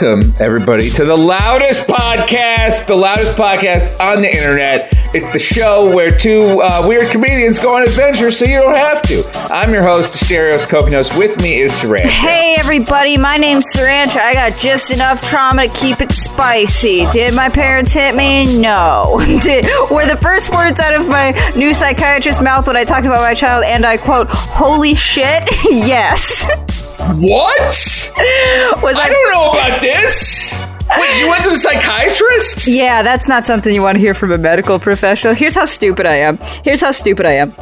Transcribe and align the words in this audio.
Welcome, 0.00 0.32
everybody, 0.38 0.88
to 0.90 1.04
the 1.04 1.16
loudest 1.16 1.86
podcast, 1.86 2.86
the 2.86 2.96
loudest 2.96 3.36
podcast 3.36 4.00
on 4.00 4.22
the 4.22 4.30
internet. 4.30 4.88
It's 5.12 5.30
the 5.34 5.38
show 5.38 5.94
where 5.94 6.10
two 6.10 6.62
uh, 6.62 6.86
weird 6.86 7.10
comedians 7.10 7.58
go 7.58 7.76
on 7.76 7.82
adventures 7.82 8.38
so 8.38 8.46
you 8.46 8.60
don't 8.60 8.76
have 8.76 9.02
to. 9.02 9.30
I'm 9.50 9.74
your 9.74 9.82
host, 9.82 10.14
Asterios 10.14 10.64
Kokinos. 10.66 11.18
With 11.18 11.42
me 11.42 11.58
is 11.58 11.72
Saran. 11.72 12.06
Hey 12.06 12.56
everybody, 12.58 13.18
my 13.18 13.36
name's 13.36 13.66
Sirancha. 13.74 14.20
I 14.20 14.32
got 14.32 14.58
just 14.58 14.90
enough 14.90 15.20
trauma 15.28 15.68
to 15.68 15.74
keep 15.74 16.00
it 16.00 16.12
spicy. 16.12 17.04
Did 17.10 17.34
my 17.34 17.50
parents 17.50 17.92
hit 17.92 18.14
me? 18.14 18.58
No. 18.58 19.22
Did, 19.42 19.66
were 19.90 20.06
the 20.06 20.16
first 20.16 20.50
words 20.50 20.80
out 20.80 20.98
of 20.98 21.08
my 21.08 21.32
new 21.56 21.74
psychiatrist's 21.74 22.42
mouth 22.42 22.66
when 22.66 22.76
I 22.76 22.84
talked 22.84 23.04
about 23.04 23.20
my 23.20 23.34
child, 23.34 23.64
and 23.66 23.84
I 23.84 23.98
quote, 23.98 24.28
holy 24.30 24.94
shit? 24.94 25.42
yes. 25.64 26.48
What? 27.18 27.60
Was 28.82 28.96
I 28.96 29.02
I 29.02 29.08
don't 29.08 29.32
know 29.32 29.50
about 29.50 29.80
this. 29.80 30.54
Wait, 30.98 31.20
you 31.20 31.28
went 31.28 31.42
to 31.44 31.50
the 31.50 31.58
psychiatrist? 31.58 32.66
Yeah, 32.66 33.02
that's 33.02 33.28
not 33.28 33.46
something 33.46 33.74
you 33.74 33.82
want 33.82 33.96
to 33.96 34.00
hear 34.00 34.14
from 34.14 34.32
a 34.32 34.38
medical 34.38 34.78
professional. 34.78 35.34
Here's 35.34 35.54
how 35.54 35.64
stupid 35.64 36.06
I 36.06 36.14
am. 36.16 36.38
Here's 36.64 36.80
how 36.80 36.90
stupid 36.92 37.26
I 37.26 37.32
am. 37.32 37.54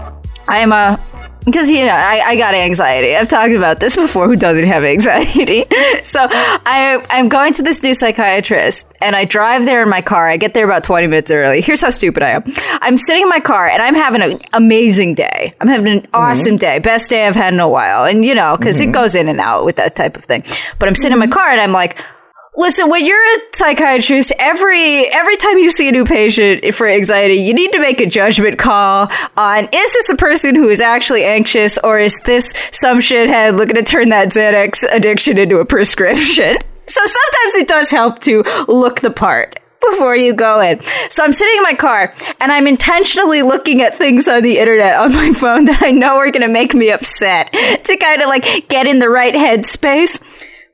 I 0.49 0.61
am 0.61 0.73
a 0.73 0.99
because 1.45 1.71
you 1.71 1.85
know 1.85 1.93
I, 1.93 2.23
I 2.25 2.37
got 2.37 2.55
anxiety. 2.55 3.17
I've 3.17 3.29
talked 3.29 3.53
about 3.53 3.81
this 3.81 3.97
before. 3.97 4.27
Who 4.27 4.37
doesn't 4.37 4.67
have 4.67 4.85
anxiety? 4.85 5.65
so 6.03 6.27
I 6.31 7.05
I'm 7.11 7.29
going 7.29 7.55
to 7.55 7.63
this 7.63 7.83
new 7.83 7.95
psychiatrist, 7.95 8.93
and 9.01 9.17
I 9.17 9.25
drive 9.25 9.65
there 9.65 9.83
in 9.83 9.89
my 9.89 10.03
car. 10.03 10.29
I 10.29 10.37
get 10.37 10.55
there 10.55 10.65
about 10.65 10.85
20 10.85 11.07
minutes 11.07 11.31
early. 11.31 11.61
Here's 11.61 11.83
how 11.83 11.91
stupid 11.91 12.23
I 12.23 12.31
am. 12.31 12.45
I'm 12.81 12.99
sitting 12.99 13.23
in 13.23 13.29
my 13.29 13.41
car, 13.41 13.69
and 13.69 13.83
I'm 13.83 13.95
having 13.95 14.23
an 14.23 14.41
amazing 14.53 15.15
day. 15.15 15.55
I'm 15.61 15.69
having 15.69 15.93
an 15.93 16.01
mm-hmm. 16.03 16.15
awesome 16.15 16.57
day, 16.57 16.79
best 16.79 17.11
day 17.11 17.27
I've 17.27 17.37
had 17.37 17.55
in 17.55 17.61
a 17.61 17.69
while. 17.69 18.05
And 18.05 18.25
you 18.25 18.35
know, 18.35 18.57
because 18.57 18.81
it 18.81 18.85
mm-hmm. 18.85 18.93
goes 18.93 19.15
in 19.15 19.29
and 19.29 19.41
out 19.41 19.65
with 19.65 19.77
that 19.77 19.97
type 19.97 20.17
of 20.17 20.25
thing. 20.25 20.45
But 20.79 20.89
I'm 20.89 20.97
sitting 20.97 21.13
in 21.13 21.19
my 21.19 21.27
mm-hmm. 21.27 21.35
car, 21.35 21.49
and 21.49 21.61
I'm 21.61 21.73
like. 21.73 21.99
Listen, 22.59 22.91
when 22.91 23.07
you're 23.07 23.23
a 23.37 23.39
psychiatrist, 23.53 24.33
every 24.37 25.07
every 25.13 25.37
time 25.37 25.59
you 25.59 25.71
see 25.71 25.89
a 25.89 25.93
new 25.93 26.05
patient 26.05 26.75
for 26.75 26.89
anxiety, 26.89 27.35
you 27.35 27.55
need 27.55 27.71
to 27.71 27.79
make 27.79 28.01
a 28.01 28.07
judgment 28.07 28.59
call 28.59 29.09
on 29.37 29.69
is 29.73 29.93
this 29.93 30.11
a 30.11 30.17
person 30.17 30.57
who 30.57 30.69
is 30.69 30.81
actually 30.81 31.25
anxious 31.25 31.79
or 31.85 32.01
is 32.01 32.19
this 32.25 32.53
some 32.73 32.99
shithead 32.99 33.57
looking 33.57 33.77
to 33.77 33.85
turn 33.85 34.09
that 34.09 34.31
Xanax 34.31 34.85
addiction 34.91 35.39
into 35.39 35.59
a 35.59 35.65
prescription? 35.65 36.57
So 36.89 37.03
sometimes 37.05 37.55
it 37.57 37.69
does 37.69 37.91
help 37.91 38.21
to 38.21 38.43
look 38.67 39.03
the 39.03 39.11
part 39.11 39.61
before 39.91 40.17
you 40.17 40.33
go 40.33 40.59
in. 40.63 40.83
So 41.11 41.23
I'm 41.23 41.35
sitting 41.35 41.59
in 41.59 41.63
my 41.63 41.75
car 41.75 42.15
and 42.41 42.51
I'm 42.51 42.67
intentionally 42.67 43.43
looking 43.43 43.83
at 43.83 43.95
things 43.95 44.27
on 44.27 44.43
the 44.43 44.59
internet 44.59 44.95
on 44.95 45.13
my 45.13 45.33
phone 45.35 45.67
that 45.67 45.83
I 45.83 45.91
know 45.91 46.17
are 46.17 46.31
going 46.31 46.47
to 46.47 46.49
make 46.49 46.73
me 46.73 46.91
upset 46.91 47.53
to 47.53 47.97
kind 47.99 48.23
of 48.23 48.29
like 48.29 48.69
get 48.69 48.87
in 48.87 49.01
the 49.01 49.11
right 49.11 49.35
headspace. 49.35 50.19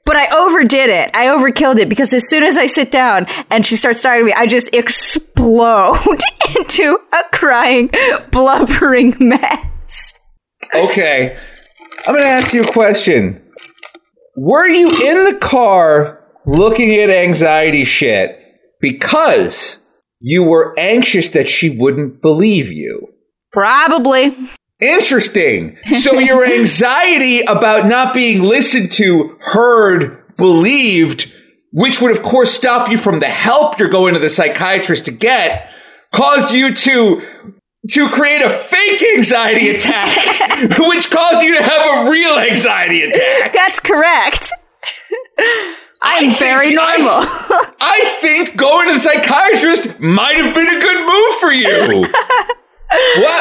But 0.04 0.16
I 0.16 0.28
overdid 0.36 0.90
it. 0.90 1.10
I 1.14 1.26
overkilled 1.26 1.78
it 1.78 1.88
because 1.88 2.12
as 2.12 2.28
soon 2.28 2.42
as 2.42 2.58
I 2.58 2.66
sit 2.66 2.90
down 2.90 3.26
and 3.50 3.66
she 3.66 3.76
starts 3.76 4.02
talking 4.02 4.20
to 4.20 4.26
me, 4.26 4.32
I 4.34 4.46
just 4.46 4.74
explode 4.74 5.96
into 6.56 6.98
a 7.12 7.22
crying, 7.32 7.90
blubbering 8.30 9.16
mess. 9.18 10.14
Okay. 10.74 11.38
I'm 12.06 12.14
going 12.14 12.24
to 12.24 12.28
ask 12.30 12.52
you 12.52 12.62
a 12.62 12.72
question. 12.72 13.40
Were 14.36 14.66
you 14.66 14.88
in 14.88 15.24
the 15.24 15.38
car 15.38 16.22
looking 16.44 16.94
at 16.96 17.08
anxiety 17.08 17.84
shit 17.84 18.38
because 18.80 19.78
you 20.20 20.42
were 20.42 20.74
anxious 20.78 21.30
that 21.30 21.48
she 21.48 21.70
wouldn't 21.70 22.20
believe 22.20 22.70
you? 22.70 23.08
Probably. 23.52 24.36
Interesting. 24.84 25.76
So 26.00 26.18
your 26.18 26.44
anxiety 26.60 27.40
about 27.42 27.86
not 27.86 28.14
being 28.14 28.42
listened 28.42 28.92
to, 28.92 29.36
heard, 29.40 30.22
believed, 30.36 31.32
which 31.72 32.00
would 32.00 32.10
of 32.10 32.22
course 32.22 32.52
stop 32.52 32.88
you 32.88 32.98
from 32.98 33.20
the 33.20 33.26
help 33.26 33.78
you're 33.78 33.88
going 33.88 34.14
to 34.14 34.20
the 34.20 34.28
psychiatrist 34.28 35.06
to 35.06 35.10
get, 35.10 35.70
caused 36.12 36.52
you 36.52 36.74
to 36.74 37.22
to 37.90 38.08
create 38.08 38.40
a 38.40 38.48
fake 38.48 39.02
anxiety 39.16 39.68
attack, 39.70 40.08
which 40.78 41.10
caused 41.10 41.44
you 41.44 41.54
to 41.54 41.62
have 41.62 42.06
a 42.06 42.10
real 42.10 42.38
anxiety 42.38 43.02
attack. 43.02 43.52
That's 43.52 43.78
correct. 43.78 44.50
I'm 46.00 46.28
think- 46.30 46.38
very 46.38 46.74
normal. 46.74 47.08
I, 47.08 47.72
I 47.80 48.18
think 48.20 48.56
going 48.56 48.88
to 48.88 48.94
the 48.94 49.00
psychiatrist 49.00 50.00
might 50.00 50.36
have 50.36 50.54
been 50.54 50.68
a 50.68 50.80
good 50.80 51.06
move 51.06 51.34
for 51.40 51.52
you. 51.52 52.06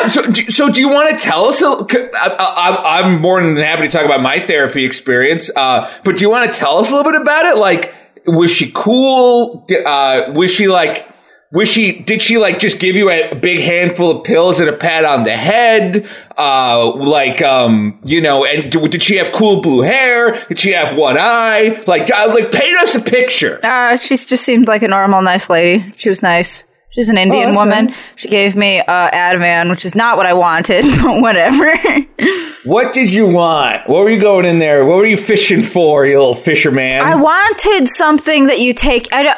So, 0.10 0.32
so 0.50 0.70
do 0.70 0.82
you 0.82 0.90
want 0.90 1.18
to 1.18 1.24
tell 1.24 1.46
us? 1.46 1.62
I'm 1.64 3.22
more 3.22 3.42
than 3.42 3.56
happy 3.58 3.84
to 3.84 3.90
talk 3.90 4.06
about 4.06 4.22
my 4.22 4.40
therapy 4.40 4.86
experience. 4.86 5.50
Uh, 5.56 5.92
but 6.04 6.18
do 6.18 6.22
you 6.24 6.30
want 6.30 6.52
to 6.52 6.60
tell 6.60 6.78
us 6.78 6.92
a 6.92 6.96
little 6.96 7.12
bit 7.12 7.22
about 7.22 7.46
it? 7.46 7.58
Like, 7.58 7.94
was 8.26 8.52
she 8.52 8.72
cool? 8.74 9.66
Uh, 9.86 10.32
was 10.34 10.52
she 10.52 10.68
like? 10.68 11.10
Was 11.52 11.70
she? 11.70 12.00
Did 12.00 12.24
she 12.24 12.40
like 12.40 12.58
just 12.58 12.80
give 12.80 12.96
you 12.96 13.12
a 13.12 13.36
big 13.36 13.60
handful 13.60 14.10
of 14.10 14.24
pills 14.24 14.60
and 14.60 14.68
a 14.68 14.74
pat 14.74 15.06
on 15.06 15.24
the 15.24 15.38
head? 15.38 16.08
Uh, 16.36 16.96
like, 16.96 17.44
um, 17.44 18.00
you 18.04 18.22
know, 18.22 18.44
and 18.44 18.72
did 18.72 19.04
she 19.04 19.18
have 19.18 19.32
cool 19.32 19.62
blue 19.62 19.82
hair? 19.82 20.44
Did 20.48 20.58
she 20.60 20.72
have 20.72 20.98
one 20.98 21.16
eye? 21.20 21.84
Like, 21.86 22.12
uh, 22.12 22.32
like, 22.34 22.52
paint 22.52 22.80
us 22.80 22.96
a 22.96 23.00
picture. 23.02 23.60
Uh, 23.64 23.98
she 23.98 24.18
just 24.18 24.44
seemed 24.44 24.68
like 24.68 24.82
a 24.82 24.88
normal, 24.88 25.22
nice 25.22 25.48
lady. 25.48 25.94
She 25.98 26.10
was 26.10 26.24
nice. 26.24 26.64
She's 26.94 27.10
an 27.10 27.18
Indian 27.18 27.46
that's 27.48 27.58
woman. 27.58 27.86
nice. 27.88 27.96
She 28.18 28.28
gave 28.28 28.56
me 28.56 28.80
uh, 28.80 29.10
Ativan, 29.12 29.70
which 29.72 29.84
is 29.84 29.96
not 29.96 30.16
what 30.16 30.26
I 30.26 30.34
wanted, 30.34 30.84
but 31.04 31.22
whatever. 31.22 31.74
What 32.66 32.94
did 32.94 33.12
you 33.12 33.28
want? 33.28 33.90
What 33.90 34.04
were 34.04 34.10
you 34.10 34.22
going 34.22 34.46
in 34.46 34.60
there? 34.60 34.86
What 34.86 34.98
were 34.98 35.06
you 35.06 35.18
fishing 35.18 35.62
for, 35.64 36.06
you 36.06 36.18
little 36.20 36.36
fisherman? 36.36 37.02
I 37.02 37.16
wanted 37.16 37.90
something 37.90 38.46
that 38.46 38.60
you 38.60 38.74
take 38.74 39.12
I 39.14 39.24
don't, 39.24 39.38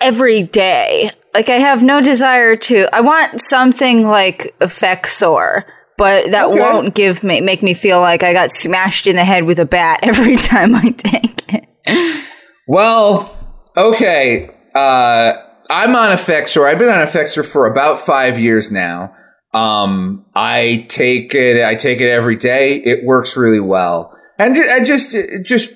every 0.00 0.44
day. 0.44 1.10
Like 1.34 1.48
I 1.48 1.58
have 1.58 1.82
no 1.82 2.00
desire 2.00 2.56
to. 2.56 2.88
I 2.94 3.00
want 3.00 3.40
something 3.40 4.06
like 4.06 4.54
Effexor, 4.60 5.64
but 5.98 6.30
that 6.30 6.46
Okay. 6.46 6.60
won't 6.60 6.94
give 6.94 7.24
me 7.24 7.40
make 7.40 7.62
me 7.62 7.74
feel 7.74 8.00
like 8.00 8.22
I 8.22 8.32
got 8.32 8.52
smashed 8.52 9.06
in 9.06 9.16
the 9.16 9.24
head 9.24 9.44
with 9.44 9.58
a 9.58 9.64
bat 9.66 10.00
every 10.04 10.36
time 10.36 10.74
I 10.74 10.90
take 10.90 11.42
it. 11.52 12.30
well, 12.68 13.34
okay. 13.76 14.50
Uh, 14.74 15.32
I'm 15.70 15.94
on 15.96 16.16
Effexor. 16.16 16.66
I've 16.66 16.78
been 16.78 16.88
on 16.88 17.06
Effexor 17.06 17.44
for 17.44 17.66
about 17.66 18.04
five 18.04 18.38
years 18.38 18.70
now. 18.70 19.14
Um, 19.54 20.24
I 20.34 20.86
take 20.88 21.34
it. 21.34 21.64
I 21.64 21.74
take 21.74 22.00
it 22.00 22.10
every 22.10 22.36
day. 22.36 22.76
It 22.76 23.04
works 23.04 23.36
really 23.36 23.60
well. 23.60 24.16
And 24.38 24.56
I 24.56 24.82
just, 24.82 25.14
just, 25.44 25.72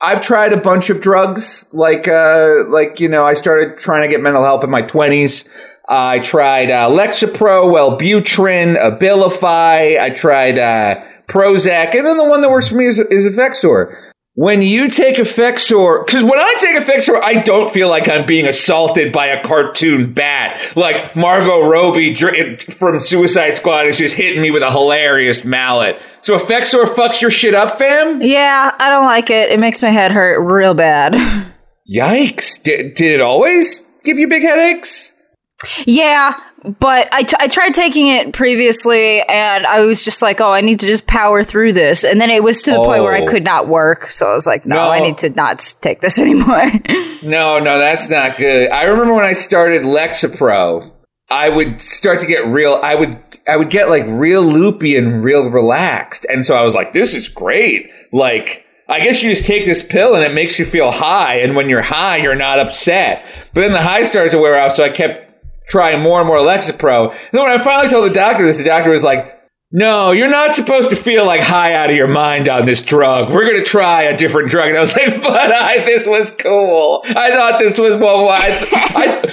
I've 0.00 0.20
tried 0.20 0.52
a 0.52 0.56
bunch 0.56 0.90
of 0.90 1.00
drugs. 1.00 1.66
Like, 1.72 2.08
uh, 2.08 2.64
like 2.68 3.00
you 3.00 3.08
know, 3.08 3.24
I 3.24 3.34
started 3.34 3.78
trying 3.78 4.02
to 4.02 4.08
get 4.08 4.20
mental 4.20 4.42
help 4.42 4.64
in 4.64 4.70
my 4.70 4.82
twenties. 4.82 5.44
I 5.86 6.20
tried 6.20 6.70
uh, 6.70 6.88
Lexapro, 6.88 7.66
Wellbutrin, 7.66 8.80
Abilify. 8.80 10.00
I 10.00 10.10
tried 10.10 10.58
uh, 10.58 11.04
Prozac, 11.26 11.94
and 11.94 12.06
then 12.06 12.16
the 12.16 12.24
one 12.24 12.40
that 12.40 12.50
works 12.50 12.68
for 12.68 12.76
me 12.76 12.86
is, 12.86 12.98
is 12.98 13.26
Effexor. 13.26 14.12
When 14.36 14.62
you 14.62 14.88
take 14.88 15.16
Effexor, 15.16 16.04
because 16.04 16.24
when 16.24 16.40
I 16.40 16.56
take 16.58 16.76
Effexor, 16.76 17.22
I 17.22 17.34
don't 17.42 17.72
feel 17.72 17.88
like 17.88 18.08
I'm 18.08 18.26
being 18.26 18.48
assaulted 18.48 19.12
by 19.12 19.26
a 19.26 19.40
cartoon 19.40 20.12
bat. 20.12 20.60
Like 20.74 21.14
Margot 21.14 21.60
Robbie 21.68 22.16
from 22.56 22.98
Suicide 22.98 23.52
Squad 23.52 23.86
is 23.86 23.96
just 23.96 24.16
hitting 24.16 24.42
me 24.42 24.50
with 24.50 24.64
a 24.64 24.72
hilarious 24.72 25.44
mallet. 25.44 26.00
So 26.22 26.36
Effexor 26.36 26.84
fucks 26.86 27.20
your 27.20 27.30
shit 27.30 27.54
up, 27.54 27.78
fam? 27.78 28.22
Yeah, 28.22 28.74
I 28.76 28.90
don't 28.90 29.04
like 29.04 29.30
it. 29.30 29.52
It 29.52 29.60
makes 29.60 29.80
my 29.80 29.90
head 29.90 30.10
hurt 30.10 30.40
real 30.40 30.74
bad. 30.74 31.12
Yikes. 31.94 32.60
Did, 32.60 32.94
did 32.94 33.14
it 33.14 33.20
always 33.20 33.78
give 34.02 34.18
you 34.18 34.26
big 34.26 34.42
headaches? 34.42 35.12
Yeah, 35.86 36.34
but 36.78 37.08
I, 37.12 37.22
t- 37.24 37.36
I 37.38 37.48
tried 37.48 37.74
taking 37.74 38.08
it 38.08 38.32
previously 38.32 39.20
and 39.22 39.66
I 39.66 39.80
was 39.84 40.04
just 40.04 40.22
like, 40.22 40.40
oh, 40.40 40.50
I 40.50 40.60
need 40.62 40.80
to 40.80 40.86
just 40.86 41.06
power 41.06 41.44
through 41.44 41.74
this. 41.74 42.04
And 42.04 42.20
then 42.20 42.30
it 42.30 42.42
was 42.42 42.62
to 42.62 42.70
the 42.72 42.78
point 42.78 43.02
where 43.02 43.12
I 43.12 43.20
Oh. 43.22 43.26
could 43.26 43.44
not 43.44 43.68
work. 43.68 44.08
So 44.10 44.26
I 44.26 44.34
was 44.34 44.46
like, 44.46 44.64
no, 44.64 44.76
No. 44.76 44.90
I 44.90 45.00
need 45.00 45.18
to 45.18 45.30
not 45.30 45.62
take 45.82 46.00
this 46.00 46.18
anymore. 46.20 46.72
No, 47.22 47.58
no, 47.58 47.78
that's 47.78 48.08
not 48.08 48.36
good. 48.36 48.70
I 48.70 48.84
remember 48.84 49.14
when 49.14 49.24
I 49.26 49.34
started 49.34 49.82
Lexapro, 49.82 50.90
I 51.30 51.48
would 51.48 51.80
start 51.80 52.20
to 52.20 52.26
get 52.26 52.46
real. 52.46 52.80
I 52.82 52.94
would, 52.94 53.18
I 53.48 53.56
would 53.56 53.70
get 53.70 53.88
like 53.90 54.04
real 54.06 54.42
loopy 54.42 54.96
and 54.96 55.24
real 55.24 55.48
relaxed, 55.48 56.26
and 56.28 56.44
so 56.46 56.54
I 56.54 56.62
was 56.62 56.74
like, 56.74 56.92
"This 56.92 57.14
is 57.14 57.28
great." 57.28 57.90
Like, 58.12 58.64
I 58.88 59.00
guess 59.00 59.22
you 59.22 59.30
just 59.30 59.44
take 59.46 59.64
this 59.64 59.82
pill 59.82 60.14
and 60.14 60.22
it 60.22 60.34
makes 60.34 60.58
you 60.58 60.64
feel 60.66 60.90
high, 60.90 61.36
and 61.36 61.56
when 61.56 61.68
you're 61.70 61.82
high, 61.82 62.18
you're 62.18 62.34
not 62.34 62.58
upset. 62.60 63.24
But 63.54 63.60
then 63.62 63.72
the 63.72 63.80
high 63.82 64.02
starts 64.02 64.32
to 64.32 64.38
wear 64.38 64.60
off, 64.60 64.76
so 64.76 64.84
I 64.84 64.90
kept 64.90 65.23
trying 65.66 66.00
more 66.00 66.20
and 66.20 66.26
more 66.26 66.38
Lexapro. 66.38 67.10
And 67.10 67.30
then 67.32 67.42
when 67.42 67.58
I 67.58 67.62
finally 67.62 67.88
told 67.88 68.08
the 68.08 68.14
doctor 68.14 68.44
this, 68.44 68.58
the 68.58 68.64
doctor 68.64 68.90
was 68.90 69.02
like, 69.02 69.32
no, 69.74 70.12
you're 70.12 70.30
not 70.30 70.54
supposed 70.54 70.90
to 70.90 70.96
feel 70.96 71.26
like 71.26 71.40
high 71.40 71.74
out 71.74 71.90
of 71.90 71.96
your 71.96 72.06
mind 72.06 72.48
on 72.48 72.64
this 72.64 72.80
drug. 72.80 73.28
We're 73.28 73.44
going 73.44 73.60
to 73.60 73.68
try 73.68 74.04
a 74.04 74.16
different 74.16 74.48
drug. 74.48 74.68
And 74.68 74.76
I 74.76 74.80
was 74.80 74.94
like, 74.94 75.20
but 75.22 75.50
I, 75.50 75.78
this 75.84 76.06
was 76.06 76.30
cool. 76.30 77.02
I 77.08 77.32
thought 77.32 77.58
this 77.58 77.76
was, 77.76 77.96
well, 77.96 78.28
I, 78.28 78.60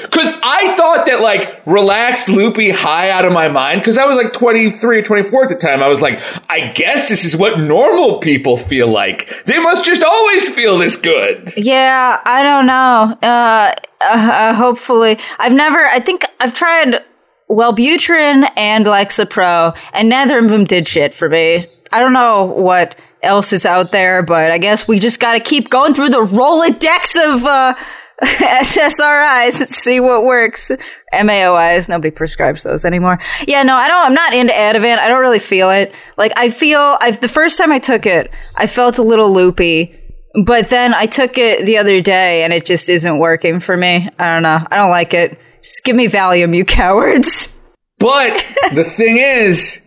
because 0.02 0.32
I, 0.42 0.72
I, 0.72 0.76
thought 0.76 1.06
that 1.06 1.22
like 1.22 1.62
relaxed, 1.68 2.28
loopy, 2.28 2.72
high 2.72 3.12
out 3.12 3.24
of 3.24 3.32
my 3.32 3.50
mind, 3.50 3.82
because 3.82 4.00
I 4.00 4.06
was 4.06 4.18
like 4.18 4.34
23 4.34 4.98
or 4.98 5.04
24 5.04 5.44
at 5.44 5.50
the 5.50 5.56
time. 5.56 5.84
I 5.84 5.88
was 5.88 6.02
like, 6.02 6.20
I 6.50 6.70
guess 6.70 7.08
this 7.08 7.24
is 7.24 7.38
what 7.38 7.60
normal 7.60 8.18
people 8.18 8.58
feel 8.58 8.88
like. 8.88 9.46
They 9.46 9.60
must 9.60 9.86
just 9.86 10.02
always 10.02 10.50
feel 10.50 10.80
this 10.80 10.96
good. 10.96 11.54
Yeah, 11.56 12.20
I 12.26 12.42
don't 12.42 12.66
know. 12.66 13.16
Uh, 13.22 13.76
uh, 14.02 14.32
uh 14.32 14.54
hopefully. 14.56 15.20
I've 15.38 15.54
never, 15.54 15.86
I 15.86 16.00
think 16.00 16.26
I've 16.40 16.54
tried 16.54 17.04
Wellbutrin 17.52 18.50
and 18.56 18.86
Lexapro, 18.86 19.78
and 19.94 20.10
neither 20.10 20.40
of 20.40 20.50
them 20.50 20.66
did 20.66 20.88
shit 20.88 21.14
for 21.14 21.30
me. 21.30 21.64
I 21.92 22.00
don't 22.00 22.14
know 22.14 22.46
what 22.46 22.96
else 23.24 23.54
is 23.54 23.66
out 23.66 23.92
there, 23.92 24.24
but 24.24 24.52
I 24.52 24.58
guess 24.58 24.88
we 24.88 25.00
just 25.00 25.20
got 25.20 25.34
to 25.34 25.40
keep 25.40 25.70
going 25.70 25.94
through 25.94 26.10
the 26.10 26.26
Rolodex 26.26 27.36
of 27.36 27.46
uh, 27.46 27.74
SSRIs 28.22 29.62
and 29.62 29.70
see 29.70 30.00
what 30.00 30.24
works. 30.24 30.72
MAOIs, 31.14 31.90
nobody 31.90 32.12
prescribes 32.12 32.64
those 32.64 32.86
anymore. 32.86 33.20
Yeah, 33.48 33.64
no, 33.64 33.76
I 33.76 33.88
don't. 33.88 34.06
I'm 34.06 34.14
not 34.14 34.34
into 34.34 34.54
Ativan. 34.54 35.00
I 35.00 35.08
don't 35.08 35.20
really 35.20 35.40
feel 35.40 35.70
it. 35.72 35.94
Like 36.18 36.32
I 36.36 36.50
feel, 36.50 36.98
I've 37.02 37.20
the 37.20 37.28
first 37.28 37.58
time 37.58 37.72
I 37.72 37.80
took 37.80 38.06
it, 38.06 38.32
I 38.56 38.68
felt 38.68 38.98
a 38.98 39.04
little 39.04 39.34
loopy. 39.34 39.98
But 40.46 40.70
then 40.70 40.94
I 40.94 41.08
took 41.08 41.38
it 41.38 41.66
the 41.66 41.78
other 41.78 42.00
day 42.00 42.44
and 42.44 42.54
it 42.54 42.66
just 42.66 42.88
isn't 42.88 43.20
working 43.20 43.60
for 43.60 43.76
me. 43.76 44.08
I 44.18 44.34
don't 44.34 44.44
know. 44.44 44.66
I 44.72 44.78
don't 44.78 44.90
like 44.90 45.14
it. 45.14 45.38
Just 45.62 45.84
give 45.84 45.96
me 45.96 46.08
Valium, 46.08 46.56
you 46.56 46.66
cowards. 46.66 47.60
But 48.00 48.44
the 48.74 48.84
thing 48.84 49.18
is, 49.18 49.80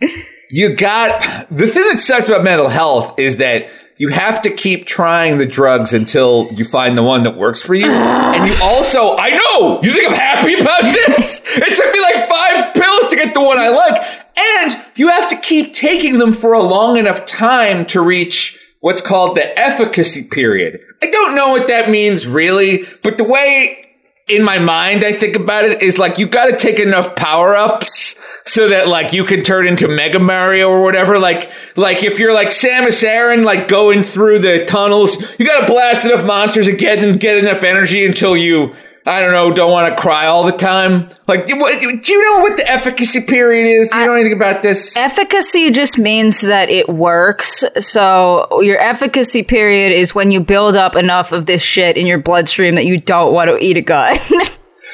you 0.49 0.75
got 0.75 1.49
the 1.49 1.67
thing 1.67 1.83
that 1.89 1.99
sucks 1.99 2.27
about 2.27 2.43
mental 2.43 2.69
health 2.69 3.19
is 3.19 3.37
that 3.37 3.67
you 3.97 4.09
have 4.09 4.41
to 4.41 4.49
keep 4.49 4.87
trying 4.87 5.37
the 5.37 5.45
drugs 5.45 5.93
until 5.93 6.49
you 6.51 6.65
find 6.65 6.97
the 6.97 7.03
one 7.03 7.23
that 7.23 7.37
works 7.37 7.61
for 7.61 7.75
you. 7.75 7.89
and 7.89 8.49
you 8.49 8.55
also, 8.63 9.15
I 9.17 9.29
know, 9.29 9.79
you 9.83 9.91
think 9.91 10.09
I'm 10.09 10.15
happy 10.15 10.53
about 10.55 10.81
this? 10.81 11.41
it 11.45 11.75
took 11.75 11.93
me 11.93 12.01
like 12.01 12.27
five 12.27 12.73
pills 12.73 13.07
to 13.09 13.15
get 13.15 13.33
the 13.33 13.41
one 13.41 13.57
I 13.57 13.69
like. 13.69 14.01
And 14.37 14.85
you 14.95 15.07
have 15.07 15.29
to 15.29 15.37
keep 15.37 15.73
taking 15.73 16.19
them 16.19 16.33
for 16.33 16.53
a 16.53 16.61
long 16.61 16.97
enough 16.97 17.25
time 17.25 17.85
to 17.87 18.01
reach 18.01 18.59
what's 18.81 19.01
called 19.01 19.37
the 19.37 19.57
efficacy 19.57 20.23
period. 20.27 20.81
I 21.01 21.09
don't 21.09 21.35
know 21.35 21.49
what 21.49 21.67
that 21.67 21.89
means 21.89 22.27
really, 22.27 22.85
but 23.01 23.17
the 23.17 23.23
way 23.23 23.84
in 24.27 24.43
my 24.43 24.57
mind, 24.57 25.03
I 25.03 25.13
think 25.13 25.35
about 25.35 25.65
it 25.65 25.83
is 25.83 25.99
like 25.99 26.17
you 26.17 26.27
got 26.27 26.47
to 26.47 26.55
take 26.55 26.79
enough 26.79 27.15
power 27.15 27.55
ups 27.55 28.15
so 28.43 28.69
that 28.69 28.87
like 28.87 29.13
you 29.13 29.23
can 29.23 29.43
turn 29.43 29.67
into 29.67 29.87
Mega 29.87 30.17
Mario 30.17 30.67
or 30.67 30.81
whatever. 30.81 31.19
Like, 31.19 31.51
like 31.75 32.03
if 32.03 32.17
you're 32.17 32.33
like 32.33 32.47
Samus 32.47 33.03
Aran, 33.03 33.43
like 33.43 33.67
going 33.67 34.01
through 34.03 34.39
the 34.39 34.65
tunnels, 34.65 35.17
you 35.37 35.45
got 35.45 35.61
to 35.61 35.71
blast 35.71 36.05
enough 36.05 36.25
monsters 36.25 36.67
and 36.67 36.77
get 36.77 37.03
and 37.03 37.19
get 37.19 37.37
enough 37.37 37.63
energy 37.63 38.03
until 38.03 38.35
you 38.35 38.75
I 39.07 39.19
don't 39.21 39.31
know, 39.31 39.53
don't 39.53 39.71
want 39.71 39.95
to 39.95 40.01
cry 40.01 40.25
all 40.25 40.43
the 40.43 40.51
time. 40.51 41.09
Like, 41.27 41.45
do 41.45 41.53
you 41.53 42.21
know 42.23 42.41
what 42.41 42.57
the 42.57 42.67
efficacy 42.67 43.21
period 43.21 43.67
is? 43.67 43.89
Do 43.89 43.97
you 43.97 44.03
I, 44.03 44.05
know 44.07 44.13
anything 44.13 44.33
about 44.33 44.63
this? 44.63 44.97
Efficacy 44.97 45.69
just 45.69 45.99
means 45.99 46.41
that 46.41 46.69
it 46.69 46.89
works. 46.89 47.63
So 47.79 48.61
your 48.61 48.79
efficacy 48.79 49.43
period 49.43 49.91
is 49.91 50.15
when 50.15 50.31
you 50.31 50.39
build 50.39 50.75
up 50.75 50.95
enough 50.95 51.31
of 51.31 51.45
this 51.45 51.61
shit 51.61 51.97
in 51.97 52.07
your 52.07 52.17
bloodstream 52.17 52.73
that 52.75 52.87
you 52.87 52.97
don't 52.97 53.31
want 53.31 53.49
to 53.49 53.63
eat 53.63 53.77
a 53.77 53.81
gun. 53.81 54.17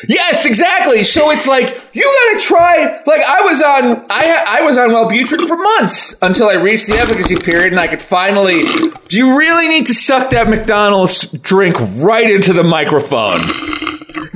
Yes, 0.07 0.45
exactly. 0.45 1.03
So 1.03 1.29
it's 1.29 1.45
like 1.45 1.79
you 1.93 2.03
gotta 2.03 2.43
try. 2.43 3.01
Like 3.05 3.21
I 3.21 3.41
was 3.41 3.61
on, 3.61 4.05
I 4.09 4.43
I 4.47 4.61
was 4.61 4.77
on 4.77 4.89
Wellbutrin 4.89 5.47
for 5.47 5.57
months 5.57 6.15
until 6.21 6.49
I 6.49 6.53
reached 6.53 6.87
the 6.87 6.95
efficacy 6.95 7.35
period, 7.35 7.71
and 7.71 7.79
I 7.79 7.87
could 7.87 8.01
finally. 8.01 8.63
Do 9.09 9.17
you 9.17 9.37
really 9.37 9.67
need 9.67 9.85
to 9.87 9.93
suck 9.93 10.31
that 10.31 10.49
McDonald's 10.49 11.27
drink 11.29 11.75
right 11.79 12.29
into 12.29 12.51
the 12.51 12.63
microphone? 12.63 13.41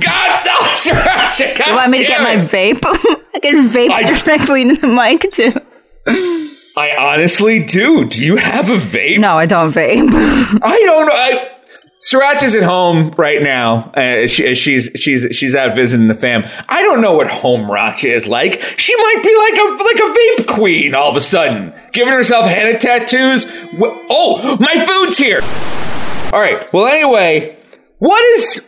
God, 0.00 0.46
no, 0.46 0.54
Sirancha, 0.76 1.56
God 1.56 1.66
You 1.66 1.74
want 1.74 1.90
me 1.90 1.98
to 1.98 2.04
get 2.04 2.22
my 2.22 2.36
vape? 2.36 2.80
I 3.34 3.38
can 3.40 3.68
vape 3.68 3.90
I, 3.90 4.02
directly 4.02 4.62
into 4.62 4.80
the 4.80 4.88
mic 4.88 5.30
too. 5.32 5.52
I 6.76 6.94
honestly 6.98 7.64
do. 7.64 8.04
Do 8.04 8.22
you 8.24 8.36
have 8.36 8.68
a 8.68 8.76
vape? 8.76 9.18
No, 9.18 9.38
I 9.38 9.46
don't 9.46 9.72
vape. 9.72 10.08
I 10.62 10.82
don't 10.84 11.06
know. 11.06 11.14
I, 11.14 11.56
Sirancha's 12.06 12.54
at 12.54 12.62
home 12.62 13.10
right 13.16 13.42
now. 13.42 13.90
Uh, 13.92 14.26
she, 14.26 14.54
she's 14.54 14.90
she's 14.94 15.26
she's 15.34 15.54
out 15.54 15.74
visiting 15.74 16.08
the 16.08 16.14
fam. 16.14 16.44
I 16.68 16.82
don't 16.82 17.00
know 17.00 17.14
what 17.14 17.28
home 17.28 17.62
Racha 17.62 18.08
is 18.08 18.28
like. 18.28 18.60
She 18.78 18.94
might 18.94 19.22
be 19.22 19.34
like 19.34 19.58
a 19.58 19.82
like 19.82 19.96
a 19.96 20.18
vape 20.18 20.54
queen 20.56 20.94
all 20.94 21.10
of 21.10 21.16
a 21.16 21.20
sudden, 21.22 21.72
giving 21.92 22.12
herself 22.12 22.46
henna 22.46 22.78
tattoos. 22.78 23.46
Oh, 23.80 24.56
my 24.60 24.84
food's 24.86 25.18
here. 25.18 25.40
All 26.32 26.40
right. 26.40 26.70
Well, 26.72 26.86
anyway, 26.86 27.56
what 27.98 28.22
is 28.38 28.60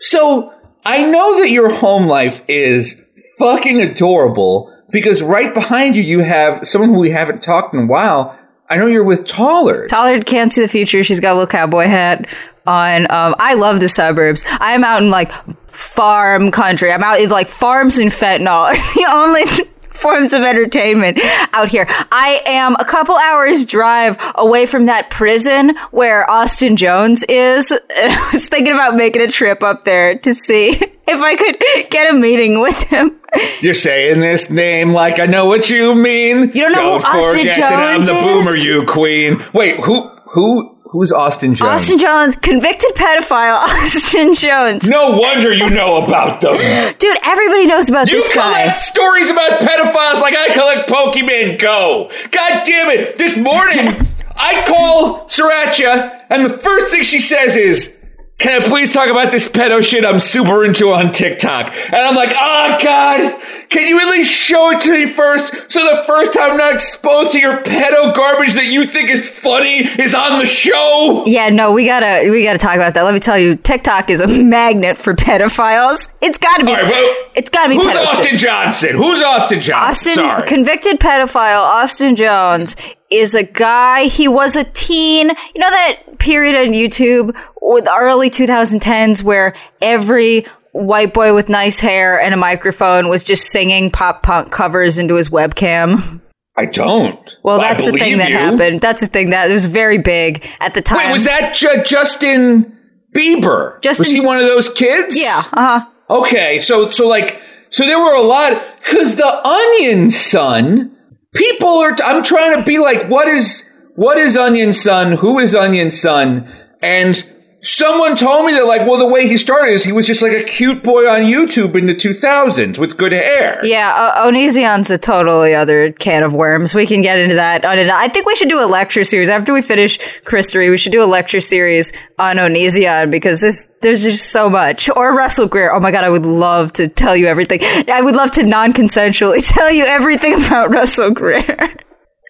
so? 0.00 0.52
I 0.84 1.04
know 1.04 1.40
that 1.40 1.50
your 1.50 1.72
home 1.72 2.06
life 2.06 2.42
is 2.48 3.02
fucking 3.38 3.80
adorable 3.80 4.76
because 4.90 5.22
right 5.22 5.52
behind 5.54 5.94
you, 5.94 6.02
you 6.02 6.20
have 6.20 6.66
someone 6.66 6.90
who 6.90 6.98
we 6.98 7.10
haven't 7.10 7.42
talked 7.42 7.74
in 7.74 7.80
a 7.80 7.86
while. 7.86 8.38
I 8.68 8.76
know 8.76 8.86
you're 8.86 9.04
with 9.04 9.24
Tollard. 9.24 9.88
Tollard 9.88 10.24
can't 10.26 10.52
see 10.52 10.60
the 10.60 10.68
future. 10.68 11.04
She's 11.04 11.20
got 11.20 11.32
a 11.32 11.34
little 11.34 11.46
cowboy 11.46 11.86
hat 11.86 12.26
on. 12.66 13.02
Um, 13.10 13.34
I 13.38 13.54
love 13.54 13.80
the 13.80 13.88
suburbs. 13.88 14.44
I'm 14.48 14.82
out 14.82 15.02
in 15.02 15.10
like 15.10 15.30
farm 15.68 16.50
country. 16.50 16.90
I'm 16.90 17.02
out 17.02 17.20
in 17.20 17.30
like 17.30 17.48
farms 17.48 17.98
and 17.98 18.10
fentanyl. 18.10 18.72
the 18.94 19.06
only 19.10 19.44
forms 19.92 20.32
of 20.32 20.42
entertainment 20.42 21.18
out 21.52 21.68
here. 21.68 21.86
I 21.88 22.42
am 22.46 22.74
a 22.78 22.84
couple 22.84 23.16
hours 23.16 23.64
drive 23.64 24.16
away 24.34 24.66
from 24.66 24.86
that 24.86 25.10
prison 25.10 25.76
where 25.90 26.28
Austin 26.30 26.76
Jones 26.76 27.22
is. 27.24 27.70
And 27.70 27.80
I 28.12 28.30
was 28.32 28.48
thinking 28.48 28.74
about 28.74 28.96
making 28.96 29.22
a 29.22 29.28
trip 29.28 29.62
up 29.62 29.84
there 29.84 30.18
to 30.18 30.34
see 30.34 30.70
if 31.06 31.20
I 31.20 31.36
could 31.36 31.90
get 31.90 32.12
a 32.12 32.18
meeting 32.18 32.60
with 32.60 32.80
him. 32.84 33.18
You're 33.60 33.74
saying 33.74 34.20
this 34.20 34.50
name 34.50 34.92
like 34.92 35.18
I 35.18 35.26
know 35.26 35.46
what 35.46 35.70
you 35.70 35.94
mean. 35.94 36.50
You 36.54 36.62
don't 36.62 36.72
know 36.72 36.98
don't 36.98 37.02
who 37.02 37.18
Austin 37.18 37.44
Jones 37.44 37.56
that 37.56 37.72
I'm 37.74 38.02
the 38.02 38.12
boomer, 38.12 38.54
you 38.56 38.84
queen. 38.86 39.42
Wait, 39.54 39.80
who 39.80 40.08
who 40.32 40.71
Who's 40.92 41.10
Austin 41.10 41.54
Jones? 41.54 41.70
Austin 41.70 41.98
Jones, 41.98 42.36
convicted 42.36 42.90
pedophile 42.94 43.54
Austin 43.62 44.34
Jones. 44.34 44.86
No 44.90 45.16
wonder 45.16 45.50
you 45.50 45.70
know 45.70 46.04
about 46.04 46.42
them. 46.42 46.58
Dude, 46.98 47.16
everybody 47.22 47.66
knows 47.66 47.88
about 47.88 48.10
you 48.10 48.16
this 48.20 48.34
guy. 48.34 48.76
Stories 48.76 49.30
about 49.30 49.60
pedophiles 49.60 50.20
like 50.20 50.34
I 50.36 50.50
collect 50.52 50.90
Pokemon 50.90 51.58
Go. 51.58 52.10
God 52.30 52.64
damn 52.66 52.90
it. 52.90 53.16
This 53.16 53.38
morning, 53.38 54.06
I 54.36 54.66
call 54.66 55.26
Sirancha, 55.28 56.24
and 56.28 56.44
the 56.44 56.58
first 56.58 56.92
thing 56.92 57.04
she 57.04 57.20
says 57.20 57.56
is, 57.56 57.96
can 58.38 58.60
I 58.60 58.66
please 58.66 58.92
talk 58.92 59.08
about 59.08 59.30
this 59.30 59.46
pedo 59.46 59.84
shit 59.84 60.04
I'm 60.04 60.18
super 60.18 60.64
into 60.64 60.90
on 60.90 61.12
TikTok? 61.12 61.72
And 61.86 61.94
I'm 61.94 62.16
like, 62.16 62.30
oh 62.32 62.76
God, 62.82 63.40
can 63.68 63.86
you 63.86 64.00
at 64.00 64.06
least 64.08 64.32
show 64.32 64.70
it 64.70 64.80
to 64.80 64.90
me 64.90 65.06
first 65.06 65.70
so 65.70 65.80
the 65.84 66.02
first 66.04 66.32
time 66.32 66.50
I'm 66.52 66.56
not 66.56 66.74
exposed 66.74 67.30
to 67.32 67.38
your 67.38 67.62
pedo 67.62 68.12
garbage 68.14 68.54
that 68.54 68.66
you 68.66 68.84
think 68.84 69.10
is 69.10 69.28
funny 69.28 69.86
is 70.02 70.12
on 70.12 70.40
the 70.40 70.46
show? 70.46 71.22
Yeah, 71.24 71.50
no, 71.50 71.72
we 71.72 71.86
gotta 71.86 72.28
we 72.30 72.42
gotta 72.42 72.58
talk 72.58 72.74
about 72.74 72.94
that. 72.94 73.02
Let 73.02 73.14
me 73.14 73.20
tell 73.20 73.38
you, 73.38 73.54
TikTok 73.54 74.10
is 74.10 74.20
a 74.20 74.26
magnet 74.26 74.98
for 74.98 75.14
pedophiles. 75.14 76.08
It's 76.20 76.38
gotta 76.38 76.64
be. 76.64 76.72
well, 76.72 77.14
it's 77.36 77.48
gotta 77.50 77.68
be. 77.68 77.76
Who's 77.76 77.94
Austin 77.94 78.38
Johnson? 78.38 78.96
Who's 78.96 79.22
Austin 79.22 79.60
Johnson? 79.60 79.88
Austin, 79.90 80.14
Sorry. 80.14 80.46
convicted 80.48 80.98
pedophile 80.98 81.60
Austin 81.62 82.16
Jones 82.16 82.74
is 83.14 83.34
a 83.34 83.42
guy. 83.42 84.04
He 84.04 84.28
was 84.28 84.56
a 84.56 84.64
teen. 84.64 85.28
You 85.28 85.60
know 85.60 85.70
that 85.70 86.18
period 86.18 86.56
on 86.56 86.72
YouTube, 86.72 87.36
with 87.60 87.86
early 87.88 88.30
2010s, 88.30 89.22
where 89.22 89.54
every 89.80 90.46
white 90.72 91.12
boy 91.14 91.34
with 91.34 91.48
nice 91.48 91.80
hair 91.80 92.20
and 92.20 92.32
a 92.34 92.36
microphone 92.36 93.08
was 93.08 93.24
just 93.24 93.50
singing 93.50 93.90
pop 93.90 94.22
punk 94.22 94.50
covers 94.50 94.98
into 94.98 95.14
his 95.14 95.28
webcam. 95.28 96.20
I 96.56 96.66
don't. 96.66 97.18
Well, 97.42 97.58
that's 97.58 97.86
the 97.86 97.92
thing 97.92 98.18
that 98.18 98.28
you. 98.28 98.36
happened. 98.36 98.80
That's 98.80 99.00
the 99.00 99.06
thing 99.06 99.30
that 99.30 99.48
was 99.48 99.66
very 99.66 99.98
big 99.98 100.46
at 100.60 100.74
the 100.74 100.82
time. 100.82 100.98
Wait, 100.98 101.12
was 101.12 101.24
that 101.24 101.54
J- 101.54 101.82
Justin 101.82 102.76
Bieber? 103.14 103.80
Justin, 103.82 104.02
was 104.02 104.10
he 104.12 104.20
one 104.20 104.36
of 104.38 104.44
those 104.44 104.68
kids? 104.68 105.18
Yeah. 105.18 105.42
Uh 105.52 105.80
huh. 105.80 105.86
Okay, 106.10 106.60
so 106.60 106.90
so 106.90 107.06
like 107.06 107.40
so 107.70 107.86
there 107.86 107.98
were 107.98 108.14
a 108.14 108.20
lot 108.20 108.62
because 108.84 109.16
the 109.16 109.40
Onision 109.44 110.90
people 111.32 111.68
are. 111.68 111.92
T- 111.94 112.04
I'm 112.04 112.22
trying 112.22 112.58
to 112.58 112.64
be 112.64 112.78
like, 112.78 113.08
what 113.08 113.28
is 113.28 113.64
what 113.94 114.18
is 114.18 114.36
Onision? 114.36 115.18
Who 115.18 115.38
is 115.38 115.52
Onision? 115.52 116.50
And 116.80 117.30
someone 117.62 118.16
told 118.16 118.44
me 118.44 118.52
that 118.52 118.66
like 118.66 118.80
well 118.82 118.98
the 118.98 119.06
way 119.06 119.28
he 119.28 119.38
started 119.38 119.70
is 119.70 119.84
he 119.84 119.92
was 119.92 120.04
just 120.04 120.20
like 120.20 120.32
a 120.32 120.42
cute 120.42 120.82
boy 120.82 121.08
on 121.08 121.20
youtube 121.20 121.76
in 121.76 121.86
the 121.86 121.94
2000s 121.94 122.76
with 122.76 122.96
good 122.96 123.12
hair. 123.12 123.60
Yeah 123.64 123.94
uh, 123.94 124.26
onision's 124.26 124.90
a 124.90 124.98
totally 124.98 125.54
other 125.54 125.92
can 125.92 126.24
of 126.24 126.32
worms. 126.32 126.74
We 126.74 126.86
can 126.86 127.02
get 127.02 127.18
into 127.18 127.36
that 127.36 127.64
On 127.64 127.78
i 127.78 128.08
think 128.08 128.26
we 128.26 128.34
should 128.34 128.48
do 128.48 128.60
a 128.60 128.66
lecture 128.66 129.04
series. 129.04 129.28
After 129.28 129.52
we 129.52 129.62
finish 129.62 129.98
Christory, 130.24 130.70
we 130.70 130.76
should 130.76 130.92
do 130.92 131.02
a 131.02 131.06
lecture 131.06 131.40
series 131.40 131.92
on 132.18 132.36
onision 132.36 133.10
because 133.12 133.40
this, 133.40 133.68
there's 133.80 134.02
just 134.02 134.30
so 134.30 134.50
much. 134.50 134.90
Or 134.96 135.14
russell 135.14 135.46
greer. 135.46 135.72
Oh 135.72 135.78
my 135.78 135.92
god 135.92 136.02
i 136.02 136.08
would 136.08 136.26
love 136.26 136.72
to 136.74 136.88
tell 136.88 137.16
you 137.16 137.26
everything. 137.28 137.60
I 137.88 138.00
would 138.02 138.16
love 138.16 138.32
to 138.32 138.42
non-consensually 138.42 139.40
tell 139.44 139.70
you 139.70 139.84
everything 139.84 140.34
about 140.34 140.70
russell 140.70 141.10
greer 141.10 141.76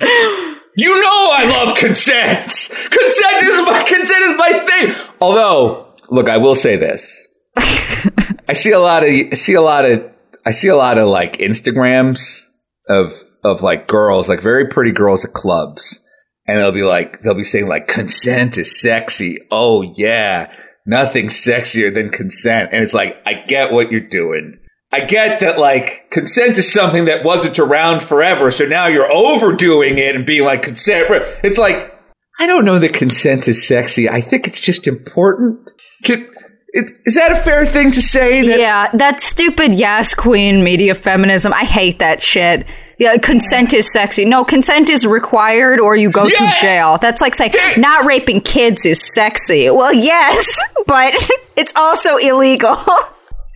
You 0.77 1.01
know 1.01 1.29
I 1.33 1.45
love 1.45 1.77
consent. 1.77 2.49
Consent 2.49 3.43
is 3.43 3.63
my 3.63 3.85
consent 3.87 4.23
is 4.23 4.37
my 4.37 4.53
thing. 4.53 5.07
Although, 5.21 5.95
look, 6.11 6.29
I 6.29 6.39
will 6.39 6.55
say 6.55 6.77
this. 6.77 7.27
I 7.57 8.55
see 8.55 8.71
a 8.71 8.79
lot 8.79 9.03
of 9.03 9.11
I 9.11 9.35
see 9.35 9.55
a 9.55 9.61
lot 9.61 9.85
of 9.85 10.11
I 10.45 10.53
see 10.53 10.69
a 10.69 10.77
lot 10.77 10.99
of 10.99 11.09
like 11.09 11.39
Instagrams 11.39 12.49
of 12.89 13.13
of 13.45 13.63
like 13.63 13.87
girls, 13.89 14.29
like 14.29 14.41
very 14.41 14.69
pretty 14.69 14.93
girls 14.93 15.25
at 15.25 15.33
clubs. 15.33 16.01
And 16.47 16.59
they'll 16.59 16.73
be 16.73 16.83
like 16.83 17.23
they'll 17.23 17.35
be 17.35 17.45
saying 17.45 17.69
like 17.69 17.87
consent 17.87 18.57
is 18.57 18.81
sexy. 18.81 19.39
Oh 19.51 19.83
yeah. 19.83 20.55
Nothing 20.85 21.27
sexier 21.29 21.95
than 21.95 22.11
consent. 22.11 22.71
And 22.73 22.83
it's 22.83 22.95
like, 22.95 23.17
I 23.25 23.35
get 23.35 23.71
what 23.71 23.93
you're 23.93 24.01
doing. 24.01 24.59
I 24.93 25.01
get 25.01 25.41
that 25.41 25.59
like 25.59 26.11
consent 26.11 26.59
is 26.59 26.71
something 26.71 27.07
that 27.07 27.25
wasn't 27.25 27.59
around 27.59 28.07
forever. 28.07 28.51
So 28.51 28.67
now 28.67 28.87
you're 28.87 29.11
overdoing 29.11 29.97
it 29.99 30.15
and 30.15 30.27
being 30.27 30.45
like 30.45 30.63
consent. 30.63 31.07
It's 31.43 31.57
like, 31.59 31.99
I 32.39 32.47
don't 32.47 32.65
know 32.65 32.79
that 32.79 32.93
consent 32.93 33.49
is 33.49 33.67
sexy. 33.67 34.09
I 34.09 34.21
think 34.21 34.47
it's 34.47 34.61
just 34.61 34.87
important. 34.87 35.71
Can, 36.05 36.29
it, 36.75 36.91
is 37.07 37.15
that 37.15 37.33
a 37.33 37.37
fair 37.37 37.65
thing 37.65 37.91
to 37.93 38.03
say? 38.03 38.47
That- 38.47 38.59
yeah, 38.61 38.91
that 38.93 39.21
stupid 39.21 39.75
yes 39.75 40.15
queen 40.15 40.63
media 40.63 40.95
feminism. 40.95 41.53
I 41.55 41.65
hate 41.65 41.99
that 42.01 42.23
shit. 42.23 42.67
Yeah, 42.99 43.17
consent 43.17 43.73
is 43.73 43.91
sexy. 43.91 44.25
No, 44.27 44.45
consent 44.45 44.89
is 44.91 45.07
required 45.07 45.81
or 45.81 45.97
you 45.97 46.11
go 46.11 46.25
Yeah. 46.27 46.53
to 46.53 46.61
jail. 46.61 46.99
That's 46.99 47.21
like 47.21 47.35
saying 47.35 47.53
not 47.79 48.05
raping 48.05 48.41
kids 48.43 48.85
is 48.87 49.01
sexy. 49.15 49.71
Well, 49.71 49.93
yes, 49.93 50.61
but 50.87 51.15
it's 51.57 51.73
also 51.77 52.17
illegal. 52.19 52.77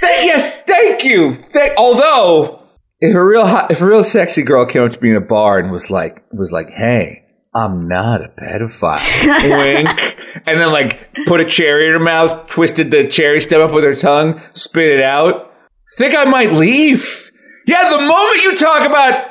Th- 0.01 0.25
yes, 0.25 0.53
thank 0.67 1.05
you. 1.05 1.37
Th- 1.53 1.73
although, 1.77 2.63
if 3.01 3.15
a 3.15 3.25
real 3.25 3.47
hot, 3.47 3.71
if 3.71 3.81
a 3.81 3.87
real 3.87 4.05
sexy 4.05 4.43
girl 4.43 4.67
came 4.67 4.83
up 4.83 4.93
to 4.93 5.03
me 5.03 5.11
in 5.11 5.17
a 5.17 5.21
bar 5.21 5.59
and 5.59 5.71
was 5.71 5.91
like 5.91 6.25
was 6.33 6.53
like, 6.53 6.71
"Hey, 6.71 7.25
I'm 7.55 7.89
not 7.89 8.21
a 8.23 8.29
pedophile," 8.29 8.97
wink, 9.59 10.19
and 10.47 10.61
then 10.61 10.73
like 10.73 11.09
put 11.27 11.41
a 11.41 11.45
cherry 11.45 11.87
in 11.87 11.93
her 11.93 11.99
mouth, 11.99 12.49
twisted 12.49 12.91
the 12.91 13.07
cherry 13.07 13.41
stem 13.41 13.61
up 13.61 13.73
with 13.73 13.85
her 13.85 13.95
tongue, 13.95 14.41
spit 14.55 14.99
it 14.99 15.03
out, 15.03 15.53
think 15.97 16.15
I 16.15 16.25
might 16.25 16.53
leave. 16.53 17.31
Yeah, 17.67 17.91
the 17.91 18.07
moment 18.07 18.43
you 18.45 18.57
talk 18.57 18.89
about, 18.89 19.29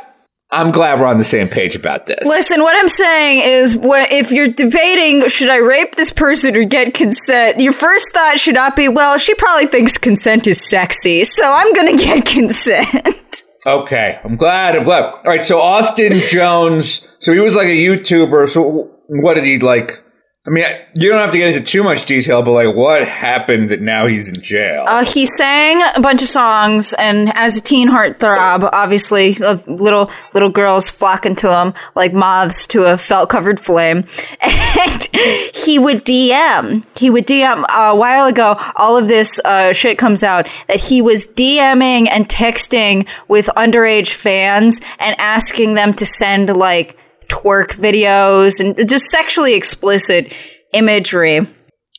I'm 0.55 0.71
glad 0.71 1.01
we're 1.01 1.05
on 1.05 1.17
the 1.17 1.25
same 1.25 1.49
page 1.49 1.75
about 1.75 2.05
this. 2.05 2.25
Listen, 2.25 2.61
what 2.61 2.75
I'm 2.77 2.87
saying 2.87 3.41
is, 3.41 3.75
what, 3.75 4.09
if 4.11 4.31
you're 4.31 4.47
debating 4.47 5.27
should 5.27 5.49
I 5.49 5.57
rape 5.57 5.95
this 5.95 6.13
person 6.13 6.55
or 6.55 6.63
get 6.63 6.93
consent, 6.93 7.59
your 7.59 7.73
first 7.73 8.13
thought 8.13 8.39
should 8.39 8.55
not 8.55 8.75
be, 8.77 8.87
well, 8.87 9.17
she 9.17 9.35
probably 9.35 9.67
thinks 9.67 9.97
consent 9.97 10.47
is 10.47 10.61
sexy, 10.61 11.25
so 11.25 11.51
I'm 11.53 11.73
gonna 11.73 11.97
get 11.97 12.25
consent. 12.25 13.43
Okay, 13.65 14.19
I'm 14.23 14.37
glad. 14.37 14.75
I'm 14.75 14.85
glad. 14.85 15.03
All 15.03 15.23
right, 15.25 15.45
so 15.45 15.59
Austin 15.59 16.21
Jones. 16.29 17.05
So 17.19 17.33
he 17.33 17.39
was 17.39 17.55
like 17.55 17.67
a 17.67 17.75
YouTuber. 17.75 18.49
So 18.49 18.91
what 19.07 19.33
did 19.33 19.43
he 19.43 19.59
like? 19.59 20.01
I 20.47 20.51
mean, 20.51 20.63
you 20.93 21.09
don't 21.09 21.17
have 21.17 21.31
to 21.31 21.39
get 21.39 21.55
into 21.55 21.65
too 21.65 21.83
much 21.83 22.05
detail, 22.05 22.43
but 22.43 22.51
like, 22.51 22.75
what 22.75 23.07
happened 23.07 23.71
that 23.71 23.81
now 23.81 24.05
he's 24.05 24.29
in 24.29 24.35
jail? 24.35 24.85
Uh, 24.87 25.03
he 25.03 25.25
sang 25.25 25.81
a 25.95 25.99
bunch 26.01 26.21
of 26.21 26.27
songs, 26.27 26.93
and 26.93 27.35
as 27.35 27.57
a 27.57 27.61
teen 27.61 27.89
heartthrob, 27.89 28.69
obviously, 28.71 29.33
little 29.33 30.11
little 30.35 30.49
girls 30.49 30.87
flocking 30.91 31.35
to 31.37 31.51
him 31.51 31.73
like 31.95 32.13
moths 32.13 32.67
to 32.67 32.83
a 32.83 32.95
felt 32.95 33.29
covered 33.29 33.59
flame. 33.59 34.05
And 34.77 35.03
he 35.55 35.79
would 35.79 36.03
DM. 36.05 36.85
He 36.97 37.09
would 37.09 37.25
DM 37.25 37.63
uh, 37.63 37.91
a 37.91 37.95
while 37.95 38.27
ago. 38.27 38.59
All 38.75 38.97
of 38.97 39.07
this 39.07 39.39
uh, 39.45 39.71
shit 39.71 39.97
comes 39.97 40.23
out 40.23 40.47
that 40.67 40.79
he 40.79 41.01
was 41.01 41.25
DMing 41.25 42.07
and 42.09 42.27
texting 42.27 43.07
with 43.29 43.47
underage 43.55 44.11
fans 44.11 44.81
and 44.99 45.15
asking 45.17 45.75
them 45.75 45.93
to 45.93 46.05
send 46.05 46.55
like 46.55 46.97
twerk 47.27 47.75
videos 47.75 48.59
and 48.59 48.87
just 48.87 49.05
sexually 49.05 49.53
explicit 49.53 50.33
imagery 50.73 51.47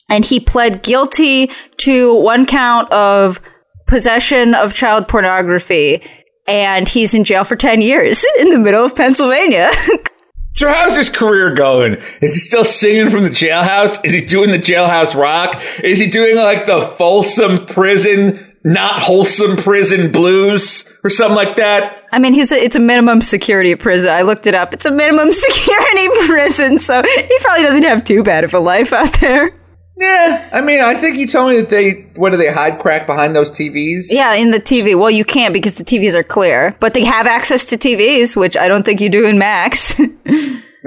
and 0.09 0.23
he 0.23 0.39
pled 0.39 0.83
guilty 0.83 1.51
to 1.77 2.13
one 2.15 2.45
count 2.45 2.91
of 2.91 3.39
possession 3.87 4.53
of 4.53 4.73
child 4.73 5.07
pornography 5.07 6.01
and 6.47 6.87
he's 6.87 7.13
in 7.13 7.23
jail 7.23 7.43
for 7.43 7.55
10 7.55 7.81
years 7.81 8.25
in 8.39 8.49
the 8.51 8.57
middle 8.57 8.85
of 8.85 8.95
Pennsylvania. 8.95 9.71
so 10.55 10.69
how's 10.69 10.95
his 10.95 11.09
career 11.09 11.53
going? 11.53 11.95
Is 12.21 12.33
he 12.33 12.39
still 12.39 12.65
singing 12.65 13.09
from 13.09 13.23
the 13.23 13.29
jailhouse? 13.29 14.03
Is 14.05 14.13
he 14.13 14.25
doing 14.25 14.51
the 14.51 14.59
jailhouse 14.59 15.13
rock? 15.13 15.61
Is 15.83 15.99
he 15.99 16.09
doing 16.09 16.35
like 16.35 16.65
the 16.65 16.87
Folsom 16.97 17.65
prison, 17.65 18.46
not 18.63 19.01
wholesome 19.01 19.55
prison 19.55 20.11
blues 20.11 20.91
or 21.03 21.09
something 21.09 21.35
like 21.35 21.55
that? 21.57 22.03
I 22.11 22.19
mean, 22.19 22.33
he's 22.33 22.51
a, 22.51 22.55
it's 22.55 22.75
a 22.75 22.79
minimum 22.79 23.21
security 23.21 23.75
prison. 23.75 24.09
I 24.09 24.21
looked 24.21 24.47
it 24.47 24.53
up. 24.53 24.73
It's 24.73 24.85
a 24.85 24.91
minimum 24.91 25.31
security 25.31 26.07
prison, 26.27 26.77
so 26.77 27.01
he 27.03 27.39
probably 27.41 27.63
doesn't 27.63 27.83
have 27.83 28.03
too 28.03 28.23
bad 28.23 28.43
of 28.43 28.53
a 28.53 28.59
life 28.59 28.93
out 28.93 29.19
there. 29.19 29.51
Yeah, 29.99 30.47
I 30.53 30.61
mean, 30.61 30.79
I 30.79 30.93
think 30.93 31.17
you 31.17 31.27
told 31.27 31.49
me 31.49 31.61
that 31.61 31.71
they 31.71 32.05
what 32.15 32.29
do 32.29 32.37
they 32.37 32.51
hide 32.51 32.79
crack 32.79 33.07
behind 33.07 33.35
those 33.35 33.49
TVs? 33.49 34.07
Yeah, 34.11 34.35
in 34.35 34.51
the 34.51 34.59
TV. 34.59 34.97
Well, 34.97 35.09
you 35.09 35.25
can't 35.25 35.55
because 35.55 35.75
the 35.75 35.83
TVs 35.83 36.13
are 36.13 36.23
clear, 36.23 36.75
but 36.79 36.93
they 36.93 37.03
have 37.03 37.25
access 37.25 37.65
to 37.67 37.77
TVs, 37.77 38.35
which 38.35 38.55
I 38.55 38.67
don't 38.67 38.83
think 38.83 39.01
you 39.01 39.09
do 39.09 39.25
in 39.25 39.39
Max. 39.39 39.99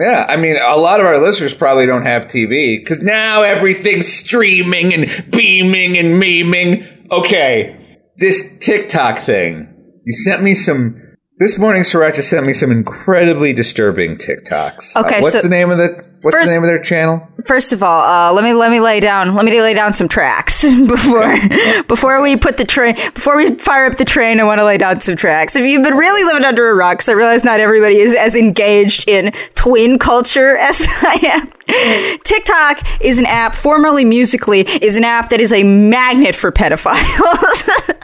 Yeah, 0.01 0.25
I 0.29 0.37
mean, 0.37 0.57
a 0.57 0.77
lot 0.77 1.01
of 1.01 1.05
our 1.05 1.19
listeners 1.19 1.53
probably 1.53 1.85
don't 1.85 2.07
have 2.07 2.25
TV 2.25 2.81
because 2.81 3.03
now 3.03 3.43
everything's 3.43 4.11
streaming 4.11 4.95
and 4.95 5.31
beaming 5.31 5.99
and 5.99 6.15
memeing. 6.15 7.00
Okay, 7.11 7.99
this 8.17 8.57
TikTok 8.61 9.21
thing. 9.21 9.69
You 10.05 10.15
sent 10.15 10.43
me 10.43 10.55
some. 10.55 10.97
This 11.39 11.59
morning, 11.59 11.83
Sirancha 11.83 12.23
sent 12.23 12.47
me 12.47 12.53
some 12.53 12.71
incredibly 12.71 13.53
disturbing 13.53 14.17
TikToks. 14.17 14.95
Uh, 14.95 15.01
Okay, 15.01 15.21
what's 15.21 15.33
so 15.33 15.43
the 15.43 15.49
name 15.49 15.71
of 15.71 15.79
the 15.79 16.10
What's 16.23 16.37
first- 16.37 16.47
the 16.49 16.53
name 16.53 16.63
of 16.63 16.69
their 16.69 16.79
channel? 16.83 17.27
First 17.47 17.73
of 17.73 17.83
all, 17.83 18.03
uh, 18.03 18.33
let 18.35 18.45
me 18.45 18.53
let 18.53 18.71
me 18.71 18.79
lay 18.81 19.01
down 19.01 19.35
let 19.35 19.45
me 19.47 19.61
lay 19.61 19.73
down 19.73 19.95
some 19.95 20.07
tracks 20.09 20.63
before 20.87 21.35
before 21.89 22.21
we 22.21 22.37
put 22.37 22.59
the 22.59 22.67
train 22.67 22.95
before 23.15 23.37
we 23.37 23.55
fire 23.55 23.87
up 23.87 23.97
the 23.97 24.05
train. 24.05 24.39
I 24.41 24.45
want 24.45 24.59
to 24.59 24.65
lay 24.65 24.77
down 24.77 25.01
some 25.01 25.17
tracks. 25.17 25.57
If 25.57 25.65
you've 25.65 25.83
been 25.83 25.97
really 25.97 26.23
living 26.25 26.45
under 26.45 26.69
a 26.69 26.75
rock, 26.75 26.99
'cause 26.99 27.09
I 27.09 27.13
realize 27.13 27.43
not 27.45 27.59
everybody 27.61 27.99
is 27.99 28.15
as 28.15 28.37
engaged 28.37 29.09
in 29.09 29.33
twin 29.55 29.99
culture 29.99 30.57
as 30.59 30.87
I 31.03 31.19
am. 31.23 32.19
TikTok 32.25 32.83
is 33.03 33.19
an 33.19 33.27
app, 33.27 33.55
formerly 33.55 34.05
Musically, 34.05 34.61
is 34.83 34.97
an 34.97 35.05
app 35.05 35.31
that 35.31 35.41
is 35.41 35.53
a 35.53 35.63
magnet 35.63 36.35
for 36.35 36.53
pedophiles. 36.53 37.97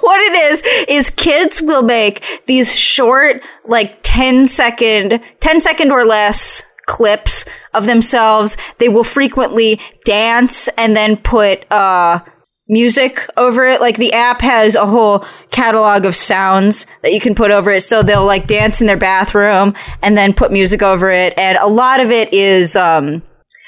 what 0.00 0.20
it 0.20 0.52
is 0.52 0.62
is 0.88 1.10
kids 1.10 1.60
will 1.60 1.82
make 1.82 2.22
these 2.46 2.74
short 2.74 3.42
like 3.66 3.98
10 4.02 4.46
second 4.46 5.20
10 5.40 5.60
second 5.60 5.90
or 5.90 6.04
less 6.04 6.62
clips 6.86 7.44
of 7.72 7.86
themselves. 7.86 8.56
They 8.78 8.88
will 8.88 9.04
frequently 9.04 9.80
dance 10.04 10.68
and 10.78 10.96
then 10.96 11.16
put 11.16 11.70
uh 11.70 12.20
music 12.68 13.28
over 13.36 13.66
it. 13.66 13.80
Like 13.80 13.98
the 13.98 14.12
app 14.12 14.40
has 14.40 14.74
a 14.74 14.86
whole 14.86 15.24
catalog 15.50 16.04
of 16.04 16.16
sounds 16.16 16.86
that 17.02 17.12
you 17.12 17.20
can 17.20 17.34
put 17.34 17.50
over 17.50 17.70
it. 17.72 17.82
So 17.82 18.02
they'll 18.02 18.24
like 18.24 18.46
dance 18.46 18.80
in 18.80 18.86
their 18.86 18.96
bathroom 18.96 19.74
and 20.02 20.16
then 20.16 20.32
put 20.32 20.50
music 20.50 20.82
over 20.82 21.10
it. 21.10 21.34
And 21.36 21.58
a 21.58 21.66
lot 21.66 22.00
of 22.00 22.10
it 22.10 22.32
is 22.32 22.76
um 22.76 23.22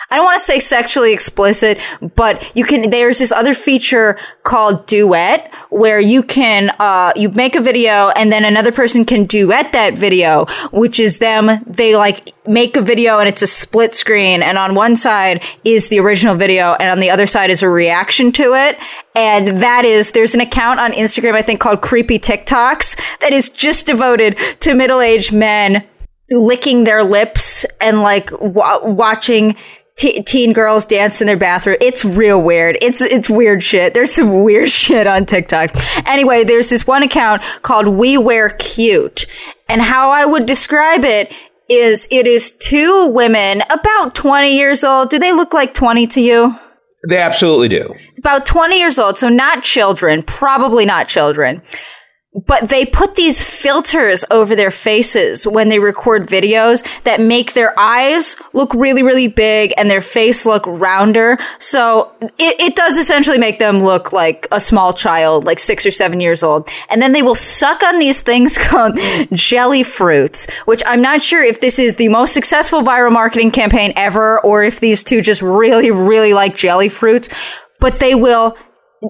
I 0.08 0.16
don't 0.16 0.24
want 0.24 0.38
to 0.38 0.44
say 0.44 0.60
sexually 0.60 1.12
explicit, 1.12 1.78
but 2.14 2.56
you 2.56 2.64
can, 2.64 2.90
there's 2.90 3.18
this 3.18 3.32
other 3.32 3.54
feature 3.54 4.18
called 4.44 4.86
duet 4.86 5.52
where 5.70 5.98
you 5.98 6.22
can, 6.22 6.70
uh, 6.78 7.12
you 7.16 7.30
make 7.30 7.56
a 7.56 7.60
video 7.60 8.10
and 8.10 8.30
then 8.30 8.44
another 8.44 8.70
person 8.70 9.04
can 9.04 9.24
duet 9.24 9.72
that 9.72 9.94
video, 9.94 10.46
which 10.70 11.00
is 11.00 11.18
them, 11.18 11.62
they 11.66 11.96
like 11.96 12.32
make 12.46 12.76
a 12.76 12.80
video 12.80 13.18
and 13.18 13.28
it's 13.28 13.42
a 13.42 13.48
split 13.48 13.96
screen 13.96 14.44
and 14.44 14.58
on 14.58 14.76
one 14.76 14.94
side 14.94 15.42
is 15.64 15.88
the 15.88 15.98
original 15.98 16.36
video 16.36 16.74
and 16.74 16.88
on 16.88 17.00
the 17.00 17.10
other 17.10 17.26
side 17.26 17.50
is 17.50 17.62
a 17.62 17.68
reaction 17.68 18.30
to 18.30 18.54
it. 18.54 18.78
And 19.16 19.60
that 19.60 19.84
is, 19.84 20.12
there's 20.12 20.34
an 20.36 20.40
account 20.40 20.78
on 20.78 20.92
Instagram, 20.92 21.34
I 21.34 21.42
think 21.42 21.58
called 21.58 21.82
Creepy 21.82 22.20
TikToks 22.20 23.18
that 23.20 23.32
is 23.32 23.48
just 23.48 23.86
devoted 23.86 24.38
to 24.60 24.74
middle-aged 24.74 25.32
men 25.32 25.84
licking 26.30 26.84
their 26.84 27.04
lips 27.04 27.64
and 27.80 28.02
like 28.02 28.30
wa 28.40 28.80
watching 28.84 29.56
t- 29.96 30.22
teen 30.22 30.52
girls 30.52 30.86
dance 30.86 31.20
in 31.20 31.26
their 31.26 31.36
bathroom. 31.36 31.76
It's 31.80 32.04
real 32.04 32.40
weird. 32.40 32.78
It's 32.80 33.00
it's 33.00 33.28
weird 33.28 33.62
shit. 33.62 33.94
There's 33.94 34.12
some 34.12 34.42
weird 34.44 34.70
shit 34.70 35.06
on 35.06 35.26
TikTok. 35.26 35.70
Anyway, 36.06 36.44
there's 36.44 36.68
this 36.70 36.86
one 36.86 37.02
account 37.02 37.42
called 37.62 37.88
We 37.88 38.16
Wear 38.18 38.50
Cute, 38.50 39.26
and 39.68 39.80
how 39.82 40.10
I 40.10 40.24
would 40.24 40.46
describe 40.46 41.04
it 41.04 41.32
is 41.68 42.06
it 42.12 42.26
is 42.28 42.52
two 42.52 43.08
women 43.08 43.62
about 43.70 44.14
20 44.14 44.56
years 44.56 44.84
old. 44.84 45.10
Do 45.10 45.18
they 45.18 45.32
look 45.32 45.52
like 45.52 45.74
20 45.74 46.06
to 46.08 46.20
you? 46.20 46.54
They 47.08 47.18
absolutely 47.18 47.68
do. 47.68 47.94
about 48.18 48.46
20 48.46 48.78
years 48.78 48.98
old, 48.98 49.18
so 49.18 49.28
not 49.28 49.62
children, 49.62 50.22
probably 50.22 50.84
not 50.84 51.06
children. 51.08 51.62
But 52.44 52.68
they 52.68 52.84
put 52.84 53.14
these 53.14 53.42
filters 53.42 54.24
over 54.30 54.54
their 54.54 54.70
faces 54.70 55.46
when 55.46 55.70
they 55.70 55.78
record 55.78 56.28
videos 56.28 56.86
that 57.04 57.18
make 57.18 57.54
their 57.54 57.78
eyes 57.78 58.36
look 58.52 58.72
really, 58.74 59.02
really 59.02 59.28
big 59.28 59.72
and 59.78 59.90
their 59.90 60.02
face 60.02 60.44
look 60.44 60.62
rounder. 60.66 61.38
So 61.58 62.12
it, 62.20 62.60
it 62.60 62.76
does 62.76 62.98
essentially 62.98 63.38
make 63.38 63.58
them 63.58 63.82
look 63.82 64.12
like 64.12 64.46
a 64.52 64.60
small 64.60 64.92
child, 64.92 65.44
like 65.44 65.58
six 65.58 65.86
or 65.86 65.90
seven 65.90 66.20
years 66.20 66.42
old. 66.42 66.68
And 66.90 67.00
then 67.00 67.12
they 67.12 67.22
will 67.22 67.34
suck 67.34 67.82
on 67.82 67.98
these 67.98 68.20
things 68.20 68.58
called 68.60 68.98
jelly 69.32 69.82
fruits, 69.82 70.50
which 70.66 70.82
I'm 70.84 71.00
not 71.00 71.22
sure 71.22 71.42
if 71.42 71.60
this 71.60 71.78
is 71.78 71.96
the 71.96 72.08
most 72.08 72.34
successful 72.34 72.82
viral 72.82 73.12
marketing 73.12 73.50
campaign 73.50 73.94
ever 73.96 74.40
or 74.40 74.62
if 74.62 74.80
these 74.80 75.02
two 75.02 75.22
just 75.22 75.40
really, 75.40 75.90
really 75.90 76.34
like 76.34 76.54
jelly 76.54 76.90
fruits. 76.90 77.30
But 77.78 77.98
they 77.98 78.14
will 78.14 78.56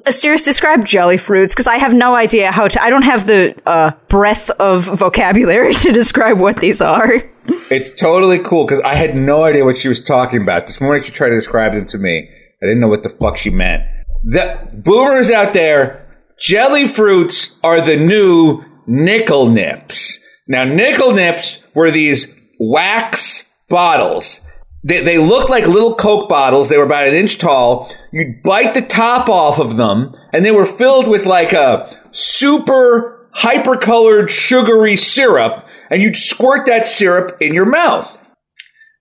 Asterios, 0.04 0.44
describe 0.44 0.84
jelly 0.84 1.16
fruits 1.16 1.54
because 1.54 1.66
I 1.66 1.76
have 1.76 1.94
no 1.94 2.14
idea 2.14 2.52
how 2.52 2.68
to. 2.68 2.82
I 2.82 2.90
don't 2.90 3.02
have 3.02 3.26
the 3.26 3.54
uh, 3.66 3.92
breadth 4.08 4.50
of 4.50 4.84
vocabulary 4.84 5.74
to 5.84 5.92
describe 5.92 6.40
what 6.40 6.58
these 6.58 6.80
are. 6.80 7.22
It's 7.70 8.00
totally 8.00 8.38
cool 8.38 8.64
because 8.64 8.80
I 8.80 8.94
had 8.94 9.16
no 9.16 9.44
idea 9.44 9.64
what 9.64 9.78
she 9.78 9.88
was 9.88 10.02
talking 10.02 10.42
about. 10.42 10.66
This 10.66 10.80
morning 10.80 11.02
she 11.02 11.12
tried 11.12 11.30
to 11.30 11.36
describe 11.36 11.72
them 11.72 11.86
to 11.86 11.98
me. 11.98 12.28
I 12.62 12.66
didn't 12.66 12.80
know 12.80 12.88
what 12.88 13.02
the 13.02 13.10
fuck 13.10 13.36
she 13.36 13.50
meant. 13.50 13.84
The 14.24 14.68
boomers 14.72 15.30
out 15.30 15.52
there, 15.52 16.06
jelly 16.38 16.88
fruits 16.88 17.56
are 17.62 17.80
the 17.80 17.96
new 17.96 18.64
nickel 18.86 19.48
nips. 19.48 20.18
Now, 20.48 20.64
nickel 20.64 21.12
nips 21.12 21.62
were 21.74 21.90
these 21.90 22.32
wax 22.58 23.48
bottles 23.68 24.40
they, 24.83 25.02
they 25.02 25.18
looked 25.18 25.50
like 25.50 25.66
little 25.66 25.95
Coke 25.95 26.28
bottles. 26.28 26.68
They 26.68 26.76
were 26.76 26.85
about 26.85 27.09
an 27.09 27.14
inch 27.14 27.38
tall. 27.38 27.92
You'd 28.12 28.42
bite 28.42 28.75
the 28.75 28.83
top 28.83 29.28
off 29.28 29.59
of 29.59 29.76
them, 29.76 30.14
and 30.33 30.45
they 30.45 30.50
were 30.50 30.66
filled 30.66 31.09
with 31.09 31.26
like 31.26 31.52
a 31.52 31.99
super 32.12 33.28
hyper 33.33 33.76
colored 33.76 34.30
sugary 34.30 34.97
syrup, 34.97 35.66
and 35.90 36.02
you'd 36.02 36.16
squirt 36.16 36.66
that 36.66 36.88
syrup 36.88 37.37
in 37.40 37.52
your 37.52 37.66
mouth. 37.66 38.16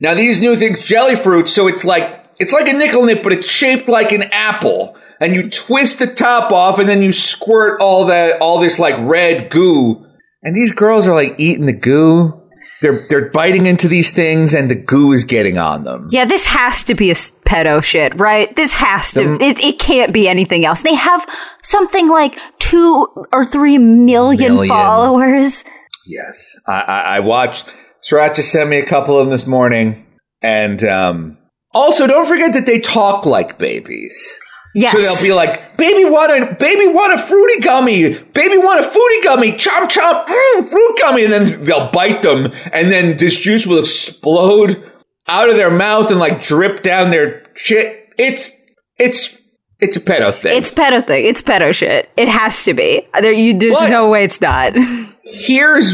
Now 0.01 0.13
these 0.13 0.41
new 0.41 0.55
things, 0.57 0.83
jelly 0.83 1.15
fruit, 1.15 1.47
so 1.49 1.67
it's 1.67 1.85
like 1.85 2.25
it's 2.39 2.53
like 2.53 2.67
a 2.67 2.73
nickel 2.73 3.05
nip, 3.05 3.23
but 3.23 3.33
it's 3.33 3.49
shaped 3.49 3.87
like 3.87 4.11
an 4.11 4.23
apple. 4.31 4.97
And 5.21 5.33
you 5.33 5.49
twist 5.49 5.99
the 5.99 6.07
top 6.07 6.51
off, 6.51 6.79
and 6.79 6.89
then 6.89 7.01
you 7.01 7.13
squirt 7.13 7.79
all 7.79 8.05
that 8.05 8.41
all 8.41 8.59
this 8.59 8.79
like 8.79 8.95
red 8.99 9.49
goo. 9.49 10.05
And 10.43 10.55
these 10.55 10.71
girls 10.71 11.07
are 11.07 11.15
like 11.15 11.35
eating 11.37 11.65
the 11.65 11.73
goo 11.73 12.41
they're 12.85 13.07
they're 13.09 13.29
biting 13.31 13.65
into 13.65 13.87
these 13.87 14.11
things 14.11 14.53
and 14.53 14.69
the 14.69 14.75
goo 14.75 15.11
is 15.11 15.23
getting 15.23 15.57
on 15.57 15.85
them. 15.85 16.07
Yeah, 16.11 16.25
this 16.25 16.45
has 16.45 16.83
to 16.83 16.93
be 16.93 17.09
a 17.09 17.15
pedo 17.15 17.83
shit, 17.83 18.13
right? 18.19 18.55
This 18.55 18.73
has 18.73 19.11
to. 19.13 19.37
The, 19.39 19.43
it, 19.43 19.59
it 19.59 19.79
can't 19.79 20.13
be 20.13 20.29
anything 20.29 20.65
else. 20.65 20.83
They 20.83 20.93
have 20.93 21.27
something 21.63 22.07
like 22.09 22.37
two 22.59 23.07
or 23.33 23.43
three 23.43 23.79
million, 23.79 24.53
million. 24.53 24.69
followers. 24.69 25.63
Yes, 26.05 26.59
I, 26.67 26.81
I, 26.81 27.01
I 27.15 27.19
watched. 27.21 27.65
Sirancha 28.07 28.43
sent 28.43 28.69
me 28.69 28.77
a 28.77 28.85
couple 28.85 29.17
of 29.17 29.25
them 29.25 29.31
this 29.31 29.47
morning, 29.47 30.05
and 30.43 30.83
um, 30.83 31.39
also 31.73 32.05
don't 32.05 32.27
forget 32.27 32.53
that 32.53 32.67
they 32.67 32.79
talk 32.79 33.25
like 33.25 33.57
babies. 33.57 34.39
Yes. 34.75 34.91
So 34.91 34.99
they'll 34.99 35.23
be 35.23 35.33
like, 35.33 35.77
"Baby 35.77 36.03
want 36.03 36.31
a 36.31 36.53
baby 36.53 36.85
want 36.85 37.13
a 37.13 37.17
fruity 37.17 37.61
gummy. 37.61 38.09
Baby 38.09 38.57
want 38.57 38.85
a 38.85 38.89
fruity 38.89 39.21
gummy. 39.21 39.53
Chomp 39.53 39.89
chomp, 39.89 40.27
mm, 40.27 40.65
fruit 40.69 40.97
gummy." 40.99 41.23
And 41.23 41.31
then 41.31 41.63
they'll 41.63 41.89
bite 41.91 42.21
them, 42.21 42.51
and 42.73 42.91
then 42.91 43.15
this 43.15 43.39
juice 43.39 43.65
will 43.65 43.79
explode 43.79 44.83
out 45.27 45.49
of 45.49 45.55
their 45.55 45.71
mouth 45.71 46.11
and 46.11 46.19
like 46.19 46.43
drip 46.43 46.83
down 46.83 47.09
their 47.09 47.45
shit. 47.55 48.09
It's 48.17 48.49
it's 48.99 49.37
it's 49.79 49.95
a 49.95 50.01
pedo 50.01 50.33
thing. 50.33 50.57
It's 50.57 50.71
pedo 50.71 51.05
thing. 51.05 51.25
It's 51.25 51.41
pedo 51.41 51.73
shit. 51.73 52.09
It 52.17 52.27
has 52.27 52.65
to 52.65 52.73
be. 52.73 53.07
There, 53.19 53.31
you, 53.31 53.57
there's 53.57 53.79
but 53.79 53.89
no 53.89 54.09
way 54.09 54.25
it's 54.25 54.41
not. 54.41 54.73
here's 55.23 55.93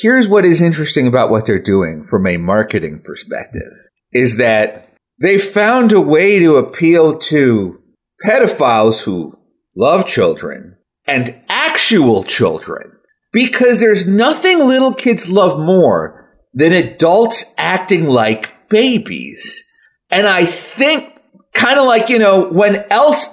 here's 0.00 0.28
what 0.28 0.44
is 0.44 0.60
interesting 0.60 1.08
about 1.08 1.30
what 1.30 1.46
they're 1.46 1.58
doing 1.60 2.04
from 2.04 2.28
a 2.28 2.36
marketing 2.36 3.00
perspective 3.04 3.72
is 4.12 4.36
that 4.36 4.94
they 5.20 5.38
found 5.38 5.92
a 5.92 6.00
way 6.00 6.38
to 6.38 6.56
appeal 6.56 7.18
to 7.18 7.79
pedophiles 8.24 9.02
who 9.02 9.38
love 9.76 10.06
children 10.06 10.76
and 11.06 11.40
actual 11.48 12.22
children 12.24 12.96
because 13.32 13.80
there's 13.80 14.06
nothing 14.06 14.58
little 14.58 14.94
kids 14.94 15.28
love 15.28 15.58
more 15.58 16.28
than 16.52 16.72
adults 16.72 17.44
acting 17.56 18.08
like 18.08 18.68
babies. 18.68 19.64
And 20.10 20.26
I 20.26 20.44
think 20.44 21.20
kind 21.52 21.78
of 21.78 21.86
like, 21.86 22.08
you 22.08 22.18
know, 22.18 22.48
when 22.48 22.84
else 22.90 23.32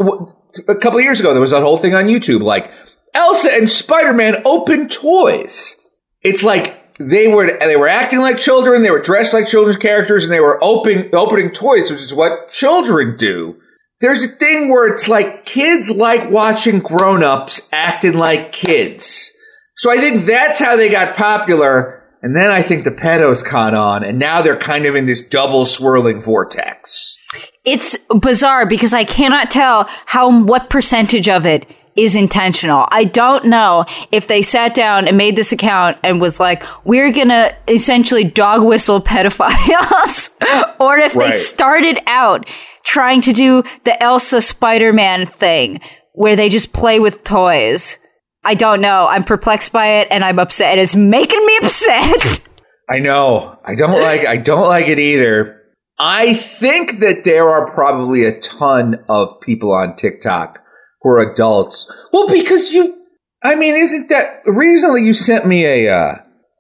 a 0.68 0.76
couple 0.76 1.02
years 1.02 1.20
ago, 1.20 1.34
there 1.34 1.42
was 1.42 1.52
that 1.52 1.64
whole 1.64 1.78
thing 1.78 1.96
on 1.96 2.06
YouTube, 2.06 2.42
like 2.42 2.72
Elsa 3.14 3.52
and 3.52 3.70
Spider-Man 3.70 4.42
open 4.46 4.88
toys. 4.88 5.76
It's 6.22 6.44
like 6.44 6.98
they 7.00 7.28
were, 7.28 7.58
they 7.60 7.76
were 7.76 7.88
acting 7.88 8.20
like 8.20 8.38
children. 8.38 8.84
They 8.84 8.92
were 8.92 9.02
dressed 9.02 9.34
like 9.34 9.48
children's 9.48 9.80
characters 9.80 10.24
and 10.24 10.32
they 10.32 10.40
were 10.40 10.64
opening, 10.64 11.10
opening 11.14 11.52
toys, 11.52 11.92
which 11.92 12.02
is 12.02 12.14
what 12.14 12.50
children 12.50 13.18
do 13.18 13.60
there's 14.00 14.24
a 14.24 14.28
thing 14.28 14.70
where 14.70 14.88
it's 14.88 15.08
like 15.08 15.46
kids 15.46 15.90
like 15.90 16.30
watching 16.30 16.80
grown-ups 16.80 17.68
acting 17.72 18.14
like 18.14 18.52
kids. 18.52 19.32
So 19.78 19.92
I 19.92 19.98
think 19.98 20.26
that's 20.26 20.60
how 20.60 20.76
they 20.76 20.90
got 20.90 21.16
popular. 21.16 22.04
And 22.22 22.36
then 22.36 22.50
I 22.50 22.62
think 22.62 22.84
the 22.84 22.92
pedos 22.92 23.44
caught 23.44 23.76
on, 23.76 24.04
and 24.04 24.18
now 24.18 24.42
they're 24.42 24.58
kind 24.58 24.86
of 24.86 24.96
in 24.96 25.06
this 25.06 25.26
double 25.26 25.66
swirling 25.66 26.20
vortex. 26.20 27.16
It's 27.64 27.98
bizarre 28.22 28.66
because 28.66 28.94
I 28.94 29.04
cannot 29.04 29.52
tell 29.52 29.88
how 30.06 30.42
what 30.44 30.70
percentage 30.70 31.30
of 31.30 31.46
it 31.46 31.68
is 31.96 32.16
intentional. 32.16 32.88
I 32.92 33.06
don't 33.06 33.46
know 33.46 33.86
if 34.12 34.28
they 34.28 34.42
sat 34.42 34.76
down 34.76 35.08
and 35.08 35.18
made 35.18 35.36
this 35.36 35.52
account 35.52 35.98
and 36.04 36.22
was 36.22 36.40
like, 36.40 36.64
we're 36.86 37.12
gonna 37.12 37.54
essentially 37.68 38.24
dog 38.24 38.64
whistle 38.64 39.02
pedophiles, 39.02 40.30
or 40.80 40.98
if 40.98 41.16
right. 41.16 41.32
they 41.32 41.38
started 41.38 42.00
out 42.08 42.48
trying 42.88 43.22
to 43.22 43.34
do 43.34 43.64
the 43.84 44.02
Elsa 44.02 44.42
Spider 44.42 44.94
Man 44.94 45.28
thing 45.28 45.82
where 46.14 46.36
they 46.36 46.50
just 46.50 46.74
play 46.74 47.00
with 47.00 47.24
toys. 47.24 47.98
I 48.44 48.56
don't 48.56 48.82
know. 48.82 49.06
I'm 49.08 49.24
perplexed 49.24 49.72
by 49.72 50.00
it 50.00 50.08
and 50.10 50.24
I'm 50.24 50.40
upset. 50.40 50.80
It's 50.80 50.96
making 50.96 51.46
me 51.46 51.58
upset. 51.62 52.42
I 52.90 53.00
know. 53.00 53.60
I 53.66 53.76
don't 53.76 54.02
like 54.02 54.26
I 54.26 54.38
don't 54.38 54.68
like 54.68 54.88
it 54.88 55.00
either. 55.00 55.62
I 56.00 56.36
think 56.36 57.00
that 57.00 57.24
there 57.24 57.50
are 57.50 57.72
probably 57.74 58.24
a 58.24 58.40
ton 58.40 59.04
of 59.10 59.42
people 59.42 59.74
on 59.74 59.96
TikTok 59.96 60.60
who 61.02 61.10
are 61.10 61.34
adults. 61.34 61.92
Well, 62.14 62.30
because 62.30 62.72
you 62.72 62.96
I 63.44 63.56
mean, 63.56 63.76
isn't 63.76 64.10
that 64.10 64.42
recently 64.46 65.04
you 65.04 65.14
sent 65.14 65.46
me 65.46 65.66
a 65.66 65.94
uh, 65.94 66.16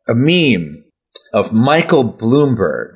a 0.07 0.13
meme 0.13 0.83
of 1.33 1.53
Michael 1.53 2.13
Bloomberg 2.13 2.91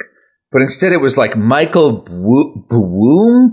but 0.51 0.61
instead 0.61 0.91
it 0.91 0.97
was 0.97 1.17
like 1.17 1.35
Michael 1.35 2.03
Bloomberg. 2.03 3.51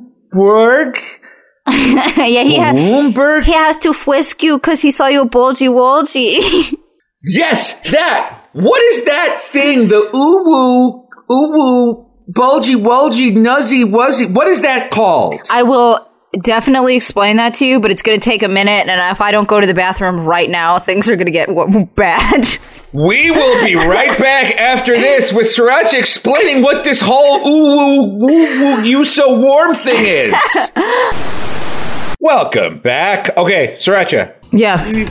yeah, 1.69 2.43
he, 2.43 2.57
has, 2.57 2.75
Bloomberg? 2.75 3.45
He 3.45 3.53
has 3.53 3.77
to 3.79 3.93
whisk 3.93 4.43
you 4.43 4.57
because 4.57 4.81
he 4.81 4.91
saw 4.91 5.07
you 5.07 5.27
bulgy 5.27 5.69
wolgy. 5.69 6.41
yes, 7.23 7.79
that. 7.91 8.47
What 8.53 8.83
is 8.83 9.05
that 9.05 9.41
thing? 9.43 9.89
The 9.89 10.11
ooh 10.15 10.43
woo, 10.45 11.09
ooh 11.31 11.53
woo, 11.53 12.07
bulgy 12.29 12.75
wulgy, 12.75 13.33
nuzzy 13.33 13.85
wuzzy. 13.85 14.33
What 14.33 14.49
is 14.49 14.63
that 14.63 14.91
called? 14.91 15.41
I 15.51 15.63
will 15.63 16.08
definitely 16.43 16.97
explain 16.97 17.37
that 17.37 17.55
to 17.55 17.67
you, 17.67 17.81
but 17.81 17.91
it's 17.91 18.03
going 18.03 18.19
to 18.19 18.25
take 18.25 18.43
a 18.43 18.49
minute. 18.49 18.89
And 18.89 19.13
if 19.13 19.21
I 19.21 19.31
don't 19.31 19.49
go 19.49 19.61
to 19.61 19.67
the 19.67 19.75
bathroom 19.75 20.21
right 20.21 20.49
now, 20.51 20.79
things 20.79 21.09
are 21.09 21.17
going 21.17 21.27
to 21.27 21.33
get 21.33 21.49
bad. 21.95 22.47
We 22.91 23.31
will 23.31 23.63
be 23.67 23.75
right 23.75 24.17
back 24.19 24.59
after 24.59 24.97
this 24.97 25.31
with 25.31 25.49
Sirancha 25.49 25.99
explaining 25.99 26.63
what 26.63 26.85
this 26.85 27.03
whole 27.03 27.47
ooh 27.47 28.15
woo 28.15 28.19
woo 28.19 28.61
woo 28.61 28.83
you 28.83 29.05
so 29.05 29.39
warm 29.39 29.75
thing 29.75 30.07
is. 30.07 30.35
Welcome 32.19 32.79
back. 32.79 33.37
Okay, 33.37 33.77
Sirancha. 33.79 34.35
Yeah. 34.53 35.07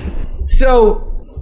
So, 0.48 0.96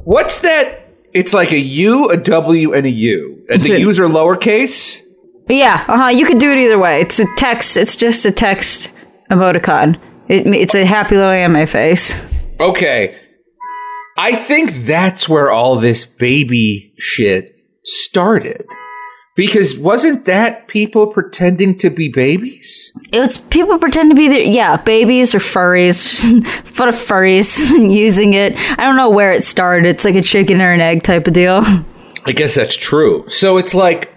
what's 0.03 0.41
that? 0.41 0.93
It's 1.13 1.33
like 1.33 1.53
a 1.53 1.59
U, 1.59 2.09
a 2.09 2.17
W, 2.17 2.73
and 2.73 2.85
a 2.85 2.91
U. 2.91 3.45
And 3.49 3.61
the 3.61 3.79
U's 3.79 3.97
are 3.97 4.07
lowercase? 4.07 5.01
Yeah, 5.47 5.85
uh 5.87 5.97
huh. 5.97 6.07
You 6.09 6.25
could 6.25 6.39
do 6.39 6.51
it 6.51 6.57
either 6.57 6.77
way. 6.77 6.99
It's 6.99 7.19
a 7.19 7.27
text. 7.37 7.77
It's 7.77 7.95
just 7.95 8.25
a 8.25 8.31
text 8.31 8.89
emoticon. 9.29 9.99
It, 10.27 10.47
it's 10.47 10.75
a 10.75 10.85
happy 10.85 11.15
little 11.15 11.31
anime 11.31 11.67
face. 11.67 12.23
Okay. 12.59 13.19
I 14.17 14.35
think 14.35 14.85
that's 14.85 15.27
where 15.27 15.51
all 15.51 15.75
this 15.75 16.05
baby 16.05 16.93
shit 16.97 17.55
started. 17.83 18.65
Because 19.35 19.77
wasn't 19.77 20.23
that 20.25 20.69
people 20.69 21.07
pretending 21.07 21.77
to 21.79 21.89
be 21.89 22.07
babies? 22.07 22.93
It 23.11 23.19
was 23.19 23.37
people 23.37 23.77
pretend 23.77 24.09
to 24.11 24.15
be 24.15 24.29
the, 24.29 24.47
yeah, 24.47 24.77
babies 24.77 25.35
or 25.35 25.39
furries, 25.39 26.41
but 26.77 26.87
of 26.87 26.95
furries 26.95 27.69
using 27.93 28.33
it. 28.33 28.53
I 28.55 28.85
don't 28.85 28.95
know 28.95 29.09
where 29.09 29.33
it 29.33 29.43
started. 29.43 29.87
It's 29.87 30.05
like 30.05 30.15
a 30.15 30.21
chicken 30.21 30.61
or 30.61 30.71
an 30.71 30.79
egg 30.79 31.03
type 31.03 31.27
of 31.27 31.33
deal. 31.33 31.61
I 32.25 32.31
guess 32.31 32.55
that's 32.55 32.77
true. 32.77 33.29
So 33.29 33.57
it's 33.57 33.75
like, 33.75 34.15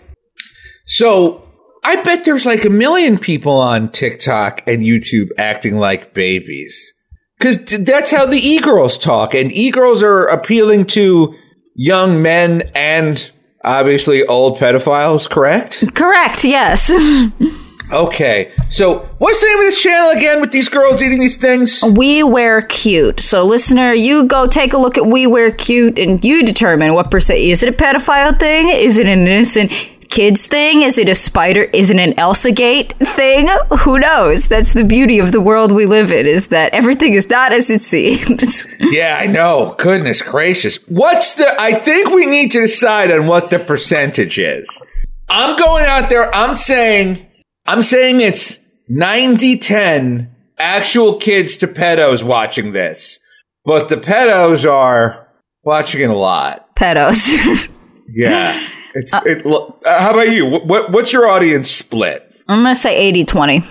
so 0.86 1.47
I 1.84 2.02
bet 2.02 2.24
there's 2.24 2.46
like 2.46 2.64
a 2.64 2.70
million 2.70 3.18
people 3.18 3.52
on 3.52 3.90
TikTok 3.90 4.62
and 4.66 4.82
YouTube 4.82 5.28
acting 5.38 5.78
like 5.78 6.14
babies. 6.14 6.94
Because 7.38 7.64
that's 7.64 8.10
how 8.10 8.26
the 8.26 8.38
e-girls 8.38 8.98
talk. 8.98 9.32
And 9.32 9.52
e-girls 9.52 10.02
are 10.02 10.26
appealing 10.26 10.86
to 10.86 11.34
young 11.74 12.20
men 12.20 12.70
and 12.74 13.30
obviously 13.64 14.24
old 14.26 14.58
pedophiles, 14.58 15.30
correct? 15.30 15.84
Correct, 15.94 16.44
yes. 16.44 16.90
Okay. 17.90 18.52
So 18.68 19.08
what's 19.18 19.40
the 19.40 19.46
name 19.46 19.58
of 19.58 19.64
this 19.64 19.82
channel 19.82 20.10
again 20.10 20.40
with 20.40 20.52
these 20.52 20.68
girls 20.68 21.02
eating 21.02 21.20
these 21.20 21.36
things? 21.36 21.82
we 21.82 22.22
wear 22.22 22.62
cute. 22.62 23.20
So, 23.20 23.44
listener, 23.44 23.92
you 23.92 24.26
go 24.26 24.46
take 24.46 24.72
a 24.72 24.78
look 24.78 24.98
at 24.98 25.06
We 25.06 25.26
Wear 25.26 25.52
Cute 25.52 25.98
and 25.98 26.22
you 26.22 26.44
determine 26.44 26.94
what 26.94 27.10
percent. 27.10 27.38
Is 27.38 27.62
it 27.62 27.68
a 27.68 27.72
pedophile 27.72 28.38
thing? 28.38 28.68
Is 28.68 28.98
it 28.98 29.08
an 29.08 29.26
innocent 29.26 29.72
kids 30.08 30.46
thing? 30.46 30.82
Is 30.82 30.98
it 30.98 31.08
a 31.08 31.14
spider? 31.14 31.64
Is 31.72 31.90
it 31.90 31.98
an 31.98 32.18
Elsa 32.18 32.50
Gate 32.52 32.94
thing? 32.98 33.48
Who 33.80 33.98
knows? 33.98 34.48
That's 34.48 34.72
the 34.72 34.84
beauty 34.84 35.18
of 35.18 35.32
the 35.32 35.40
world 35.40 35.72
we 35.72 35.86
live 35.86 36.10
in, 36.10 36.26
is 36.26 36.48
that 36.48 36.72
everything 36.74 37.14
is 37.14 37.28
not 37.28 37.52
as 37.52 37.70
it 37.70 37.82
seems. 37.82 38.66
Yeah, 38.90 39.18
I 39.20 39.26
know. 39.26 39.74
Goodness 39.78 40.22
gracious. 40.22 40.76
What's 40.88 41.34
the 41.34 41.60
I 41.60 41.74
think 41.74 42.08
we 42.08 42.24
need 42.24 42.52
to 42.52 42.60
decide 42.62 43.10
on 43.10 43.26
what 43.26 43.50
the 43.50 43.58
percentage 43.58 44.38
is. 44.38 44.80
I'm 45.28 45.58
going 45.58 45.84
out 45.84 46.08
there, 46.08 46.34
I'm 46.34 46.56
saying 46.56 47.26
I'm 47.66 47.82
saying 47.82 48.22
it's 48.22 48.58
90-10 48.90 50.30
actual 50.58 51.18
kids 51.18 51.58
to 51.58 51.66
pedos 51.68 52.22
watching 52.22 52.72
this. 52.72 53.18
But 53.64 53.88
the 53.90 53.96
pedos 53.96 54.68
are 54.70 55.28
watching 55.62 56.00
it 56.00 56.10
a 56.10 56.14
lot. 56.16 56.74
Pedos. 56.74 57.68
Yeah. 58.10 58.66
It's 58.98 59.14
it 59.26 59.46
uh, 59.46 60.00
how 60.00 60.10
about 60.12 60.30
you? 60.32 60.46
What, 60.46 60.66
what 60.66 60.92
what's 60.92 61.12
your 61.12 61.28
audience 61.28 61.70
split? 61.70 62.24
I'm 62.48 62.62
going 62.62 62.74
to 62.74 62.80
say 62.80 62.96
80 62.96 63.24
20. 63.26 63.64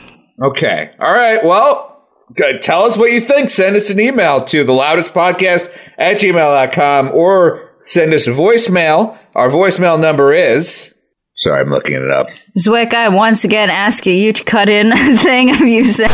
Okay. 0.44 0.92
All 1.00 1.12
right. 1.13 1.44
Well, 1.44 2.06
good. 2.36 2.62
tell 2.62 2.84
us 2.84 2.96
what 2.98 3.12
you 3.12 3.20
think. 3.22 3.50
Send 3.50 3.76
us 3.76 3.90
an 3.90 4.00
email 4.00 4.44
to 4.46 4.63
the 4.63 4.72
loudest 4.74 5.13
podcast 5.13 5.72
at 5.98 6.18
gmail.com 6.18 7.10
or 7.13 7.72
send 7.84 8.13
us 8.13 8.28
a 8.28 8.32
voicemail. 8.32 9.18
Our 9.36 9.50
voicemail 9.50 10.00
number 10.00 10.32
is. 10.34 10.94
Sorry, 11.36 11.62
I'm 11.62 11.70
looking 11.70 11.94
it 11.94 12.10
up. 12.10 12.28
Zwick, 12.58 12.94
I'm 12.94 13.13
once 13.13 13.44
again 13.44 13.70
asking 13.70 14.18
you 14.18 14.34
to 14.34 14.44
cut 14.44 14.70
in 14.70 14.92
a 14.92 15.18
thing 15.18 15.52
of 15.52 15.62
you 15.62 15.84
saying. 15.84 16.12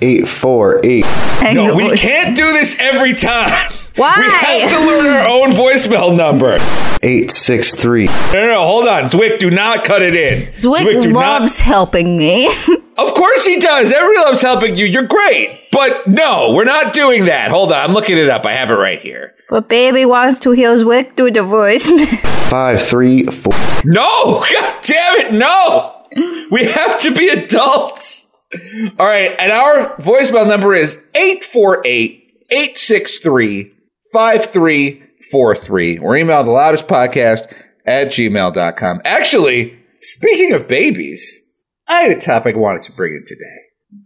Eight 0.00 0.26
four 0.28 0.80
eight. 0.84 1.04
No, 1.52 1.74
we 1.74 1.88
voice- 1.88 2.00
can't 2.00 2.36
do 2.36 2.52
this 2.52 2.74
every 2.78 3.14
time. 3.14 3.72
Why? 3.96 4.14
We 4.16 4.60
have 4.60 4.70
to 4.70 4.86
learn 4.86 5.06
our 5.06 5.28
own 5.28 5.50
voicemail 5.52 6.16
number. 6.16 6.58
Eight 7.02 7.30
six 7.30 7.74
three. 7.74 8.06
No, 8.06 8.32
no, 8.34 8.46
no. 8.48 8.66
Hold 8.66 8.88
on. 8.88 9.04
Zwick, 9.10 9.38
do 9.38 9.50
not 9.50 9.84
cut 9.84 10.02
it 10.02 10.14
in. 10.16 10.52
Zwick 10.54 11.02
do 11.02 11.12
not- 11.12 11.40
loves 11.42 11.60
helping 11.60 12.16
me. 12.16 12.52
Of 12.96 13.12
course 13.14 13.44
he 13.44 13.58
does. 13.58 13.90
Everybody 13.90 14.24
loves 14.24 14.40
helping 14.40 14.76
you. 14.76 14.84
You're 14.86 15.02
great. 15.02 15.68
But 15.72 16.06
no, 16.06 16.52
we're 16.52 16.62
not 16.62 16.94
doing 16.94 17.24
that. 17.24 17.50
Hold 17.50 17.72
on. 17.72 17.80
I'm 17.80 17.92
looking 17.92 18.16
it 18.16 18.30
up. 18.30 18.46
I 18.46 18.52
have 18.52 18.70
it 18.70 18.74
right 18.74 19.00
here. 19.00 19.34
but 19.50 19.68
baby 19.68 20.04
wants 20.04 20.38
to 20.40 20.52
hear 20.52 20.76
Zwick 20.76 21.16
do 21.16 21.28
the 21.28 21.42
voice. 21.42 21.88
Five 22.48 22.80
three 22.80 23.24
four. 23.26 23.52
No! 23.84 24.44
God 24.52 24.76
damn 24.84 25.18
it, 25.26 25.32
no! 25.34 26.06
We 26.52 26.66
have 26.66 27.00
to 27.00 27.12
be 27.12 27.26
adults. 27.30 28.26
All 29.00 29.06
right, 29.06 29.34
and 29.40 29.50
our 29.50 29.96
voicemail 29.96 30.46
number 30.46 30.72
is 30.72 30.96
848 31.16 32.44
863 32.50 33.73
5343. 34.14 35.98
Or 35.98 36.16
email 36.16 36.44
the 36.44 36.50
loudest 36.52 36.86
podcast 36.86 37.52
at 37.84 38.08
gmail.com. 38.08 39.02
Actually, 39.04 39.76
speaking 40.00 40.52
of 40.52 40.68
babies, 40.68 41.42
I 41.88 42.02
had 42.02 42.16
a 42.16 42.20
topic 42.20 42.54
I 42.54 42.58
wanted 42.58 42.84
to 42.84 42.92
bring 42.92 43.14
in 43.14 43.24
today. 43.26 43.58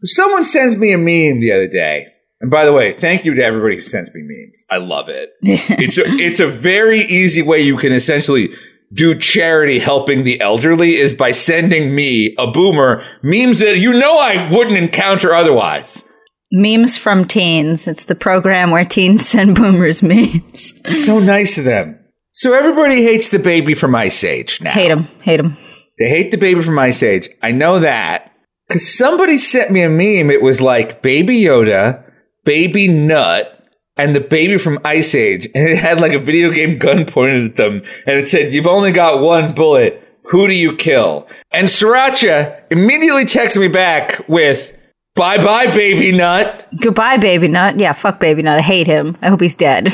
Someone 0.05 0.45
sends 0.45 0.77
me 0.77 0.93
a 0.93 0.99
meme 0.99 1.41
the 1.41 1.53
other 1.53 1.69
day. 1.69 2.07
And 2.41 2.51
by 2.51 2.65
the 2.65 2.73
way, 2.73 2.93
thank 2.95 3.25
you 3.25 3.35
to 3.35 3.45
everybody 3.45 3.77
who 3.77 3.83
sends 3.83 4.15
me 4.15 4.23
memes. 4.23 4.65
I 4.71 4.79
love 4.79 5.09
it. 5.09 5.31
it's 5.43 5.99
a, 5.99 6.05
it's 6.07 6.41
a 6.41 6.47
very 6.47 7.01
easy 7.01 7.43
way 7.43 7.61
you 7.61 7.77
can 7.77 7.93
essentially 7.93 8.55
do 8.93 9.15
charity 9.19 9.79
helping 9.79 10.25
the 10.25 10.41
elderly 10.41 10.97
is 10.97 11.13
by 11.13 11.33
sending 11.33 11.95
me 11.95 12.35
a 12.39 12.51
boomer 12.51 13.05
memes 13.23 13.59
that 13.59 13.79
you 13.79 13.93
know 13.93 14.19
I 14.19 14.51
wouldn't 14.51 14.79
encounter 14.79 15.35
otherwise. 15.35 16.05
Memes 16.51 16.97
from 16.97 17.25
teens. 17.25 17.87
It's 17.87 18.05
the 18.07 18.15
program 18.15 18.71
where 18.71 18.85
teens 18.85 19.27
send 19.29 19.57
boomers 19.57 20.03
memes. 20.03 20.75
So 21.05 21.19
nice 21.19 21.59
of 21.59 21.65
them. 21.65 21.99
So 22.33 22.53
everybody 22.53 23.03
hates 23.03 23.31
the 23.31 23.39
baby 23.39 23.75
from 23.75 23.95
Ice 23.95 24.23
Age 24.23 24.61
now. 24.61 24.71
hate 24.73 24.91
him. 24.91 25.05
Hate 25.23 25.41
him. 25.41 25.57
They 25.99 26.09
hate 26.09 26.31
the 26.31 26.37
baby 26.39 26.63
from 26.63 26.79
Ice 26.79 27.03
Age. 27.03 27.29
I 27.43 27.51
know 27.51 27.81
that 27.81 28.33
because 28.69 28.97
somebody 28.97 29.37
sent 29.39 29.71
me 29.73 29.83
a 29.83 29.89
meme. 29.89 30.31
It 30.31 30.43
was 30.43 30.61
like 30.61 31.03
Baby 31.03 31.41
Yoda, 31.41 32.05
Baby 32.45 32.87
Nut, 32.87 33.55
and 33.97 34.15
the 34.15 34.21
baby 34.21 34.59
from 34.59 34.79
Ice 34.85 35.15
Age, 35.15 35.49
and 35.55 35.69
it 35.69 35.79
had 35.79 36.01
like 36.01 36.13
a 36.13 36.19
video 36.21 36.53
game 36.53 36.79
gun 36.79 37.05
pointed 37.05 37.51
at 37.51 37.57
them, 37.57 37.83
and 38.07 38.17
it 38.17 38.29
said, 38.29 38.53
"You've 38.55 38.69
only 38.69 38.93
got 38.93 39.21
one 39.21 39.53
bullet. 39.55 40.01
Who 40.31 40.47
do 40.47 40.55
you 40.55 40.77
kill?" 40.77 41.27
And 41.51 41.67
Sirancha 41.67 42.63
immediately 42.71 43.25
texted 43.25 43.61
me 43.61 43.67
back 43.69 44.23
with, 44.29 44.73
"Bye 45.19 45.39
bye, 45.39 45.67
Baby 45.67 46.13
Nut." 46.13 46.67
Goodbye, 46.81 47.19
Baby 47.19 47.49
Nut. 47.49 47.79
Yeah, 47.79 47.93
fuck 47.93 48.21
Baby 48.21 48.43
Nut. 48.43 48.59
I 48.59 48.63
hate 48.63 48.87
him. 48.87 49.17
I 49.21 49.29
hope 49.29 49.41
he's 49.41 49.55
dead. 49.55 49.93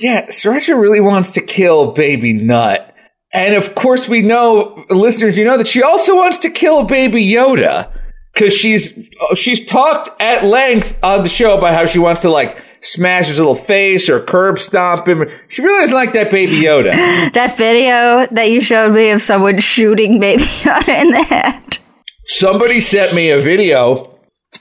Yeah, 0.00 0.26
Sirancha 0.26 0.78
really 0.80 1.00
wants 1.00 1.32
to 1.32 1.40
kill 1.40 1.92
Baby 1.92 2.34
Nut. 2.34 2.94
And 3.32 3.54
of 3.54 3.74
course, 3.74 4.08
we 4.08 4.22
know, 4.22 4.84
listeners, 4.90 5.36
you 5.38 5.44
know 5.44 5.56
that 5.56 5.68
she 5.68 5.82
also 5.82 6.16
wants 6.16 6.38
to 6.38 6.50
kill 6.50 6.84
Baby 6.84 7.24
Yoda 7.24 7.90
because 8.34 8.52
she's 8.54 8.98
uh, 9.30 9.34
she's 9.34 9.64
talked 9.64 10.10
at 10.20 10.44
length 10.44 10.96
on 11.02 11.22
the 11.22 11.28
show 11.28 11.56
about 11.56 11.74
how 11.74 11.86
she 11.86 11.98
wants 11.98 12.22
to 12.22 12.30
like 12.30 12.62
smash 12.82 13.28
his 13.28 13.38
little 13.38 13.54
face 13.54 14.08
or 14.08 14.20
curb 14.20 14.58
stomp 14.58 15.06
him. 15.06 15.30
She 15.48 15.62
really 15.62 15.80
doesn't 15.80 15.94
like 15.94 16.12
that 16.14 16.30
Baby 16.30 16.56
Yoda. 16.56 16.92
That 17.32 17.56
video 17.56 18.26
that 18.34 18.50
you 18.50 18.60
showed 18.60 18.92
me 18.92 19.10
of 19.10 19.22
someone 19.22 19.58
shooting 19.60 20.18
Baby 20.18 20.42
Yoda 20.62 20.88
in 21.00 21.10
the 21.12 21.22
head. 21.22 21.78
Somebody 22.26 22.80
sent 22.80 23.14
me 23.14 23.30
a 23.30 23.40
video 23.40 24.09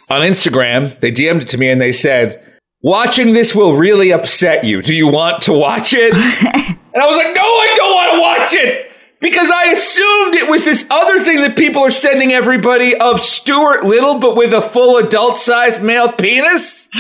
on 0.09 0.21
Instagram. 0.21 0.99
They 0.99 1.11
DM'd 1.11 1.43
it 1.43 1.47
to 1.49 1.57
me 1.57 1.69
and 1.69 1.79
they 1.81 1.91
said, 1.91 2.43
"Watching 2.81 3.33
this 3.33 3.53
will 3.53 3.75
really 3.75 4.11
upset 4.11 4.63
you. 4.63 4.81
Do 4.81 4.93
you 4.93 5.07
want 5.07 5.43
to 5.43 5.53
watch 5.53 5.93
it?" 5.93 6.13
And 6.91 7.03
I 7.03 7.07
was 7.07 7.17
like, 7.17 7.35
no, 7.35 7.41
I 7.41 7.73
don't 7.75 7.95
want 7.95 8.13
to 8.13 8.19
watch 8.19 8.53
it 8.53 8.91
because 9.19 9.51
I 9.51 9.65
assumed 9.71 10.35
it 10.35 10.49
was 10.49 10.65
this 10.65 10.85
other 10.89 11.23
thing 11.23 11.41
that 11.41 11.55
people 11.55 11.83
are 11.83 11.91
sending 11.91 12.31
everybody 12.31 12.95
of 12.95 13.19
Stuart 13.19 13.83
Little, 13.83 14.17
but 14.17 14.35
with 14.35 14.53
a 14.53 14.61
full 14.61 14.97
adult 14.97 15.37
sized 15.37 15.81
male 15.81 16.11
penis. 16.11 16.89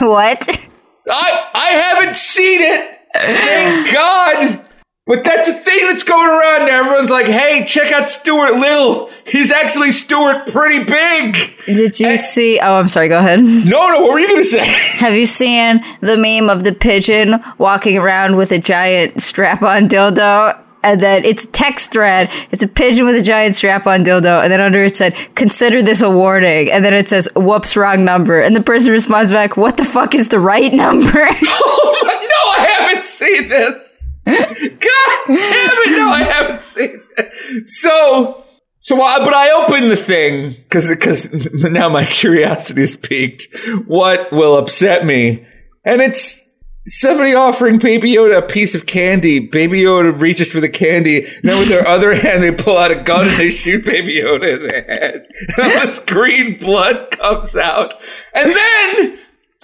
what? 0.00 0.68
I, 1.10 1.48
I 1.54 1.68
haven't 1.70 2.16
seen 2.16 2.60
it. 2.60 2.98
Thank 3.14 3.92
God. 3.92 4.65
But 5.06 5.22
that's 5.22 5.46
a 5.46 5.52
thing 5.52 5.86
that's 5.86 6.02
going 6.02 6.26
around 6.28 6.66
now. 6.66 6.80
Everyone's 6.80 7.10
like, 7.10 7.26
hey, 7.26 7.64
check 7.64 7.92
out 7.92 8.08
Stuart 8.08 8.56
Little. 8.56 9.08
He's 9.24 9.52
actually 9.52 9.92
Stuart 9.92 10.48
pretty 10.48 10.82
big. 10.82 11.54
Did 11.66 12.00
you 12.00 12.18
see? 12.18 12.58
Oh, 12.58 12.74
I'm 12.74 12.88
sorry. 12.88 13.08
Go 13.08 13.18
ahead. 13.20 13.38
No, 13.66 13.88
no, 13.88 14.00
what 14.00 14.14
were 14.14 14.18
you 14.18 14.26
going 14.26 14.38
to 14.38 14.44
say? 14.44 14.64
Have 14.98 15.14
you 15.14 15.26
seen 15.26 15.84
the 16.00 16.16
meme 16.16 16.50
of 16.50 16.64
the 16.64 16.72
pigeon 16.72 17.36
walking 17.58 17.96
around 17.96 18.34
with 18.36 18.50
a 18.50 18.58
giant 18.58 19.22
strap-on 19.22 19.88
dildo? 19.88 20.60
And 20.82 21.00
then 21.00 21.24
it's 21.24 21.44
a 21.44 21.48
text 21.48 21.92
thread. 21.92 22.28
It's 22.50 22.62
a 22.64 22.68
pigeon 22.68 23.06
with 23.06 23.14
a 23.16 23.22
giant 23.22 23.54
strap-on 23.56 24.04
dildo, 24.04 24.42
and 24.42 24.52
then 24.52 24.60
under 24.60 24.84
it 24.84 24.96
said, 24.96 25.16
"Consider 25.34 25.82
this 25.82 26.00
a 26.00 26.08
warning." 26.10 26.70
And 26.70 26.84
then 26.84 26.94
it 26.94 27.08
says, 27.08 27.28
"Whoops, 27.34 27.76
wrong 27.76 28.04
number." 28.04 28.40
And 28.40 28.54
the 28.54 28.60
person 28.60 28.92
responds 28.92 29.32
back, 29.32 29.56
"What 29.56 29.76
the 29.78 29.84
fuck 29.84 30.14
is 30.14 30.28
the 30.28 30.38
right 30.38 30.72
number?" 30.84 31.12
No, 31.42 32.50
I 32.52 32.66
haven't 32.78 33.04
seen 33.06 33.48
this. 33.48 33.85
God 34.26 35.26
damn 35.26 35.36
it! 35.36 35.98
No, 35.98 36.08
I 36.08 36.22
haven't 36.24 36.60
seen 36.60 37.00
it. 37.16 37.68
So, 37.68 38.44
so, 38.80 39.00
I, 39.00 39.18
but 39.24 39.34
I 39.34 39.50
opened 39.52 39.90
the 39.90 39.96
thing 39.96 40.52
because 40.52 40.88
because 40.88 41.32
now 41.52 41.88
my 41.88 42.04
curiosity 42.04 42.82
is 42.82 42.96
piqued. 42.96 43.46
What 43.86 44.32
will 44.32 44.56
upset 44.56 45.06
me? 45.06 45.46
And 45.84 46.00
it's 46.02 46.46
somebody 46.86 47.34
offering 47.34 47.78
Baby 47.78 48.14
Yoda 48.14 48.38
a 48.38 48.42
piece 48.42 48.74
of 48.74 48.86
candy. 48.86 49.40
Baby 49.40 49.80
Yoda 49.80 50.18
reaches 50.18 50.52
for 50.52 50.60
the 50.60 50.68
candy. 50.68 51.24
And 51.24 51.44
then 51.44 51.58
with 51.58 51.68
their 51.68 51.86
other 51.86 52.14
hand, 52.20 52.42
they 52.42 52.52
pull 52.52 52.78
out 52.78 52.90
a 52.90 52.96
gun 52.96 53.28
and 53.28 53.38
they 53.38 53.50
shoot 53.50 53.84
Baby 53.84 54.16
Yoda 54.16 54.56
in 54.56 54.62
the 54.62 54.72
head. 54.72 55.26
And 55.58 55.72
all 55.72 55.86
this 55.86 55.98
green 56.00 56.58
blood 56.58 57.10
comes 57.10 57.54
out. 57.54 57.94
And 58.34 58.50
then 58.50 59.18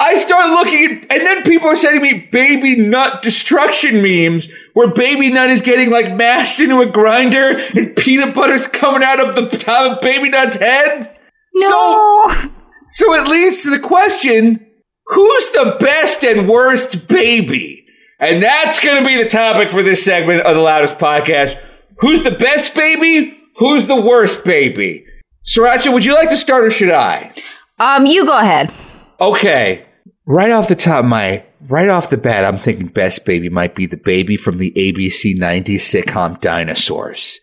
I 0.05 0.19
start 0.19 0.51
looking 0.51 0.85
at, 0.85 1.12
and 1.12 1.25
then 1.25 1.45
people 1.45 1.69
are 1.69 1.77
sending 1.77 2.03
me 2.03 2.29
baby 2.33 2.75
nut 2.75 3.23
destruction 3.23 4.03
memes 4.03 4.49
where 4.73 4.91
baby 4.93 5.31
nut 5.31 5.49
is 5.49 5.61
getting 5.61 5.93
like 5.93 6.12
mashed 6.17 6.59
into 6.59 6.81
a 6.81 6.87
grinder 6.87 7.57
and 7.77 7.95
peanut 7.95 8.35
butter's 8.35 8.67
coming 8.67 9.05
out 9.05 9.21
of 9.21 9.37
the 9.37 9.57
top 9.57 9.93
of 9.93 10.03
baby 10.03 10.29
nut's 10.29 10.57
head. 10.57 11.17
So, 11.57 11.69
no. 11.69 12.51
so 12.91 13.15
it 13.15 13.29
leads 13.29 13.62
to 13.62 13.71
the 13.71 13.79
question, 13.79 14.67
who's 15.07 15.51
the 15.51 15.77
best 15.79 16.25
and 16.25 16.49
worst 16.49 17.07
baby? 17.07 17.87
And 18.19 18.43
that's 18.43 18.81
going 18.81 19.01
to 19.01 19.09
be 19.09 19.23
the 19.23 19.29
topic 19.29 19.71
for 19.71 19.85
this 19.85 20.05
segment 20.05 20.41
of 20.41 20.57
the 20.57 20.62
loudest 20.62 20.99
podcast. 20.99 21.57
Who's 22.01 22.25
the 22.25 22.33
best 22.33 22.75
baby? 22.75 23.38
Who's 23.59 23.87
the 23.87 24.01
worst 24.01 24.45
baby? 24.45 25.05
Sirancha, 25.47 25.93
would 25.93 26.05
you 26.05 26.15
like 26.15 26.31
to 26.31 26.37
start 26.37 26.65
or 26.65 26.73
should 26.73 26.91
I? 26.91 27.33
Um, 27.79 28.07
you 28.07 28.27
go 28.27 28.37
ahead. 28.37 28.75
Okay. 29.21 29.87
Right 30.26 30.50
off 30.50 30.68
the 30.68 30.76
top 30.76 31.04
of 31.04 31.11
my 31.11 31.44
right 31.68 31.88
off 31.88 32.11
the 32.11 32.16
bat, 32.16 32.44
I'm 32.44 32.58
thinking 32.58 32.88
best 32.88 33.24
baby 33.24 33.48
might 33.48 33.74
be 33.74 33.87
the 33.87 33.96
baby 33.96 34.37
from 34.37 34.58
the 34.58 34.72
ABC 34.72 35.37
'90s 35.37 35.80
sitcom 35.80 36.40
Dinosaurs. 36.40 37.40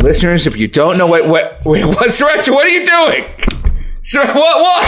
Listeners, 0.00 0.46
if 0.46 0.56
you 0.56 0.68
don't 0.68 0.98
know 0.98 1.06
what 1.06 1.28
what 1.28 1.64
wait, 1.64 1.84
what's 1.86 2.20
Rachel, 2.20 2.54
what 2.54 2.66
are 2.66 2.70
you 2.70 2.86
doing? 2.86 3.24
So 4.02 4.20
what 4.20 4.34
what? 4.34 4.84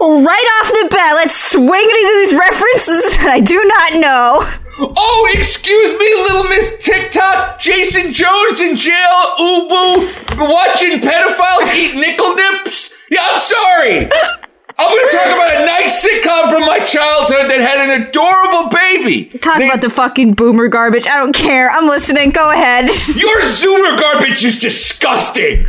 Right 0.00 0.62
off 0.62 0.68
the 0.68 0.88
bat, 0.94 1.14
let's 1.14 1.34
swing 1.34 1.82
into 1.82 2.14
these 2.20 2.34
references 2.34 3.16
that 3.16 3.30
I 3.30 3.40
do 3.40 3.56
not 3.56 4.00
know. 4.00 4.58
Oh, 4.80 5.30
excuse 5.34 5.92
me, 5.98 6.14
little 6.22 6.44
Miss 6.44 6.72
TikTok. 6.78 7.58
Jason 7.58 8.12
Jones 8.12 8.60
in 8.60 8.76
jail. 8.76 8.94
Ubu 9.40 10.38
watching 10.38 11.00
pedophile 11.00 11.74
eat 11.74 11.96
nickel 11.96 12.34
nips. 12.36 12.92
Yeah, 13.10 13.26
I'm 13.28 13.40
sorry. 13.42 14.37
I'm 14.80 14.88
going 14.94 15.08
to 15.10 15.16
talk 15.16 15.26
about 15.26 15.60
a 15.60 15.66
nice 15.66 16.04
sitcom 16.04 16.52
from 16.52 16.60
my 16.64 16.78
childhood 16.78 17.50
that 17.50 17.60
had 17.60 17.88
an 17.90 18.02
adorable 18.02 18.68
baby. 18.70 19.24
Talk 19.40 19.56
about 19.56 19.80
the 19.80 19.90
fucking 19.90 20.34
boomer 20.34 20.68
garbage. 20.68 21.06
I 21.08 21.16
don't 21.16 21.34
care. 21.34 21.68
I'm 21.68 21.88
listening. 21.88 22.30
Go 22.30 22.50
ahead. 22.50 22.84
Your 23.16 23.40
Zoomer 23.40 23.98
garbage 23.98 24.44
is 24.44 24.58
disgusting. 24.58 25.66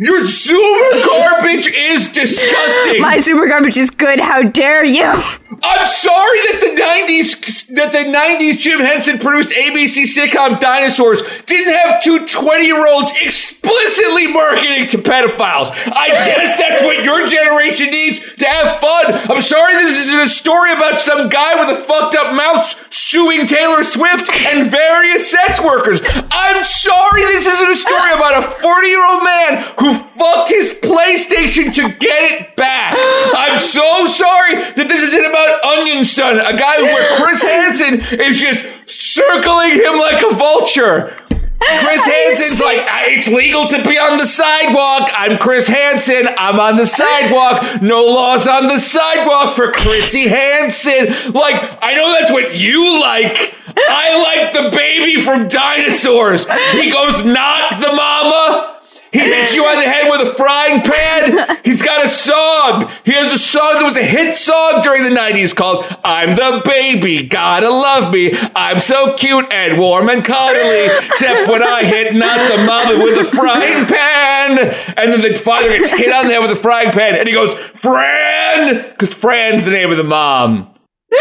Your 0.00 0.22
Zoomer 0.22 1.04
garbage 1.04 1.68
is 1.68 2.08
disgusting. 2.08 3.02
My 3.02 3.18
Zoomer 3.18 3.46
garbage 3.46 3.76
is 3.76 3.90
good. 3.90 4.18
How 4.18 4.40
dare 4.40 4.82
you? 4.82 5.04
I'm 5.04 5.86
sorry 5.86 6.38
that 6.48 6.58
the 6.62 6.80
'90s 6.80 7.66
that 7.74 7.92
the 7.92 8.08
'90s 8.08 8.58
Jim 8.58 8.80
Henson 8.80 9.18
produced 9.18 9.50
ABC 9.50 10.04
sitcom 10.08 10.58
Dinosaurs 10.58 11.20
didn't 11.44 11.74
have 11.74 12.02
two 12.02 12.26
20 12.26 12.64
year 12.64 12.86
olds 12.86 13.12
explicitly 13.20 14.26
marketing 14.28 14.86
to 14.88 14.96
pedophiles. 14.96 15.68
I 15.92 16.08
guess 16.08 16.56
that's 16.58 16.82
what 16.82 17.04
your 17.04 17.28
generation 17.28 17.90
needs 17.90 18.20
to 18.36 18.46
have 18.46 18.80
fun. 18.80 19.12
I'm 19.28 19.42
sorry 19.42 19.74
this 19.74 20.06
isn't 20.06 20.20
a 20.20 20.28
story 20.28 20.72
about 20.72 21.02
some 21.02 21.28
guy 21.28 21.60
with 21.60 21.78
a 21.78 21.82
fucked 21.82 22.14
up 22.14 22.34
mouth 22.34 22.74
suing 22.90 23.46
Taylor 23.46 23.82
Swift 23.82 24.30
and 24.46 24.70
various 24.70 25.30
sex 25.30 25.60
workers. 25.60 26.00
I'm 26.30 26.64
sorry 26.64 27.22
this 27.22 27.46
isn't 27.46 27.70
a 27.70 27.76
story 27.76 28.12
about 28.12 28.44
a 28.44 28.50
40 28.62 28.88
year 28.88 29.04
old 29.04 29.24
man 29.24 29.64
who 29.78 29.89
fucked 29.94 30.50
his 30.50 30.72
PlayStation 30.72 31.72
to 31.74 31.88
get 31.96 32.32
it 32.32 32.56
back. 32.56 32.94
I'm 32.98 33.60
so 33.60 34.06
sorry 34.06 34.56
that 34.56 34.86
this 34.88 35.02
isn't 35.02 35.24
about 35.24 35.62
Onision, 35.62 36.38
a 36.38 36.56
guy 36.56 36.82
where 36.82 37.16
Chris 37.16 37.42
Hansen 37.42 38.20
is 38.20 38.38
just 38.38 38.64
circling 38.86 39.72
him 39.72 39.98
like 39.98 40.22
a 40.22 40.34
vulture. 40.34 41.16
Chris 41.60 42.02
Hansen's 42.04 42.60
like, 42.60 42.78
ah, 42.80 43.02
it's 43.06 43.28
legal 43.28 43.68
to 43.68 43.82
be 43.84 43.98
on 43.98 44.18
the 44.18 44.24
sidewalk. 44.24 45.10
I'm 45.12 45.36
Chris 45.38 45.68
Hansen. 45.68 46.28
I'm 46.38 46.58
on 46.58 46.76
the 46.76 46.86
sidewalk. 46.86 47.82
No 47.82 48.04
laws 48.06 48.46
on 48.46 48.66
the 48.66 48.78
sidewalk 48.78 49.56
for 49.56 49.70
Chrissy 49.70 50.26
Hansen. 50.28 51.32
Like, 51.32 51.78
I 51.82 51.94
know 51.94 52.12
that's 52.12 52.32
what 52.32 52.56
you 52.56 53.00
like. 53.00 53.54
I 53.76 54.22
like 54.22 54.52
the 54.54 54.76
baby 54.76 55.22
from 55.22 55.48
Dinosaurs. 55.48 56.46
He 56.72 56.90
goes, 56.90 57.24
not 57.24 57.80
the 57.80 57.92
mama. 57.92 58.79
He 59.12 59.18
hits 59.18 59.54
you 59.54 59.64
on 59.64 59.76
the 59.76 59.90
head 59.90 60.08
with 60.08 60.28
a 60.28 60.34
frying 60.34 60.82
pan. 60.82 61.58
He's 61.64 61.82
got 61.82 62.04
a 62.04 62.08
song. 62.08 62.90
He 63.04 63.12
has 63.12 63.32
a 63.32 63.38
song 63.38 63.74
that 63.74 63.88
was 63.88 63.96
a 63.96 64.04
hit 64.04 64.36
song 64.36 64.82
during 64.82 65.02
the 65.02 65.10
90s 65.10 65.54
called 65.54 65.84
I'm 66.04 66.36
the 66.36 66.62
Baby, 66.64 67.24
Gotta 67.24 67.70
Love 67.70 68.12
Me. 68.12 68.32
I'm 68.54 68.78
so 68.78 69.14
cute 69.14 69.46
and 69.50 69.78
warm 69.80 70.08
and 70.08 70.24
cuddly. 70.24 70.96
Except 71.08 71.48
when 71.48 71.62
I 71.62 71.84
hit 71.84 72.14
not 72.14 72.48
the 72.48 72.58
mama 72.64 73.02
with 73.02 73.18
a 73.18 73.24
frying 73.24 73.86
pan. 73.86 74.74
And 74.96 75.12
then 75.12 75.20
the 75.22 75.36
father 75.38 75.68
gets 75.68 75.90
hit 75.90 76.12
on 76.12 76.28
the 76.28 76.34
head 76.34 76.42
with 76.42 76.52
a 76.52 76.56
frying 76.56 76.92
pan 76.92 77.16
and 77.16 77.26
he 77.26 77.34
goes, 77.34 77.54
Fran! 77.74 78.90
Because 78.90 79.12
Fran's 79.12 79.64
the 79.64 79.70
name 79.70 79.90
of 79.90 79.96
the 79.96 80.04
mom. 80.04 80.72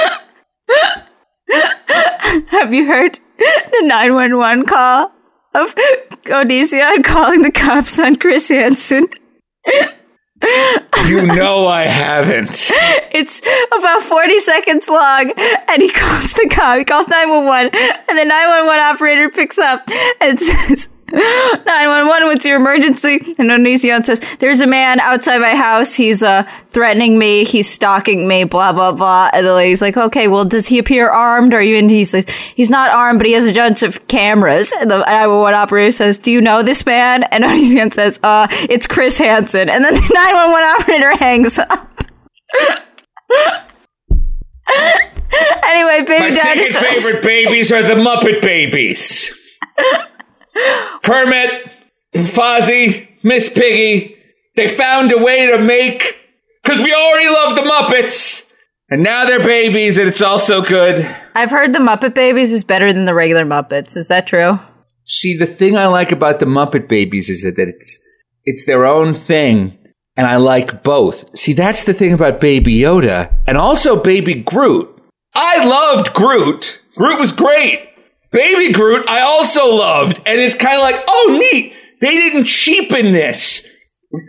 Have 2.49 2.71
you 2.71 2.86
heard 2.86 3.17
the 3.39 3.82
911 3.82 4.67
call 4.67 5.12
of 5.56 5.74
Onision 6.26 7.04
calling 7.04 7.42
the 7.42 7.52
cops 7.52 8.00
on 8.00 8.16
Chris 8.16 8.50
Hansen? 8.50 9.08
You 11.08 11.26
know 11.26 11.68
I 11.68 11.84
haven't. 11.84 12.72
It's 13.12 13.42
about 13.76 14.04
40 14.04 14.40
seconds 14.40 14.88
long, 14.88 15.32
and 15.36 15.82
he 15.82 15.90
calls 15.90 16.32
the 16.34 16.48
cop. 16.50 16.78
He 16.78 16.86
calls 16.86 17.08
911, 17.08 17.72
and 18.08 18.18
the 18.18 18.24
911 18.24 18.80
operator 18.80 19.30
picks 19.30 19.58
up, 19.58 19.84
and 20.22 20.40
says, 20.42 20.90
911, 21.12 22.28
what's 22.28 22.45
your 22.45 22.58
emergency? 22.58 23.15
And 23.38 23.50
Onision 23.50 24.06
says, 24.06 24.22
There's 24.39 24.62
a 24.62 24.67
man 24.67 25.00
outside 25.00 25.39
my 25.39 25.56
house. 25.56 25.95
He's 25.95 26.22
uh, 26.24 26.43
threatening 26.72 27.17
me. 27.17 27.43
He's 27.43 27.69
stalking 27.69 28.28
me, 28.28 28.43
blah, 28.43 28.72
blah, 28.72 28.91
blah. 28.91 29.30
And 29.34 29.45
the 29.45 29.54
lady's 29.54 29.82
like, 29.82 29.98
Okay, 29.98 30.28
well, 30.28 30.45
does 30.45 30.67
he 30.67 30.78
appear 30.80 31.10
armed? 31.10 31.54
Are 31.54 31.62
you 31.62 31.76
in? 31.78 31.89
He's 31.89 32.13
like, 32.13 32.30
He's 32.30 32.69
not 32.69 32.91
armed, 32.91 33.19
but 33.19 33.26
he 33.28 33.34
has 33.34 33.48
a 33.48 33.54
bunch 33.54 33.84
of 33.84 34.08
cameras. 34.08 34.74
And 34.80 34.89
the 34.91 35.00
911 35.00 35.56
operator 35.56 35.91
says, 35.91 36.17
Do 36.17 36.32
you 36.32 36.41
know 36.41 36.63
this 36.63 36.86
man? 36.86 37.24
And 37.24 37.43
Onision 37.43 37.93
says, 37.93 38.19
Uh, 38.24 38.48
it's 38.52 38.88
Chris 38.88 39.17
Hansen. 39.17 39.69
And 39.69 39.84
then 39.84 39.93
the 39.95 40.12
911 40.13 40.82
operator 40.82 41.17
hangs 41.17 41.58
up. 41.60 41.69
anyway, 45.63 46.04
baby 46.06 46.24
My 46.24 46.30
dinosaurs. 46.32 46.74
second 46.74 46.93
favorite 46.93 47.24
babies 47.24 47.72
are 47.72 47.84
the 47.84 47.95
Muppet 47.95 48.41
Babies. 48.41 49.32
Kermit, 51.04 51.72
Fozzie, 52.14 53.08
Miss 53.24 53.50
Piggy. 53.50 54.16
They 54.56 54.76
found 54.76 55.12
a 55.12 55.18
way 55.18 55.48
to 55.48 55.58
make, 55.58 56.18
because 56.64 56.80
we 56.80 56.94
already 56.94 57.30
love 57.30 57.56
the 57.56 57.62
Muppets. 57.62 58.46
And 58.92 59.04
now 59.04 59.26
they're 59.26 59.40
babies, 59.40 60.00
and 60.00 60.08
it's 60.08 60.22
also 60.22 60.64
good. 60.64 61.06
I've 61.36 61.52
heard 61.52 61.74
the 61.74 61.80
Muppet 61.80 62.16
Babies 62.16 62.52
is 62.52 62.64
better 62.64 62.92
than 62.92 63.06
the 63.06 63.14
regular 63.14 63.46
Muppets. 63.46 63.96
Is 63.96 64.08
that 64.08 64.26
true? 64.26 64.60
See, 65.06 65.38
the 65.38 65.46
thing 65.46 65.78
I 65.78 65.86
like 65.86 66.12
about 66.12 66.40
the 66.40 66.48
Muppet 66.48 66.88
Babies 66.90 67.30
is 67.30 67.44
that, 67.44 67.56
that 67.58 67.68
it's 67.68 68.00
it's 68.46 68.66
their 68.66 68.88
own 68.88 69.14
thing, 69.14 69.78
and 70.18 70.26
I 70.26 70.38
like 70.38 70.82
both. 70.82 71.38
See, 71.38 71.54
that's 71.54 71.84
the 71.84 71.94
thing 71.94 72.14
about 72.14 72.42
Baby 72.42 72.74
Yoda, 72.78 73.32
and 73.46 73.58
also 73.58 74.02
Baby 74.02 74.34
Groot. 74.34 74.90
I 75.36 75.64
loved 75.64 76.14
Groot. 76.16 76.82
Groot 76.96 77.20
was 77.20 77.32
great. 77.32 77.88
Baby 78.32 78.72
Groot, 78.72 79.10
I 79.10 79.22
also 79.22 79.76
loved, 79.76 80.22
and 80.26 80.39
it's 80.39 80.56
kind 80.56 80.76
of 80.76 80.82
like, 80.82 81.04
oh, 81.08 81.38
neat. 81.52 81.74
They 82.02 82.12
didn't 82.12 82.46
cheapen 82.46 83.12
this. 83.12 83.65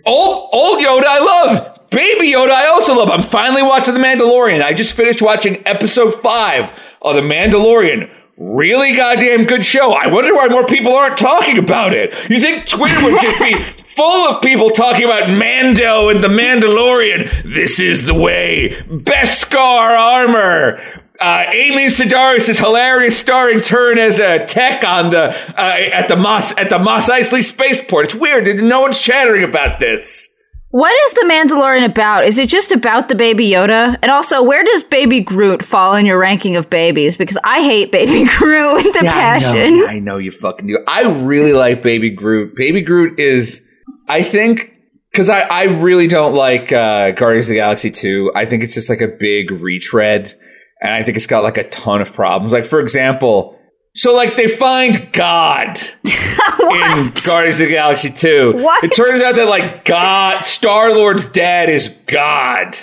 Old 0.04 0.50
old 0.52 0.80
Yoda, 0.80 1.04
I 1.06 1.20
love. 1.20 1.90
Baby 1.90 2.32
Yoda, 2.32 2.50
I 2.50 2.66
also 2.68 2.94
love. 2.94 3.10
I'm 3.10 3.22
finally 3.22 3.62
watching 3.62 3.94
The 3.94 4.00
Mandalorian. 4.00 4.62
I 4.62 4.74
just 4.74 4.92
finished 4.92 5.22
watching 5.22 5.66
episode 5.66 6.14
five 6.20 6.72
of 7.02 7.16
The 7.16 7.22
Mandalorian. 7.22 8.10
Really 8.36 8.94
goddamn 8.94 9.44
good 9.44 9.66
show. 9.66 9.92
I 9.92 10.06
wonder 10.06 10.34
why 10.34 10.48
more 10.48 10.64
people 10.64 10.94
aren't 10.94 11.18
talking 11.18 11.58
about 11.58 11.92
it. 11.92 12.12
You 12.30 12.40
think 12.40 12.66
Twitter 12.66 13.04
would 13.04 13.20
just 13.20 13.38
be 13.38 13.54
full 13.96 14.28
of 14.28 14.42
people 14.42 14.70
talking 14.70 15.04
about 15.04 15.28
Mando 15.30 16.08
and 16.08 16.24
The 16.24 16.28
Mandalorian? 16.28 17.54
This 17.54 17.78
is 17.78 18.06
the 18.06 18.14
way. 18.14 18.70
Beskar 18.88 19.98
armor. 19.98 20.80
Uh, 21.20 21.44
Amy 21.52 21.86
Sedaris' 21.88 22.58
hilarious 22.58 23.16
starring 23.18 23.60
turn 23.60 23.98
as 23.98 24.18
a 24.18 24.46
tech 24.46 24.84
on 24.84 25.10
the 25.10 25.30
uh, 25.58 25.76
at 25.92 26.08
the 26.08 26.16
Moss 26.16 26.56
at 26.56 26.70
the 26.70 26.78
Mos 26.78 27.10
Eisley 27.10 27.44
spaceport. 27.44 28.06
It's 28.06 28.14
weird. 28.14 28.46
No 28.62 28.80
one's 28.80 28.98
chattering 28.98 29.44
about 29.44 29.80
this. 29.80 30.28
What 30.72 30.92
is 31.04 31.12
the 31.14 31.26
Mandalorian 31.28 31.84
about? 31.84 32.24
Is 32.24 32.38
it 32.38 32.48
just 32.48 32.70
about 32.70 33.08
the 33.08 33.16
baby 33.16 33.50
Yoda? 33.50 33.98
And 34.02 34.10
also, 34.10 34.40
where 34.40 34.62
does 34.62 34.84
baby 34.84 35.20
Groot 35.20 35.64
fall 35.64 35.94
in 35.96 36.06
your 36.06 36.16
ranking 36.16 36.54
of 36.56 36.70
babies? 36.70 37.16
Because 37.16 37.36
I 37.42 37.60
hate 37.60 37.90
baby 37.90 38.30
Groot 38.38 38.76
with 38.76 39.02
a 39.02 39.04
Yeah, 39.04 39.12
passion. 39.12 39.56
I 39.58 39.68
know, 39.68 39.86
I 39.88 39.98
know 39.98 40.18
you 40.18 40.30
fucking 40.30 40.68
do. 40.68 40.78
I 40.86 41.02
really 41.02 41.52
like 41.52 41.82
Baby 41.82 42.10
Groot. 42.10 42.54
Baby 42.54 42.82
Groot 42.82 43.18
is, 43.18 43.62
I 44.06 44.22
think, 44.22 44.72
because 45.10 45.28
I, 45.28 45.40
I 45.40 45.64
really 45.64 46.06
don't 46.06 46.36
like 46.36 46.70
uh, 46.70 47.10
Guardians 47.10 47.48
of 47.48 47.54
the 47.54 47.56
Galaxy 47.56 47.90
2. 47.90 48.30
I 48.36 48.46
think 48.46 48.62
it's 48.62 48.72
just 48.74 48.88
like 48.88 49.00
a 49.00 49.08
big 49.08 49.50
retread. 49.50 50.38
And 50.80 50.92
I 50.92 51.02
think 51.02 51.16
it's 51.16 51.26
got 51.26 51.42
like 51.42 51.58
a 51.58 51.68
ton 51.68 52.00
of 52.00 52.12
problems. 52.12 52.52
Like, 52.52 52.64
for 52.64 52.80
example, 52.80 53.58
so 53.94 54.14
like 54.14 54.36
they 54.36 54.48
find 54.48 55.12
God 55.12 55.80
in 56.04 57.12
Guardians 57.26 57.60
of 57.60 57.66
the 57.66 57.70
Galaxy 57.70 58.10
2. 58.10 58.54
What? 58.54 58.84
It 58.84 58.94
turns 58.94 59.22
out 59.22 59.34
that 59.34 59.48
like 59.48 59.84
God, 59.84 60.44
Star 60.44 60.94
Lord's 60.94 61.24
dad 61.26 61.68
is 61.68 61.88
God. 62.06 62.76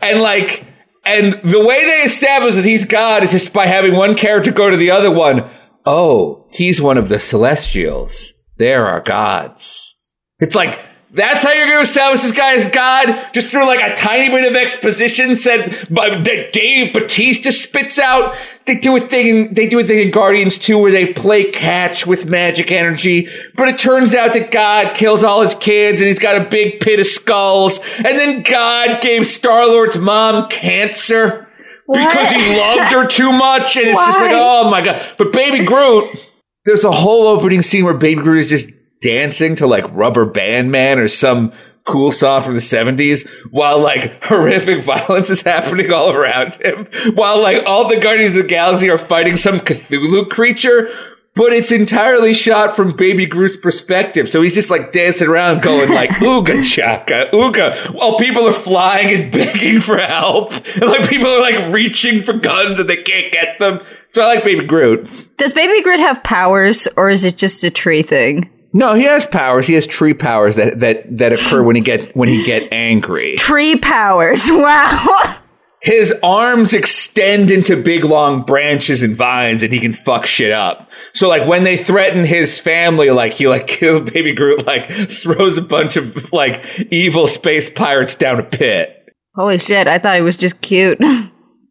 And 0.00 0.20
like, 0.20 0.64
and 1.04 1.40
the 1.42 1.64
way 1.64 1.84
they 1.84 2.02
establish 2.02 2.54
that 2.54 2.64
he's 2.64 2.84
God 2.84 3.22
is 3.22 3.32
just 3.32 3.52
by 3.52 3.66
having 3.66 3.94
one 3.94 4.14
character 4.14 4.50
go 4.50 4.70
to 4.70 4.76
the 4.76 4.90
other 4.90 5.10
one. 5.10 5.48
Oh, 5.86 6.46
he's 6.50 6.80
one 6.80 6.98
of 6.98 7.08
the 7.08 7.18
Celestials. 7.18 8.34
There 8.56 8.86
are 8.86 9.00
gods. 9.00 9.96
It's 10.38 10.54
like 10.54 10.80
That's 11.12 11.44
how 11.44 11.50
you're 11.50 11.66
going 11.66 11.78
to 11.78 11.82
establish 11.82 12.22
this 12.22 12.30
guy 12.30 12.54
as 12.54 12.68
God? 12.68 13.32
Just 13.32 13.50
through 13.50 13.66
like 13.66 13.80
a 13.80 13.96
tiny 13.96 14.28
bit 14.28 14.48
of 14.48 14.56
exposition 14.56 15.34
said 15.34 15.72
that 15.90 16.50
Dave 16.52 16.92
Batista 16.92 17.50
spits 17.50 17.98
out. 17.98 18.36
They 18.66 18.76
do 18.76 18.96
a 18.96 19.00
thing. 19.00 19.54
They 19.54 19.68
do 19.68 19.80
a 19.80 19.84
thing 19.84 19.98
in 19.98 20.12
Guardians 20.12 20.56
2 20.58 20.78
where 20.78 20.92
they 20.92 21.12
play 21.12 21.50
catch 21.50 22.06
with 22.06 22.26
magic 22.26 22.70
energy. 22.70 23.28
But 23.56 23.66
it 23.66 23.78
turns 23.78 24.14
out 24.14 24.34
that 24.34 24.52
God 24.52 24.94
kills 24.94 25.24
all 25.24 25.42
his 25.42 25.56
kids 25.56 26.00
and 26.00 26.06
he's 26.06 26.20
got 26.20 26.40
a 26.40 26.48
big 26.48 26.78
pit 26.78 27.00
of 27.00 27.06
skulls. 27.06 27.80
And 27.96 28.16
then 28.16 28.42
God 28.42 29.02
gave 29.02 29.26
Star 29.26 29.66
Lord's 29.66 29.98
mom 29.98 30.48
cancer 30.48 31.48
because 31.88 32.30
he 32.30 32.56
loved 32.56 32.92
her 32.92 33.06
too 33.08 33.32
much. 33.32 33.76
And 33.76 33.88
it's 33.88 33.98
just 33.98 34.20
like, 34.20 34.32
oh 34.32 34.70
my 34.70 34.80
god. 34.80 35.04
But 35.18 35.32
Baby 35.32 35.64
Groot, 35.64 36.20
there's 36.64 36.84
a 36.84 36.92
whole 36.92 37.26
opening 37.26 37.62
scene 37.62 37.84
where 37.84 37.94
Baby 37.94 38.22
Groot 38.22 38.44
is 38.44 38.50
just 38.50 38.68
dancing 39.00 39.56
to 39.56 39.66
like 39.66 39.84
Rubber 39.92 40.26
Band 40.26 40.70
Man 40.70 40.98
or 40.98 41.08
some 41.08 41.52
cool 41.86 42.12
song 42.12 42.42
from 42.42 42.54
the 42.54 42.60
70s 42.60 43.28
while 43.50 43.80
like 43.80 44.22
horrific 44.24 44.84
violence 44.84 45.30
is 45.30 45.42
happening 45.42 45.92
all 45.92 46.10
around 46.10 46.54
him. 46.56 46.86
While 47.14 47.40
like 47.40 47.64
all 47.66 47.88
the 47.88 48.00
Guardians 48.00 48.36
of 48.36 48.42
the 48.42 48.48
Galaxy 48.48 48.90
are 48.90 48.98
fighting 48.98 49.36
some 49.36 49.60
Cthulhu 49.60 50.28
creature. 50.30 50.88
But 51.36 51.52
it's 51.52 51.70
entirely 51.70 52.34
shot 52.34 52.74
from 52.74 52.90
Baby 52.90 53.24
Groot's 53.24 53.56
perspective. 53.56 54.28
So 54.28 54.42
he's 54.42 54.52
just 54.52 54.68
like 54.68 54.90
dancing 54.90 55.28
around 55.28 55.62
going 55.62 55.88
like, 55.88 56.10
ooga 56.18 56.62
chaka, 56.64 57.30
ooga. 57.32 57.94
While 57.94 58.18
people 58.18 58.48
are 58.48 58.52
flying 58.52 59.14
and 59.14 59.32
begging 59.32 59.80
for 59.80 59.96
help. 59.98 60.52
And 60.74 60.86
like 60.86 61.08
people 61.08 61.28
are 61.28 61.40
like 61.40 61.72
reaching 61.72 62.22
for 62.22 62.32
guns 62.32 62.80
and 62.80 62.90
they 62.90 62.96
can't 62.96 63.32
get 63.32 63.60
them. 63.60 63.80
So 64.10 64.22
I 64.22 64.34
like 64.34 64.44
Baby 64.44 64.66
Groot. 64.66 65.08
Does 65.36 65.52
Baby 65.52 65.80
Groot 65.82 66.00
have 66.00 66.20
powers, 66.24 66.88
or 66.96 67.10
is 67.10 67.24
it 67.24 67.36
just 67.36 67.62
a 67.62 67.70
tree 67.70 68.02
thing? 68.02 68.50
No, 68.72 68.94
he 68.94 69.02
has 69.04 69.26
powers. 69.26 69.66
He 69.66 69.74
has 69.74 69.86
tree 69.86 70.14
powers 70.14 70.56
that 70.56 70.78
that 70.80 71.18
that 71.18 71.32
occur 71.32 71.62
when 71.62 71.76
he 71.76 71.82
get 71.82 72.14
when 72.14 72.28
he 72.28 72.42
get 72.44 72.72
angry. 72.72 73.34
Tree 73.38 73.76
powers. 73.76 74.48
Wow. 74.60 75.36
His 75.82 76.12
arms 76.22 76.74
extend 76.74 77.50
into 77.50 77.74
big 77.74 78.04
long 78.04 78.42
branches 78.42 79.02
and 79.02 79.16
vines, 79.16 79.62
and 79.62 79.72
he 79.72 79.80
can 79.80 79.94
fuck 79.94 80.26
shit 80.26 80.52
up. 80.52 80.90
So 81.14 81.26
like 81.26 81.48
when 81.48 81.64
they 81.64 81.78
threaten 81.78 82.26
his 82.26 82.58
family, 82.58 83.10
like 83.10 83.32
he 83.32 83.48
like 83.48 83.66
kill 83.66 84.02
baby 84.02 84.34
Groot, 84.34 84.66
like 84.66 84.90
throws 85.10 85.56
a 85.56 85.62
bunch 85.62 85.96
of 85.96 86.30
like 86.34 86.62
evil 86.90 87.26
space 87.26 87.70
pirates 87.70 88.14
down 88.14 88.38
a 88.38 88.42
pit. 88.42 88.94
Holy 89.34 89.56
shit! 89.56 89.88
I 89.88 89.98
thought 89.98 90.16
he 90.16 90.20
was 90.20 90.36
just 90.36 90.60
cute. 90.60 91.00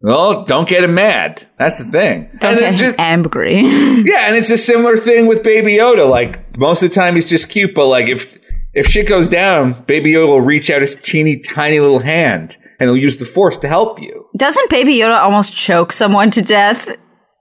Well, 0.02 0.46
don't 0.46 0.68
get 0.68 0.84
him 0.84 0.94
mad. 0.94 1.46
That's 1.58 1.78
the 1.78 1.86
thing. 1.86 2.30
Don't 2.40 2.52
and 2.52 2.60
get 2.60 2.76
just 2.78 2.96
angry. 2.98 3.62
Yeah, 4.00 4.28
and 4.28 4.38
it's 4.38 4.50
a 4.50 4.58
similar 4.58 4.98
thing 4.98 5.28
with 5.28 5.44
Baby 5.44 5.74
Yoda. 5.74 6.10
Like 6.10 6.58
most 6.58 6.82
of 6.82 6.90
the 6.90 6.96
time, 6.96 7.16
he's 7.16 7.30
just 7.30 7.50
cute, 7.50 7.76
but 7.76 7.88
like 7.88 8.08
if 8.08 8.38
if 8.74 8.88
shit 8.88 9.08
goes 9.08 9.28
down, 9.28 9.84
Baby 9.84 10.14
Yoda 10.14 10.28
will 10.28 10.42
reach 10.42 10.70
out 10.70 10.82
his 10.82 10.96
teeny 10.96 11.38
tiny 11.38 11.80
little 11.82 12.00
hand 12.00 12.58
and 12.80 12.88
he'll 12.88 12.98
use 12.98 13.18
the 13.18 13.26
Force 13.26 13.58
to 13.58 13.68
help 13.68 14.02
you. 14.02 14.28
Doesn't 14.38 14.70
Baby 14.70 14.96
Yoda 14.96 15.20
almost 15.20 15.54
choke 15.54 15.92
someone 15.92 16.32
to 16.32 16.42
death 16.42 16.90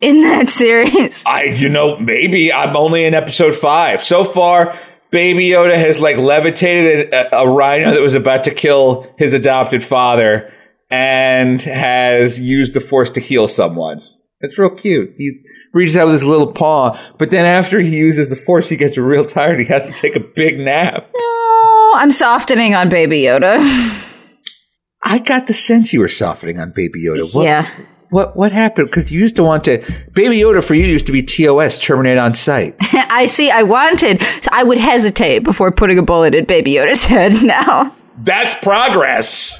in 0.00 0.22
that 0.22 0.48
series? 0.50 1.24
I, 1.26 1.44
you 1.44 1.68
know, 1.68 1.96
maybe 1.98 2.52
I'm 2.52 2.76
only 2.76 3.04
in 3.04 3.14
episode 3.14 3.54
five 3.54 4.02
so 4.02 4.24
far. 4.24 4.76
Baby 5.10 5.48
Yoda 5.48 5.76
has 5.76 6.00
like 6.00 6.16
levitated 6.16 7.14
a, 7.14 7.38
a 7.38 7.48
rhino 7.48 7.92
that 7.92 8.02
was 8.02 8.14
about 8.16 8.44
to 8.44 8.50
kill 8.50 9.14
his 9.16 9.32
adopted 9.32 9.84
father 9.84 10.52
and 10.90 11.60
has 11.62 12.40
used 12.40 12.74
the 12.74 12.80
Force 12.80 13.10
to 13.10 13.20
heal 13.20 13.48
someone. 13.48 14.02
It's 14.40 14.58
real 14.58 14.70
cute. 14.70 15.14
He 15.16 15.40
reaches 15.72 15.96
out 15.96 16.06
with 16.06 16.14
his 16.14 16.24
little 16.24 16.52
paw, 16.52 16.98
but 17.18 17.30
then 17.30 17.44
after 17.44 17.80
he 17.80 17.96
uses 17.98 18.30
the 18.30 18.36
Force, 18.36 18.68
he 18.68 18.76
gets 18.76 18.96
real 18.96 19.24
tired. 19.24 19.58
He 19.58 19.66
has 19.66 19.88
to 19.88 19.94
take 19.94 20.16
a 20.16 20.20
big 20.20 20.58
nap. 20.58 21.10
Oh, 21.14 21.94
I'm 21.98 22.12
softening 22.12 22.74
on 22.74 22.88
Baby 22.88 23.22
Yoda. 23.22 23.58
I 25.02 25.18
got 25.18 25.46
the 25.46 25.54
sense 25.54 25.92
you 25.92 26.00
were 26.00 26.08
softening 26.08 26.58
on 26.58 26.72
Baby 26.72 27.04
Yoda. 27.04 27.34
What, 27.34 27.44
yeah. 27.44 27.70
What 28.10 28.36
what 28.36 28.52
happened? 28.52 28.88
Because 28.88 29.12
you 29.12 29.20
used 29.20 29.36
to 29.36 29.42
want 29.42 29.64
to. 29.64 29.78
Baby 30.12 30.38
Yoda 30.38 30.64
for 30.64 30.74
you 30.74 30.86
used 30.86 31.06
to 31.06 31.12
be 31.12 31.22
TOS, 31.22 31.78
terminate 31.80 32.16
on 32.16 32.34
sight. 32.34 32.74
I 32.80 33.26
see. 33.26 33.50
I 33.50 33.64
wanted. 33.64 34.22
So 34.22 34.48
I 34.50 34.62
would 34.62 34.78
hesitate 34.78 35.40
before 35.40 35.70
putting 35.70 35.98
a 35.98 36.02
bullet 36.02 36.34
in 36.34 36.46
Baby 36.46 36.74
Yoda's 36.74 37.04
head. 37.04 37.32
Now 37.42 37.94
That's 38.20 38.62
progress. 38.64 39.58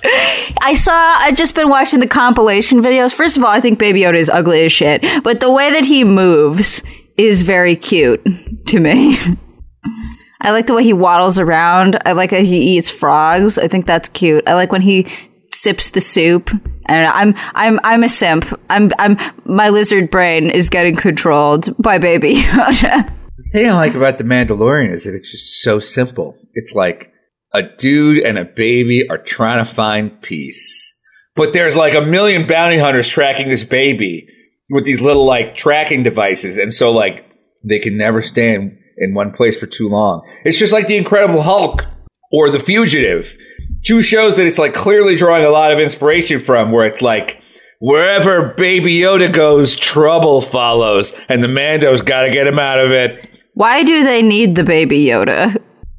I 0.61 0.75
saw. 0.75 0.93
I've 0.93 1.37
just 1.37 1.55
been 1.55 1.69
watching 1.69 2.01
the 2.01 2.07
compilation 2.09 2.83
videos. 2.83 3.15
First 3.15 3.37
of 3.37 3.45
all, 3.45 3.51
I 3.51 3.61
think 3.61 3.79
Baby 3.79 4.01
Yoda 4.01 4.17
is 4.17 4.29
ugly 4.29 4.65
as 4.65 4.73
shit, 4.73 5.05
but 5.23 5.41
the 5.41 5.51
way 5.51 5.71
that 5.73 5.85
he 5.85 6.05
moves 6.05 6.83
is 7.17 7.43
very 7.43 7.77
cute 7.77 8.25
to 8.67 8.81
me. 8.81 9.19
I 10.41 10.53
like 10.53 10.67
the 10.67 10.75
way 10.75 10.85
he 10.85 10.93
waddles 10.93 11.39
around. 11.39 11.99
I 12.07 12.13
like 12.13 12.31
how 12.31 12.39
he 12.39 12.77
eats 12.77 12.91
frogs. 12.91 13.59
I 13.59 13.69
think 13.69 13.87
that's 13.87 14.09
cute. 14.09 14.45
I 14.47 14.55
like 14.55 14.71
when 14.71 14.83
he 14.83 15.07
sips 15.53 15.91
the 15.91 16.01
soup. 16.01 16.51
And 16.87 17.07
I'm 17.07 17.35
I'm 17.55 17.81
I'm 17.85 18.03
a 18.03 18.09
simp. 18.09 18.47
I'm 18.71 18.93
I'm 18.99 19.19
my 19.45 19.69
lizard 19.69 20.11
brain 20.11 20.51
is 20.51 20.71
getting 20.71 20.97
controlled 20.97 21.77
by 21.83 21.99
Baby 21.99 22.35
Yoda. 22.43 23.13
The 23.37 23.51
thing 23.53 23.69
I 23.71 23.75
like 23.75 23.95
about 23.95 24.19
The 24.19 24.25
Mandalorian 24.25 24.93
is 24.93 25.05
that 25.05 25.15
it's 25.15 25.31
just 25.31 25.61
so 25.61 25.81
simple. 25.81 26.37
It's 26.55 26.75
like 26.75 27.13
a 27.53 27.63
dude 27.63 28.23
and 28.25 28.39
a 28.39 28.45
baby 28.45 29.09
are 29.09 29.19
trying 29.19 29.65
to 29.65 29.73
find 29.73 30.21
peace. 30.23 30.95
But 31.35 31.53
there's 31.53 31.77
like 31.77 31.95
a 31.95 32.01
million 32.01 32.47
bounty 32.47 32.79
hunters 32.79 33.09
tracking 33.09 33.49
this 33.49 33.65
baby 33.65 34.27
with 34.71 34.85
these 34.85 35.01
little 35.01 35.25
like 35.25 35.55
tracking 35.55 36.03
devices. 36.03 36.57
And 36.57 36.75
so 36.75 36.91
like 36.91 37.25
they 37.65 37.79
can 37.79 37.97
never 37.97 38.23
stay 38.23 38.55
in, 38.55 38.79
in 38.99 39.15
one 39.15 39.33
place 39.33 39.57
for 39.57 39.67
too 39.67 39.89
long. 39.89 40.27
It's 40.45 40.59
just 40.59 40.73
like 40.73 40.87
The 40.89 40.97
Incredible 40.97 41.43
Hulk 41.43 41.87
or 42.33 42.51
The 42.51 42.59
Fugitive. 42.59 43.37
Two 43.85 44.03
shows 44.03 44.37
that 44.37 44.47
it's 44.47 44.59
like 44.59 44.75
clearly 44.75 45.17
drawing 45.17 45.45
a 45.45 45.51
lot 45.51 45.73
of 45.73 45.79
inspiration 45.79 46.41
from 46.41 46.73
where 46.73 46.87
it's 46.87 47.01
like 47.01 47.41
wherever 47.81 48.55
baby 48.55 48.97
Yoda 48.97 49.33
goes, 49.33 49.77
trouble 49.77 50.43
follows. 50.43 51.13
And 51.29 51.43
the 51.43 51.49
Mando's 51.49 52.03
gotta 52.03 52.31
get 52.31 52.47
him 52.47 52.59
out 52.59 52.81
of 52.81 52.91
it. 52.91 53.29
Why 53.55 53.83
do 53.83 54.05
they 54.05 54.23
need 54.23 54.55
the 54.57 54.65
Baby 54.65 55.07
Yoda? 55.07 55.57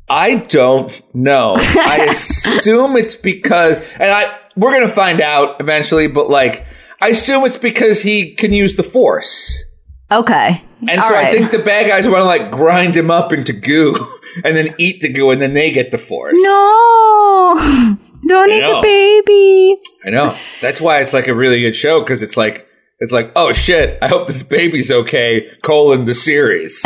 I 0.10 0.36
don't 0.36 0.92
know. 1.16 1.56
I 1.58 2.08
assume 2.12 2.96
it's 2.98 3.16
because, 3.16 3.78
and 4.00 4.12
I 4.12 4.36
we're 4.56 4.72
gonna 4.74 4.88
find 4.94 5.22
out 5.22 5.60
eventually, 5.62 6.08
but 6.08 6.30
like 6.30 6.66
I 7.02 7.10
assume 7.10 7.46
it's 7.46 7.58
because 7.58 8.02
he 8.02 8.34
can 8.36 8.52
use 8.52 8.76
the 8.76 8.84
Force, 8.84 9.64
Okay. 10.12 10.64
and 10.88 11.00
All 11.00 11.08
so 11.10 11.16
I 11.16 11.32
think 11.32 11.52
the 11.52 11.60
bad 11.60 11.88
guys 11.88 12.08
want 12.08 12.22
to 12.22 12.26
like 12.26 12.52
grind 12.52 12.96
him 12.96 13.10
up 13.12 13.32
into 13.32 13.54
goo, 13.54 13.96
and 14.44 14.56
then 14.58 14.74
eat 14.78 15.02
the 15.02 15.10
goo, 15.10 15.30
and 15.32 15.42
then 15.42 15.54
they 15.54 15.72
get 15.72 15.92
the 15.92 15.98
Force. 15.98 16.38
No, 16.42 17.56
don't 18.28 18.52
eat 18.52 18.62
know. 18.62 18.82
the 18.82 18.82
baby. 18.82 19.78
I 20.06 20.10
know. 20.10 20.36
That's 20.62 20.82
why 20.82 21.00
it's 21.02 21.14
like 21.14 21.28
a 21.28 21.34
really 21.36 21.62
good 21.62 21.76
show 21.76 22.00
because 22.02 22.22
it's 22.22 22.36
like 22.36 22.68
it's 23.00 23.12
like 23.12 23.32
oh 23.36 23.54
shit, 23.54 23.98
I 24.02 24.08
hope 24.08 24.28
this 24.28 24.44
baby's 24.44 24.90
okay. 24.92 25.48
Colon 25.64 26.06
the 26.06 26.16
series. 26.16 26.84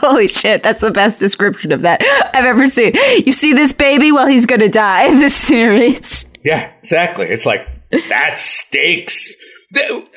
Holy 0.06 0.28
shit, 0.28 0.62
that's 0.62 0.80
the 0.80 0.90
best 0.90 1.20
description 1.20 1.72
of 1.72 1.82
that 1.82 2.02
I've 2.34 2.44
ever 2.46 2.66
seen. 2.66 2.92
You 3.24 3.32
see 3.32 3.52
this 3.52 3.72
baby? 3.72 4.12
Well, 4.12 4.26
he's 4.26 4.46
gonna 4.46 4.68
die 4.68 5.04
in 5.08 5.18
this 5.18 5.34
series. 5.36 6.26
Yeah, 6.42 6.72
exactly. 6.82 7.26
It's 7.26 7.44
like 7.44 7.66
that 8.08 8.40
stakes. 8.40 9.30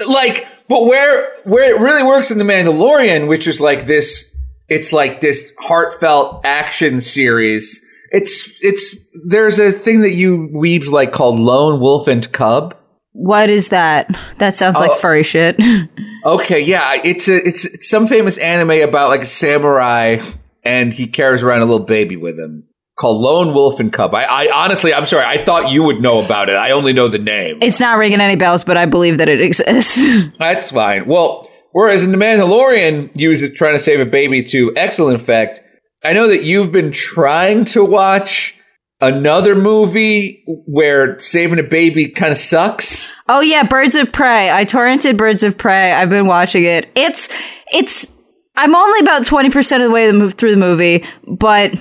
Like, 0.08 0.48
but 0.70 0.86
where 0.86 1.36
where 1.44 1.70
it 1.76 1.82
really 1.82 2.02
works 2.02 2.32
in 2.32 2.38
the 2.38 2.46
Mandalorian, 2.46 3.28
which 3.28 3.46
is 3.46 3.60
like 3.60 3.88
this, 3.88 4.24
it's 4.70 4.94
like 4.94 5.20
this 5.20 5.52
heartfelt 5.60 6.46
action 6.46 7.02
series. 7.02 7.84
It's 8.12 8.58
it's 8.62 8.96
there's 9.28 9.60
a 9.60 9.70
thing 9.74 10.00
that 10.04 10.14
you 10.14 10.50
weebs 10.54 10.88
like 10.90 11.12
called 11.12 11.40
Lone 11.40 11.82
Wolf 11.82 12.08
and 12.08 12.32
Cub. 12.32 12.74
What 13.12 13.50
is 13.50 13.68
that? 13.68 14.10
That 14.40 14.56
sounds 14.56 14.76
like 14.76 14.92
Oh. 14.92 14.96
furry 14.96 15.24
shit. 15.24 15.60
Okay, 16.26 16.62
yeah, 16.62 17.02
it's 17.04 17.28
a 17.28 17.48
it's, 17.48 17.66
it's 17.66 17.90
some 17.90 18.08
famous 18.08 18.38
anime 18.38 18.88
about 18.88 19.10
like 19.10 19.22
a 19.22 19.28
samurai 19.28 20.18
and 20.64 20.94
he 20.94 21.08
carries 21.08 21.44
around 21.44 21.62
a 21.62 21.66
little 21.66 21.86
baby 21.86 22.16
with 22.16 22.40
him 22.40 22.68
called 22.96 23.22
Lone 23.22 23.54
Wolf 23.54 23.80
and 23.80 23.92
Cub. 23.92 24.14
I, 24.14 24.24
I 24.24 24.52
honestly, 24.54 24.94
I'm 24.94 25.06
sorry, 25.06 25.26
I 25.26 25.44
thought 25.44 25.72
you 25.72 25.84
would 25.84 26.02
know 26.02 26.24
about 26.24 26.50
it. 26.50 26.56
I 26.56 26.72
only 26.72 26.94
know 26.94 27.08
the 27.08 27.20
name. 27.20 27.60
it's 27.62 27.80
not 27.80 27.98
ringing 27.98 28.22
any 28.22 28.36
bells, 28.36 28.64
but 28.64 28.78
I 28.78 28.86
believe 28.86 29.18
that 29.18 29.30
it 29.30 29.42
exists. 29.42 30.30
That's 30.40 30.72
fine. 30.72 31.08
Well, 31.08 31.50
whereas 31.72 32.04
in 32.04 32.12
The 32.12 32.18
Mandalorian 32.18 33.10
uses 33.20 33.52
trying 33.58 33.74
to 33.74 33.80
save 33.80 34.00
a 34.00 34.06
baby 34.06 34.44
to 34.44 34.74
excellent 34.76 35.20
effect, 35.20 35.62
I 36.04 36.14
know 36.14 36.28
that 36.28 36.44
you've 36.44 36.72
been 36.72 36.92
trying 36.92 37.66
to 37.66 37.84
watch 37.84 38.56
another 39.04 39.54
movie 39.54 40.44
where 40.66 41.20
saving 41.20 41.60
a 41.60 41.64
baby 41.64 42.08
kind 42.08 42.32
of 42.32 42.38
sucks. 42.38 43.14
oh 43.30 43.42
yeah, 43.42 43.64
Birds 43.64 43.96
of 43.96 44.12
Prey. 44.12 44.50
I 44.50 44.66
torrented 44.66 45.18
Birds 45.18 45.44
of 45.44 45.58
Prey. 45.58 45.92
I've 45.92 46.10
been 46.10 46.26
watching 46.26 46.64
it. 46.64 46.90
It's 46.96 47.30
it's. 47.72 48.16
I'm 48.56 48.74
only 48.74 49.00
about 49.00 49.26
twenty 49.26 49.50
percent 49.50 49.84
of 49.84 49.90
the 49.90 49.94
way 49.94 50.30
through 50.32 50.52
the 50.52 50.58
movie, 50.58 51.06
but 51.28 51.74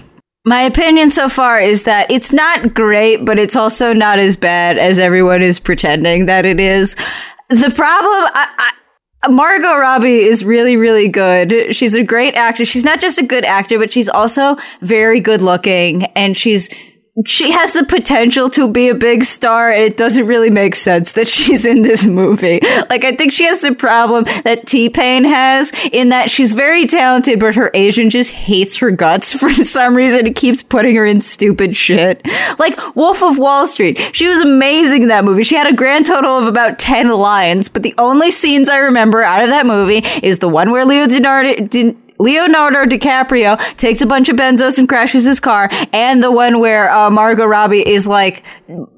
my 0.44 0.60
opinion 0.62 1.10
so 1.10 1.28
far 1.28 1.60
is 1.60 1.84
that 1.84 2.10
it's 2.10 2.32
not 2.32 2.74
great, 2.74 3.24
but 3.24 3.38
it's 3.38 3.54
also 3.54 3.92
not 3.92 4.18
as 4.18 4.36
bad 4.36 4.76
as 4.76 4.98
everyone 4.98 5.40
is 5.40 5.60
pretending 5.60 6.26
that 6.26 6.44
it 6.44 6.58
is. 6.58 6.96
The 7.48 7.70
problem, 7.70 8.30
I, 8.34 8.72
I, 9.22 9.28
Margot 9.28 9.76
Robbie 9.76 10.22
is 10.22 10.44
really, 10.44 10.76
really 10.76 11.08
good. 11.08 11.74
She's 11.76 11.94
a 11.94 12.02
great 12.02 12.34
actor. 12.34 12.64
She's 12.64 12.84
not 12.84 13.00
just 13.00 13.18
a 13.18 13.22
good 13.22 13.44
actor, 13.44 13.78
but 13.78 13.92
she's 13.92 14.08
also 14.08 14.56
very 14.80 15.20
good 15.20 15.42
looking 15.42 16.06
and 16.16 16.36
she's 16.36 16.68
she 17.26 17.50
has 17.50 17.74
the 17.74 17.84
potential 17.84 18.48
to 18.48 18.70
be 18.70 18.88
a 18.88 18.94
big 18.94 19.22
star 19.24 19.70
and 19.70 19.82
it 19.82 19.98
doesn't 19.98 20.26
really 20.26 20.48
make 20.48 20.74
sense 20.74 21.12
that 21.12 21.28
she's 21.32 21.66
in 21.66 21.82
this 21.82 22.06
movie. 22.06 22.60
Like 22.88 23.04
I 23.04 23.14
think 23.14 23.32
she 23.32 23.44
has 23.44 23.60
the 23.60 23.74
problem 23.74 24.24
that 24.44 24.66
T-Pain 24.66 25.24
has 25.24 25.72
in 25.92 26.08
that 26.08 26.30
she's 26.30 26.54
very 26.54 26.86
talented 26.86 27.38
but 27.38 27.54
her 27.54 27.70
Asian 27.74 28.08
just 28.08 28.30
hates 28.30 28.76
her 28.76 28.90
guts 28.90 29.34
for 29.38 29.50
some 29.50 29.94
reason 29.94 30.26
it 30.26 30.36
keeps 30.36 30.62
putting 30.62 30.96
her 30.96 31.04
in 31.04 31.20
stupid 31.20 31.76
shit. 31.76 32.22
Like 32.58 32.78
Wolf 32.96 33.22
of 33.22 33.38
Wall 33.38 33.66
Street. 33.66 34.00
She 34.12 34.26
was 34.26 34.40
amazing 34.40 35.02
in 35.02 35.08
that 35.08 35.24
movie. 35.24 35.42
She 35.42 35.56
had 35.56 35.66
a 35.66 35.76
grand 35.76 36.06
total 36.06 36.38
of 36.38 36.46
about 36.46 36.78
10 36.78 37.10
lines, 37.10 37.68
but 37.68 37.82
the 37.82 37.94
only 37.98 38.30
scenes 38.30 38.68
I 38.68 38.78
remember 38.78 39.22
out 39.22 39.42
of 39.42 39.50
that 39.50 39.66
movie 39.66 40.02
is 40.22 40.38
the 40.38 40.48
one 40.48 40.70
where 40.70 40.84
Leo 40.84 41.06
Leonardo 41.06 41.66
Leonardo 42.22 42.84
DiCaprio 42.84 43.58
takes 43.76 44.00
a 44.00 44.06
bunch 44.06 44.28
of 44.28 44.36
benzos 44.36 44.78
and 44.78 44.88
crashes 44.88 45.24
his 45.24 45.40
car, 45.40 45.68
and 45.92 46.22
the 46.22 46.30
one 46.30 46.60
where 46.60 46.88
uh, 46.90 47.10
Margot 47.10 47.44
Robbie 47.44 47.86
is 47.86 48.06
like 48.06 48.44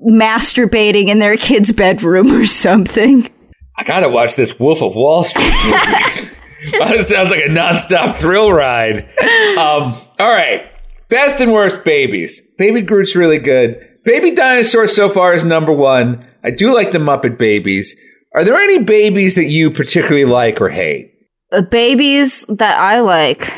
masturbating 0.07 1.09
in 1.09 1.21
their 1.21 1.37
kid's 1.37 1.73
bedroom 1.73 2.31
or 2.31 2.45
something. 2.45 3.31
I 3.77 3.85
gotta 3.85 4.11
watch 4.11 4.37
this 4.37 4.61
Wolf 4.61 4.83
of 4.83 4.95
Wall 4.95 5.25
Street 5.25 5.53
movie. 5.65 6.31
it 6.61 7.09
sounds 7.09 7.31
like 7.31 7.45
a 7.45 7.49
nonstop 7.49 8.17
thrill 8.17 8.53
ride. 8.53 9.09
Um, 9.57 10.01
all 10.19 10.33
right, 10.33 10.71
best 11.09 11.41
and 11.41 11.53
worst 11.53 11.83
babies. 11.83 12.41
Baby 12.59 12.83
Groot's 12.83 13.17
really 13.17 13.39
good. 13.39 13.81
Baby 14.05 14.33
Dinosaur 14.33 14.87
so 14.87 15.09
far 15.09 15.33
is 15.33 15.45
number 15.45 15.73
one. 15.73 16.27
I 16.45 16.51
do 16.51 16.75
like 16.75 16.93
the 16.93 16.99
Muppet 16.99 17.39
Babies. 17.39 17.97
Are 18.35 18.45
there 18.45 18.61
any 18.61 18.81
babies 18.81 19.35
that 19.37 19.47
you 19.47 19.71
particularly 19.71 20.27
like 20.27 20.61
or 20.61 20.69
hate? 20.69 21.14
The 21.55 21.63
babies 21.63 22.45
that 22.49 22.81
I 22.81 22.99
like 22.99 23.53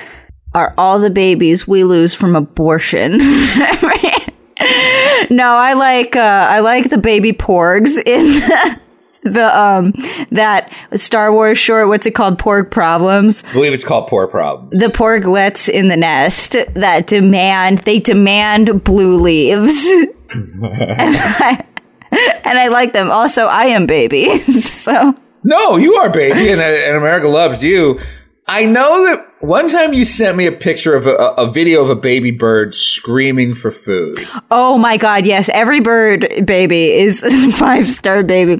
are 0.54 0.74
all 0.76 1.00
the 1.00 1.08
babies 1.08 1.66
we 1.66 1.82
lose 1.82 2.12
from 2.12 2.36
abortion. 2.36 3.12
no, 5.30 5.56
I 5.56 5.72
like 5.74 6.14
uh, 6.14 6.46
I 6.50 6.60
like 6.60 6.90
the 6.90 6.98
baby 6.98 7.32
porgs 7.32 7.96
in 8.04 8.26
the, 8.40 8.80
the 9.24 9.58
um 9.58 9.94
that 10.30 10.70
Star 10.96 11.32
Wars 11.32 11.56
short. 11.56 11.88
What's 11.88 12.04
it 12.04 12.10
called? 12.14 12.38
Porg 12.38 12.70
problems. 12.70 13.44
I 13.44 13.52
believe 13.54 13.72
it's 13.72 13.84
called 13.84 14.10
Porg 14.10 14.30
problems. 14.30 14.78
The 14.78 14.88
porglets 14.88 15.66
in 15.66 15.88
the 15.88 15.96
nest 15.96 16.54
that 16.74 17.06
demand 17.06 17.78
they 17.78 17.98
demand 17.98 18.84
blue 18.84 19.16
leaves. 19.16 19.86
and, 20.34 20.66
I, 20.66 21.64
and 22.44 22.58
I 22.58 22.68
like 22.68 22.92
them. 22.92 23.10
Also, 23.10 23.46
I 23.46 23.66
am 23.66 23.86
baby, 23.86 24.36
so. 24.38 25.16
No, 25.46 25.76
you 25.76 25.94
are 25.94 26.10
baby, 26.10 26.50
and, 26.50 26.60
and 26.60 26.96
America 26.96 27.28
loves 27.28 27.62
you. 27.62 28.00
I 28.48 28.64
know 28.64 29.06
that 29.06 29.24
one 29.38 29.68
time 29.68 29.92
you 29.92 30.04
sent 30.04 30.36
me 30.36 30.46
a 30.46 30.52
picture 30.52 30.96
of 30.96 31.06
a, 31.06 31.14
a 31.14 31.52
video 31.52 31.84
of 31.84 31.88
a 31.88 31.94
baby 31.94 32.32
bird 32.32 32.74
screaming 32.74 33.54
for 33.54 33.70
food. 33.70 34.26
Oh 34.50 34.76
my 34.76 34.96
god, 34.96 35.24
yes. 35.24 35.48
Every 35.50 35.78
bird 35.78 36.44
baby 36.44 36.90
is 36.90 37.20
five 37.58 37.88
star 37.92 38.24
baby. 38.24 38.58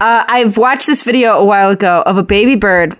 Uh, 0.00 0.24
I've 0.28 0.56
watched 0.56 0.86
this 0.86 1.02
video 1.02 1.32
a 1.32 1.44
while 1.44 1.70
ago 1.70 2.04
of 2.06 2.16
a 2.16 2.22
baby 2.22 2.54
bird. 2.54 2.96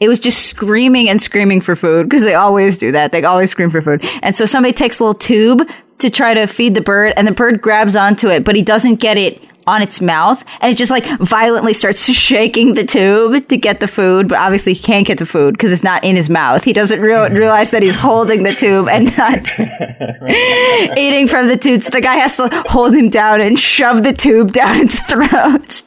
It 0.00 0.08
was 0.08 0.18
just 0.18 0.46
screaming 0.46 1.08
and 1.08 1.22
screaming 1.22 1.60
for 1.60 1.76
food 1.76 2.08
because 2.08 2.24
they 2.24 2.34
always 2.34 2.78
do 2.78 2.90
that. 2.90 3.12
They 3.12 3.22
always 3.22 3.50
scream 3.50 3.70
for 3.70 3.80
food. 3.80 4.04
And 4.22 4.34
so 4.34 4.44
somebody 4.44 4.72
takes 4.72 4.98
a 4.98 5.04
little 5.04 5.14
tube 5.14 5.68
to 5.98 6.10
try 6.10 6.34
to 6.34 6.48
feed 6.48 6.74
the 6.74 6.80
bird 6.80 7.12
and 7.16 7.28
the 7.28 7.32
bird 7.32 7.62
grabs 7.62 7.94
onto 7.94 8.28
it, 8.28 8.44
but 8.44 8.56
he 8.56 8.62
doesn't 8.62 8.96
get 8.96 9.16
it 9.16 9.40
on 9.66 9.82
its 9.82 10.00
mouth 10.00 10.44
and 10.60 10.72
it 10.72 10.76
just 10.76 10.90
like 10.90 11.06
violently 11.18 11.72
starts 11.72 12.04
shaking 12.12 12.74
the 12.74 12.84
tube 12.84 13.48
to 13.48 13.56
get 13.56 13.80
the 13.80 13.88
food, 13.88 14.28
but 14.28 14.38
obviously 14.38 14.72
he 14.72 14.82
can't 14.82 15.06
get 15.06 15.18
the 15.18 15.26
food 15.26 15.52
because 15.52 15.72
it's 15.72 15.82
not 15.82 16.04
in 16.04 16.16
his 16.16 16.30
mouth. 16.30 16.62
He 16.62 16.72
doesn't 16.72 17.00
re- 17.00 17.28
realize 17.30 17.70
that 17.70 17.82
he's 17.82 17.96
holding 17.96 18.42
the 18.42 18.54
tube 18.54 18.88
and 18.88 19.06
not 19.18 19.38
eating 20.98 21.28
from 21.28 21.48
the 21.48 21.56
tube. 21.56 21.82
So 21.82 21.90
the 21.90 22.00
guy 22.00 22.14
has 22.14 22.36
to 22.36 22.48
hold 22.68 22.94
him 22.94 23.10
down 23.10 23.40
and 23.40 23.58
shove 23.58 24.02
the 24.02 24.12
tube 24.12 24.52
down 24.52 24.76
its 24.76 25.00
throat. 25.00 25.82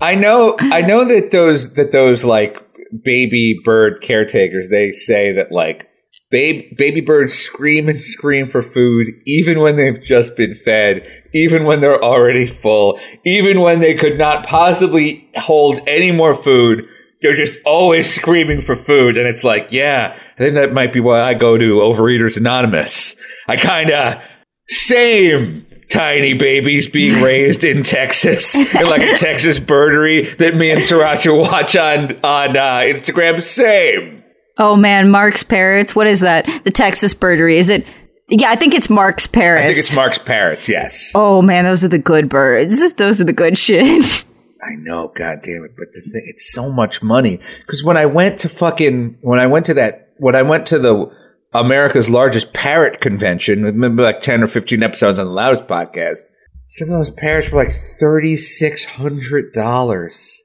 I 0.00 0.14
know, 0.14 0.56
I 0.58 0.82
know 0.82 1.06
that 1.06 1.30
those, 1.30 1.72
that 1.74 1.92
those 1.92 2.22
like 2.22 2.62
baby 3.02 3.58
bird 3.64 4.02
caretakers, 4.02 4.68
they 4.68 4.90
say 4.92 5.32
that 5.32 5.50
like 5.50 5.88
baby, 6.30 6.74
baby 6.76 7.00
birds 7.00 7.34
scream 7.34 7.88
and 7.88 8.02
scream 8.02 8.48
for 8.50 8.62
food 8.62 9.08
even 9.26 9.60
when 9.60 9.76
they've 9.76 10.02
just 10.02 10.36
been 10.36 10.58
fed 10.64 11.06
even 11.36 11.64
when 11.64 11.80
they're 11.80 12.02
already 12.02 12.46
full, 12.46 12.98
even 13.24 13.60
when 13.60 13.80
they 13.80 13.94
could 13.94 14.16
not 14.16 14.46
possibly 14.46 15.28
hold 15.36 15.78
any 15.86 16.10
more 16.10 16.42
food. 16.42 16.86
They're 17.20 17.36
just 17.36 17.58
always 17.64 18.12
screaming 18.12 18.62
for 18.62 18.74
food. 18.74 19.16
And 19.16 19.26
it's 19.26 19.44
like, 19.44 19.68
yeah, 19.70 20.18
I 20.34 20.38
think 20.38 20.54
that 20.54 20.72
might 20.72 20.92
be 20.92 21.00
why 21.00 21.20
I 21.20 21.34
go 21.34 21.56
to 21.58 21.74
Overeaters 21.76 22.36
Anonymous. 22.36 23.16
I 23.48 23.56
kind 23.56 23.90
of, 23.90 24.22
same 24.68 25.66
tiny 25.90 26.34
babies 26.34 26.86
being 26.88 27.22
raised 27.22 27.64
in 27.64 27.82
Texas 27.82 28.54
in 28.54 28.86
like 28.88 29.02
a 29.02 29.14
Texas 29.16 29.58
birdery 29.58 30.22
that 30.36 30.56
me 30.56 30.70
and 30.70 30.80
Sirancha 30.80 31.38
watch 31.38 31.76
on, 31.76 32.12
on 32.24 32.56
uh, 32.56 32.80
Instagram. 32.80 33.42
Same. 33.42 34.22
Oh 34.58 34.74
man, 34.74 35.10
Mark's 35.10 35.42
Parrots. 35.42 35.94
What 35.94 36.06
is 36.06 36.20
that? 36.20 36.46
The 36.64 36.70
Texas 36.70 37.12
birdery. 37.12 37.58
Is 37.58 37.68
it 37.68 37.86
yeah, 38.28 38.50
I 38.50 38.56
think 38.56 38.74
it's 38.74 38.90
Mark's 38.90 39.26
parrots. 39.26 39.64
I 39.64 39.66
think 39.66 39.78
it's 39.78 39.94
Mark's 39.94 40.18
parrots. 40.18 40.68
Yes. 40.68 41.12
Oh 41.14 41.42
man, 41.42 41.64
those 41.64 41.84
are 41.84 41.88
the 41.88 41.98
good 41.98 42.28
birds. 42.28 42.92
Those 42.96 43.20
are 43.20 43.24
the 43.24 43.32
good 43.32 43.56
shit. 43.56 44.24
I 44.62 44.74
know, 44.78 45.12
god 45.14 45.42
damn 45.42 45.64
it, 45.64 45.76
but 45.76 45.86
thing, 45.92 46.24
it's 46.26 46.52
so 46.52 46.72
much 46.72 47.02
money. 47.02 47.38
Because 47.60 47.84
when 47.84 47.96
I 47.96 48.06
went 48.06 48.40
to 48.40 48.48
fucking 48.48 49.18
when 49.20 49.38
I 49.38 49.46
went 49.46 49.66
to 49.66 49.74
that 49.74 50.14
when 50.18 50.34
I 50.34 50.42
went 50.42 50.66
to 50.66 50.78
the 50.78 51.10
America's 51.52 52.10
largest 52.10 52.52
parrot 52.52 53.00
convention, 53.00 53.62
remember 53.62 54.02
like 54.02 54.22
ten 54.22 54.42
or 54.42 54.48
fifteen 54.48 54.82
episodes 54.82 55.18
on 55.18 55.26
the 55.26 55.32
Loudest 55.32 55.68
podcast. 55.68 56.20
Some 56.68 56.88
of 56.88 56.94
those 56.94 57.10
parrots 57.10 57.50
were 57.50 57.62
like 57.62 57.74
thirty 58.00 58.34
six 58.34 58.84
hundred 58.84 59.52
dollars. 59.52 60.42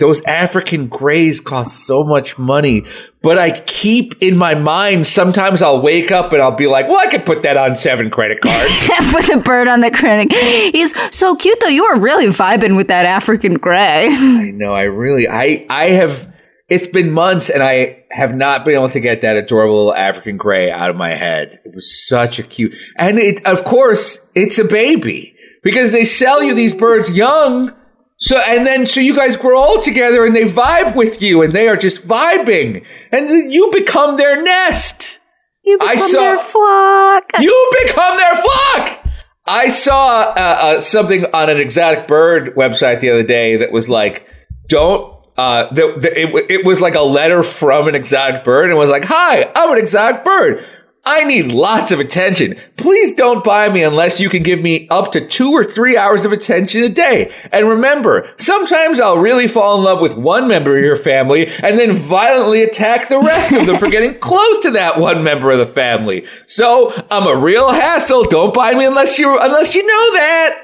Those 0.00 0.22
African 0.22 0.86
grays 0.86 1.40
cost 1.40 1.84
so 1.84 2.04
much 2.04 2.38
money, 2.38 2.84
but 3.22 3.38
I 3.38 3.60
keep 3.60 4.14
in 4.22 4.36
my 4.36 4.54
mind. 4.54 5.06
Sometimes 5.06 5.62
I'll 5.62 5.82
wake 5.82 6.12
up 6.12 6.32
and 6.32 6.40
I'll 6.40 6.52
be 6.56 6.68
like, 6.68 6.88
"Well, 6.88 6.96
I 6.96 7.08
could 7.08 7.26
put 7.26 7.42
that 7.42 7.56
on 7.56 7.74
seven 7.74 8.08
credit 8.08 8.40
cards." 8.40 8.70
Put 9.10 9.26
the 9.26 9.42
bird 9.44 9.68
on 9.68 9.80
the 9.80 9.90
credit. 9.90 10.32
He's 10.32 10.94
so 11.14 11.36
cute, 11.36 11.58
though. 11.60 11.68
You 11.68 11.84
are 11.84 11.98
really 11.98 12.26
vibing 12.26 12.76
with 12.76 12.88
that 12.88 13.04
African 13.04 13.54
gray. 13.54 14.08
I 14.10 14.52
know. 14.52 14.72
I 14.72 14.82
really. 14.82 15.28
I. 15.28 15.66
I 15.68 15.90
have. 15.90 16.32
It's 16.68 16.86
been 16.86 17.10
months, 17.10 17.50
and 17.50 17.62
I 17.62 18.04
have 18.10 18.34
not 18.34 18.64
been 18.64 18.74
able 18.74 18.90
to 18.90 19.00
get 19.00 19.20
that 19.22 19.36
adorable 19.36 19.76
little 19.76 19.94
African 19.94 20.36
gray 20.36 20.70
out 20.70 20.88
of 20.88 20.96
my 20.96 21.14
head. 21.14 21.60
It 21.64 21.74
was 21.74 22.06
such 22.06 22.38
a 22.38 22.44
cute, 22.44 22.74
and 22.96 23.18
it. 23.18 23.44
Of 23.44 23.64
course, 23.64 24.20
it's 24.34 24.58
a 24.58 24.64
baby 24.64 25.36
because 25.62 25.90
they 25.90 26.04
sell 26.04 26.42
you 26.42 26.54
these 26.54 26.74
birds 26.74 27.10
young 27.10 27.74
so 28.16 28.38
and 28.38 28.66
then 28.66 28.86
so 28.86 29.00
you 29.00 29.14
guys 29.14 29.36
grow 29.36 29.58
all 29.58 29.80
together 29.80 30.24
and 30.24 30.34
they 30.34 30.44
vibe 30.44 30.94
with 30.94 31.20
you 31.20 31.42
and 31.42 31.52
they 31.52 31.68
are 31.68 31.76
just 31.76 32.06
vibing 32.06 32.84
and 33.10 33.52
you 33.52 33.70
become 33.72 34.16
their 34.16 34.42
nest. 34.42 35.20
You 35.64 35.78
become 35.78 35.92
I 35.92 35.96
saw, 35.96 36.20
their 36.20 36.38
flock. 36.38 37.32
You 37.40 37.72
become 37.86 38.16
their 38.18 38.36
flock. 38.36 39.04
I 39.46 39.68
saw 39.68 40.20
uh, 40.20 40.34
uh, 40.36 40.80
something 40.80 41.26
on 41.34 41.50
an 41.50 41.58
exotic 41.58 42.06
bird 42.06 42.54
website 42.54 43.00
the 43.00 43.10
other 43.10 43.22
day 43.22 43.56
that 43.56 43.72
was 43.72 43.88
like, 43.88 44.26
"Don't." 44.68 45.12
Uh, 45.36 45.72
the, 45.74 45.96
the, 45.98 46.18
it, 46.18 46.50
it 46.50 46.64
was 46.64 46.80
like 46.80 46.94
a 46.94 47.02
letter 47.02 47.42
from 47.42 47.88
an 47.88 47.94
exotic 47.94 48.44
bird, 48.44 48.64
and 48.64 48.72
it 48.72 48.76
was 48.76 48.90
like, 48.90 49.04
"Hi, 49.04 49.50
I'm 49.54 49.72
an 49.72 49.78
exotic 49.78 50.24
bird. 50.24 50.64
I 51.06 51.24
need 51.24 51.52
lots 51.52 51.92
of 51.92 52.00
attention. 52.00 52.56
Please 52.78 53.12
don't 53.14 53.44
buy 53.44 53.68
me 53.68 53.82
unless 53.82 54.20
you 54.20 54.30
can 54.30 54.42
give 54.42 54.62
me 54.62 54.88
up 54.88 55.12
to 55.12 55.26
two 55.26 55.50
or 55.52 55.62
three 55.62 55.98
hours 55.98 56.24
of 56.24 56.32
attention 56.32 56.82
a 56.82 56.88
day. 56.88 57.30
And 57.52 57.68
remember, 57.68 58.30
sometimes 58.38 58.98
I'll 59.00 59.18
really 59.18 59.46
fall 59.46 59.76
in 59.76 59.84
love 59.84 60.00
with 60.00 60.14
one 60.14 60.48
member 60.48 60.76
of 60.78 60.82
your 60.82 60.96
family 60.96 61.46
and 61.62 61.78
then 61.78 61.92
violently 61.98 62.62
attack 62.62 63.08
the 63.08 63.18
rest 63.20 63.52
of 63.52 63.66
them 63.66 63.78
for 63.78 63.90
getting 63.90 64.18
close 64.20 64.58
to 64.60 64.70
that 64.70 64.98
one 64.98 65.22
member 65.22 65.50
of 65.50 65.58
the 65.58 65.66
family. 65.74 66.26
So 66.46 66.94
I'm 67.10 67.26
a 67.26 67.36
real 67.36 67.70
hassle. 67.72 68.24
Don't 68.24 68.54
buy 68.54 68.72
me 68.72 68.86
unless 68.86 69.18
you 69.18 69.38
unless 69.38 69.74
you 69.74 69.86
know 69.86 70.12
that. 70.14 70.58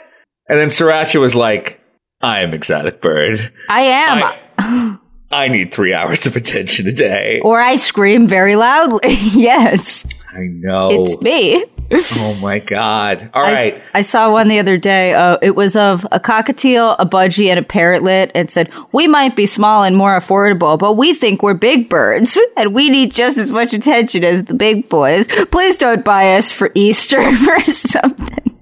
And 0.48 0.58
then 0.58 0.68
Sirancha 0.70 1.20
was 1.20 1.34
like, 1.34 1.80
I 2.22 2.40
am 2.40 2.54
exotic 2.54 3.02
bird. 3.02 3.52
I 3.68 3.80
am. 3.82 4.22
I- 4.58 4.96
I 5.32 5.46
need 5.46 5.72
three 5.72 5.94
hours 5.94 6.26
of 6.26 6.34
attention 6.34 6.88
a 6.88 6.92
day. 6.92 7.40
Or 7.44 7.60
I 7.60 7.76
scream 7.76 8.26
very 8.26 8.56
loudly. 8.56 9.10
yes. 9.32 10.04
I 10.32 10.46
know. 10.46 10.88
It's 10.90 11.20
me. 11.22 11.64
oh 11.92 12.34
my 12.40 12.60
God. 12.60 13.30
All 13.34 13.42
right. 13.42 13.82
I, 13.94 13.98
I, 13.98 14.00
saw 14.02 14.30
one 14.30 14.48
the 14.48 14.58
other 14.58 14.78
day. 14.78 15.14
Uh, 15.14 15.38
it 15.42 15.56
was 15.56 15.74
of 15.76 16.06
a 16.12 16.20
cockatiel, 16.20 16.94
a 16.98 17.06
budgie, 17.06 17.48
and 17.48 17.58
a 17.58 17.62
parrotlet. 17.62 18.30
And 18.34 18.50
said, 18.50 18.70
We 18.92 19.08
might 19.08 19.34
be 19.34 19.46
small 19.46 19.82
and 19.82 19.96
more 19.96 20.18
affordable, 20.18 20.78
but 20.78 20.92
we 20.92 21.14
think 21.14 21.42
we're 21.42 21.54
big 21.54 21.88
birds 21.88 22.38
and 22.56 22.74
we 22.74 22.90
need 22.90 23.12
just 23.12 23.38
as 23.38 23.50
much 23.50 23.72
attention 23.72 24.24
as 24.24 24.44
the 24.44 24.54
big 24.54 24.88
boys. 24.88 25.26
Please 25.50 25.76
don't 25.76 26.04
buy 26.04 26.36
us 26.36 26.52
for 26.52 26.70
Easter 26.74 27.20
or 27.48 27.60
something. 27.64 28.60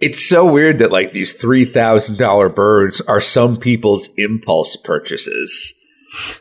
It's 0.00 0.28
so 0.28 0.50
weird 0.50 0.78
that 0.78 0.90
like 0.90 1.12
these 1.12 1.32
three 1.32 1.64
thousand 1.64 2.18
dollar 2.18 2.48
birds 2.48 3.00
are 3.02 3.20
some 3.20 3.56
people's 3.56 4.08
impulse 4.16 4.76
purchases. 4.76 5.73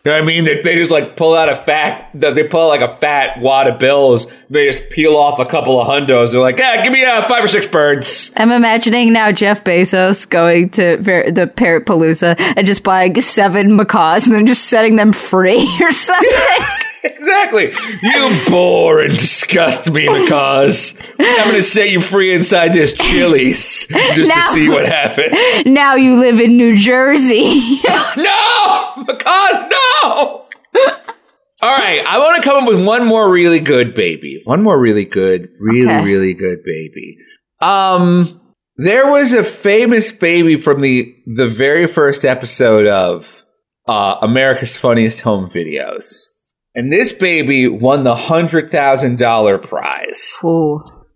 You 0.03 0.11
know 0.11 0.17
what 0.17 0.23
I 0.23 0.25
mean? 0.25 0.45
They, 0.45 0.61
they 0.61 0.75
just 0.75 0.91
like 0.91 1.15
pull 1.15 1.33
out 1.33 1.49
a 1.49 1.57
fat, 1.57 2.09
they 2.13 2.43
pull 2.43 2.61
out 2.61 2.67
like 2.67 2.81
a 2.81 2.95
fat 2.97 3.39
wad 3.39 3.67
of 3.67 3.79
bills. 3.79 4.27
They 4.49 4.67
just 4.67 4.89
peel 4.89 5.15
off 5.15 5.39
a 5.39 5.45
couple 5.45 5.81
of 5.81 5.87
hundos. 5.87 6.31
They're 6.31 6.41
like, 6.41 6.57
yeah, 6.57 6.83
give 6.83 6.93
me 6.93 7.03
uh, 7.03 7.27
five 7.27 7.43
or 7.43 7.47
six 7.47 7.65
birds. 7.65 8.31
I'm 8.35 8.51
imagining 8.51 9.13
now 9.13 9.31
Jeff 9.31 9.63
Bezos 9.63 10.29
going 10.29 10.69
to 10.71 10.97
ver- 10.97 11.31
the 11.31 11.47
Parrot 11.47 11.85
Palooza 11.85 12.35
and 12.39 12.65
just 12.67 12.83
buying 12.83 13.19
seven 13.21 13.75
macaws 13.75 14.27
and 14.27 14.35
then 14.35 14.45
just 14.45 14.65
setting 14.65 14.95
them 14.95 15.11
free 15.13 15.67
or 15.81 15.91
something. 15.91 16.65
Exactly. 17.03 17.73
You 18.01 18.39
bore 18.49 19.01
and 19.01 19.11
disgust 19.11 19.91
me, 19.91 20.07
macaws. 20.07 20.95
I'm 21.19 21.43
going 21.49 21.55
to 21.55 21.63
set 21.63 21.89
you 21.91 21.99
free 22.01 22.33
inside 22.33 22.73
this 22.73 22.93
Chili's 22.93 23.85
just 23.87 24.29
Now- 24.29 24.35
to 24.35 24.41
see 24.53 24.69
what 24.69 24.87
happens. 24.87 25.65
now 25.65 25.95
you 25.95 26.17
live 26.19 26.39
in 26.39 26.55
New 26.57 26.75
Jersey. 26.77 27.79
No! 28.15 28.93
Macaws, 29.07 29.69
no! 29.71 30.45
All 31.61 31.77
right, 31.77 32.03
I 32.05 32.17
want 32.19 32.41
to 32.43 32.47
come 32.49 32.63
up 32.63 32.69
with 32.69 32.85
one 32.85 33.05
more 33.05 33.29
really 33.31 33.59
good 33.59 33.95
baby. 33.95 34.41
One 34.45 34.61
more 34.61 34.79
really 34.79 35.05
good, 35.05 35.49
really, 35.59 35.87
Okay. 35.91 36.03
really 36.03 36.33
good 36.33 36.59
baby. 36.63 37.17
Um, 37.61 38.39
there 38.77 39.09
was 39.09 39.33
a 39.33 39.43
famous 39.43 40.11
baby 40.11 40.57
from 40.57 40.81
the 40.81 41.15
the 41.25 41.47
very 41.49 41.87
first 41.87 42.25
episode 42.25 42.85
of 42.85 43.43
uh, 43.87 44.17
America's 44.21 44.75
Funniest 44.77 45.21
Home 45.21 45.49
Videos, 45.49 46.25
and 46.75 46.91
this 46.91 47.13
baby 47.13 47.67
won 47.67 48.03
the 48.03 48.15
hundred 48.15 48.71
thousand 48.71 49.17
dollar 49.17 49.57
prize. 49.57 50.37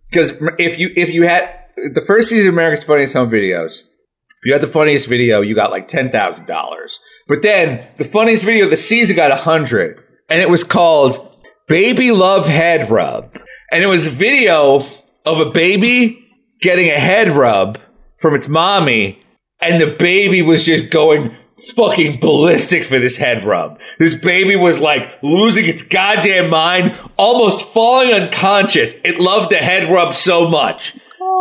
Because 0.09 0.31
if 0.57 0.79
you 0.79 0.91
if 0.95 1.09
you 1.09 1.23
had 1.23 1.49
the 1.75 2.03
first 2.05 2.29
season 2.29 2.49
of 2.49 2.55
America's 2.55 2.83
Funniest 2.85 3.13
Home 3.13 3.29
Videos, 3.29 3.81
if 3.81 4.45
you 4.45 4.53
had 4.53 4.61
the 4.61 4.67
funniest 4.67 5.07
video, 5.07 5.41
you 5.41 5.55
got 5.55 5.71
like 5.71 5.87
ten 5.87 6.11
thousand 6.11 6.45
dollars. 6.45 6.99
But 7.27 7.41
then 7.41 7.85
the 7.97 8.05
funniest 8.05 8.43
video 8.43 8.65
of 8.65 8.71
the 8.71 8.77
season 8.77 9.15
got 9.15 9.31
a 9.31 9.35
hundred, 9.35 10.01
and 10.29 10.41
it 10.41 10.49
was 10.49 10.63
called 10.63 11.35
"Baby 11.67 12.11
Love 12.11 12.47
Head 12.47 12.89
Rub," 12.89 13.35
and 13.71 13.83
it 13.83 13.87
was 13.87 14.05
a 14.05 14.11
video 14.11 14.85
of 15.25 15.39
a 15.39 15.49
baby 15.49 16.23
getting 16.61 16.89
a 16.89 16.99
head 16.99 17.29
rub 17.29 17.79
from 18.19 18.33
its 18.33 18.47
mommy, 18.47 19.21
and 19.61 19.81
the 19.81 19.95
baby 19.95 20.41
was 20.41 20.63
just 20.63 20.89
going 20.89 21.35
fucking 21.75 22.19
ballistic 22.19 22.83
for 22.83 22.99
this 22.99 23.17
head 23.17 23.43
rub. 23.45 23.79
This 23.99 24.15
baby 24.15 24.55
was 24.55 24.79
like 24.79 25.21
losing 25.23 25.65
its 25.65 25.81
goddamn 25.81 26.49
mind, 26.49 26.95
almost 27.17 27.61
falling 27.73 28.13
unconscious. 28.13 28.93
It 29.03 29.19
loved 29.19 29.51
the 29.51 29.57
head 29.57 29.91
rub 29.91 30.15
so 30.15 30.47
much. 30.47 30.95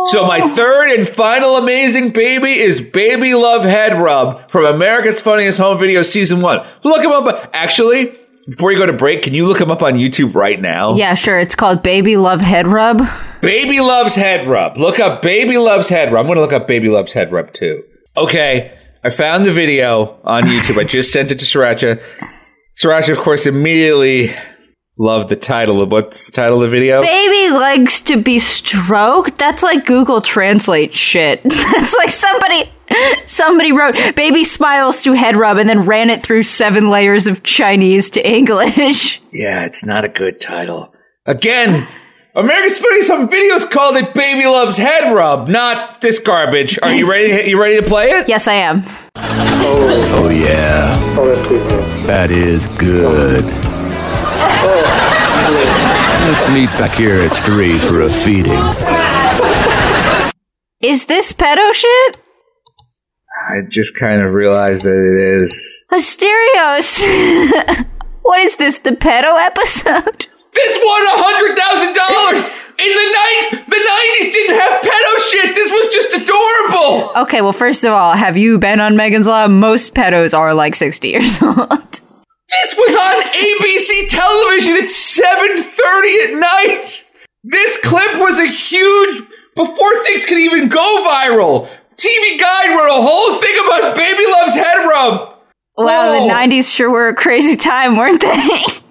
So 0.07 0.25
my 0.25 0.39
third 0.55 0.89
and 0.89 1.07
final 1.07 1.57
amazing 1.57 2.11
baby 2.11 2.59
is 2.59 2.79
Baby 2.81 3.35
Love 3.35 3.63
Head 3.63 3.99
Rub 3.99 4.49
from 4.49 4.65
America's 4.65 5.19
Funniest 5.19 5.57
Home 5.57 5.77
Video 5.77 6.01
Season 6.01 6.39
1. 6.39 6.65
Look 6.83 7.03
him 7.03 7.11
up. 7.11 7.49
Actually, 7.53 8.17
before 8.47 8.71
you 8.71 8.77
go 8.77 8.85
to 8.85 8.93
break, 8.93 9.23
can 9.23 9.33
you 9.33 9.45
look 9.45 9.59
him 9.59 9.69
up 9.69 9.81
on 9.81 9.95
YouTube 9.95 10.33
right 10.33 10.61
now? 10.61 10.95
Yeah, 10.95 11.13
sure. 11.13 11.37
It's 11.37 11.55
called 11.55 11.83
Baby 11.83 12.15
Love 12.15 12.39
Head 12.39 12.67
Rub. 12.67 13.01
Baby 13.41 13.81
Loves 13.81 14.15
Head 14.15 14.47
Rub. 14.47 14.77
Look 14.77 14.99
up 14.99 15.21
Baby 15.21 15.57
Loves 15.57 15.89
Head 15.89 16.13
Rub. 16.13 16.21
I'm 16.21 16.27
going 16.27 16.37
to 16.37 16.41
look 16.41 16.53
up 16.53 16.67
Baby 16.67 16.87
Loves 16.87 17.11
Head 17.11 17.31
Rub 17.31 17.51
too. 17.53 17.83
Okay, 18.15 18.76
I 19.07 19.09
found 19.09 19.45
the 19.45 19.53
video 19.53 20.19
on 20.25 20.43
YouTube. 20.43 20.77
I 20.77 20.83
just 20.83 21.13
sent 21.13 21.31
it 21.31 21.39
to 21.39 21.45
Sirancha. 21.45 22.03
Sirancha, 22.75 23.17
of 23.17 23.19
course, 23.19 23.45
immediately 23.45 24.35
loved 24.97 25.29
the 25.29 25.37
title 25.37 25.81
of 25.81 25.89
what's 25.89 26.25
the 26.25 26.33
title 26.33 26.61
of 26.61 26.69
the 26.69 26.77
video? 26.77 27.01
Baby 27.01 27.55
likes 27.55 28.01
to 28.01 28.21
be 28.21 28.37
stroked. 28.37 29.37
That's 29.37 29.63
like 29.63 29.85
Google 29.85 30.19
Translate 30.19 30.93
shit. 30.93 31.41
That's 31.45 31.95
like 31.95 32.09
somebody 32.09 32.69
somebody 33.25 33.71
wrote 33.71 33.95
baby 34.17 34.43
smiles 34.43 35.01
to 35.03 35.13
head 35.13 35.37
rub 35.37 35.55
and 35.55 35.69
then 35.69 35.85
ran 35.85 36.09
it 36.09 36.21
through 36.21 36.43
seven 36.43 36.89
layers 36.89 37.27
of 37.27 37.43
Chinese 37.43 38.09
to 38.09 38.29
English. 38.29 39.21
Yeah, 39.31 39.67
it's 39.67 39.85
not 39.85 40.03
a 40.03 40.09
good 40.09 40.41
title. 40.41 40.91
Again, 41.25 41.87
America's 42.37 42.77
Funniest 42.77 43.09
Home 43.09 43.27
Videos 43.27 43.67
called 43.67 43.97
it 43.97 44.13
Baby 44.13 44.45
Loves 44.45 44.77
Head 44.77 45.11
Rub, 45.11 45.47
not 45.47 46.01
this 46.01 46.19
garbage. 46.19 46.77
Are 46.83 46.93
you 46.93 47.09
ready? 47.09 47.49
You 47.49 47.59
ready 47.59 47.81
to 47.81 47.81
play 47.81 48.11
it? 48.11 48.29
Yes, 48.29 48.47
I 48.47 48.53
am. 48.53 48.83
Oh, 49.15 50.23
oh 50.23 50.29
yeah. 50.29 50.95
Oh, 51.17 51.25
That 51.25 51.33
is 51.33 51.39
stupid. 51.43 52.05
That 52.05 52.29
is 52.31 52.67
good. 52.77 53.43
Let's 56.29 56.53
meet 56.53 56.69
back 56.79 56.91
here 56.91 57.23
at 57.23 57.35
three 57.43 57.79
for 57.79 58.01
a 58.01 58.09
feeding. 58.11 58.53
Is 60.79 61.05
this 61.05 61.33
pedo 61.33 61.73
shit? 61.73 62.17
I 63.49 63.61
just 63.67 63.97
kind 63.97 64.21
of 64.21 64.31
realized 64.33 64.83
that 64.83 64.91
it 64.91 65.41
is. 65.41 65.83
Asterios. 65.91 67.87
what 68.21 68.43
is 68.43 68.57
this? 68.57 68.77
The 68.77 68.91
pedo 68.91 69.43
episode? 69.43 70.27
This 70.57 70.73
won 70.81 71.01
a 71.05 71.17
hundred 71.21 71.53
thousand 71.57 71.93
dollars 71.93 72.41
in 72.81 72.89
the 72.89 73.07
night. 73.13 73.63
The 73.69 73.77
nineties 73.77 74.33
didn't 74.33 74.57
have 74.57 74.81
pedo 74.81 75.13
shit. 75.29 75.55
This 75.55 75.71
was 75.71 75.87
just 75.93 76.11
adorable. 76.17 77.11
Okay, 77.23 77.41
well, 77.41 77.53
first 77.53 77.83
of 77.83 77.91
all, 77.93 78.13
have 78.15 78.37
you 78.37 78.57
been 78.57 78.79
on 78.79 78.95
Megan's 78.95 79.27
Law? 79.27 79.47
Most 79.47 79.93
pedos 79.93 80.35
are 80.37 80.53
like 80.53 80.73
60 80.75 81.09
years 81.09 81.41
old. 81.41 81.57
This 81.59 82.75
was 82.77 82.95
on 82.95 83.23
ABC 83.45 84.07
television 84.09 84.83
at 84.83 84.89
seven 84.89 85.61
thirty 85.63 86.19
at 86.23 86.39
night. 86.39 87.03
This 87.43 87.77
clip 87.83 88.19
was 88.19 88.39
a 88.39 88.47
huge 88.47 89.23
before 89.55 90.03
things 90.05 90.25
could 90.25 90.39
even 90.39 90.69
go 90.69 91.05
viral. 91.07 91.69
TV 91.97 92.39
Guide 92.39 92.75
wrote 92.77 92.89
a 92.89 93.01
whole 93.01 93.39
thing 93.41 93.55
about 93.65 93.95
Baby 93.95 94.25
Loves 94.27 94.53
Head 94.53 94.85
Rub. 94.87 95.33
Wow, 95.77 96.13
Whoa. 96.13 96.27
the 96.27 96.33
90s 96.33 96.73
sure 96.73 96.89
were 96.89 97.07
a 97.07 97.15
crazy 97.15 97.55
time, 97.55 97.97
weren't 97.97 98.21
they? 98.21 98.61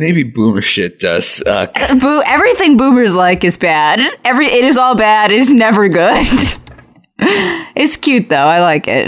Maybe 0.00 0.22
boomer 0.22 0.62
shit 0.62 0.98
does 0.98 1.42
uh, 1.42 1.66
suck. 1.66 1.74
Boo, 2.00 2.22
everything 2.24 2.78
boomers 2.78 3.14
like 3.14 3.44
is 3.44 3.58
bad. 3.58 4.00
Every 4.24 4.46
it 4.46 4.64
is 4.64 4.78
all 4.78 4.94
bad. 4.94 5.30
It 5.30 5.36
is 5.38 5.52
never 5.52 5.90
good. 5.90 6.26
it's 7.18 7.98
cute 7.98 8.30
though. 8.30 8.36
I 8.36 8.60
like 8.60 8.88
it. 8.88 9.06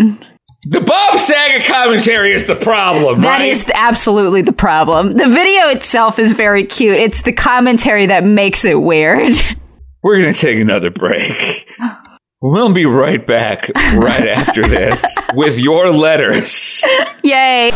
The 0.64 0.82
Bob 0.82 1.18
Saget 1.18 1.64
commentary 1.66 2.32
is 2.32 2.44
the 2.44 2.56
problem, 2.56 3.22
That 3.22 3.38
right? 3.38 3.48
is 3.48 3.64
absolutely 3.74 4.42
the 4.42 4.52
problem. 4.52 5.12
The 5.12 5.28
video 5.28 5.68
itself 5.68 6.18
is 6.18 6.34
very 6.34 6.64
cute. 6.64 6.98
It's 6.98 7.22
the 7.22 7.32
commentary 7.32 8.04
that 8.04 8.22
makes 8.24 8.66
it 8.66 8.82
weird. 8.82 9.34
We're 10.02 10.20
going 10.20 10.34
to 10.34 10.38
take 10.38 10.58
another 10.58 10.90
break. 10.90 11.66
We'll 12.42 12.74
be 12.74 12.84
right 12.84 13.26
back 13.26 13.70
right 13.94 14.28
after 14.28 14.68
this 14.68 15.02
with 15.32 15.58
your 15.58 15.90
letters. 15.90 16.84
Yay. 17.24 17.70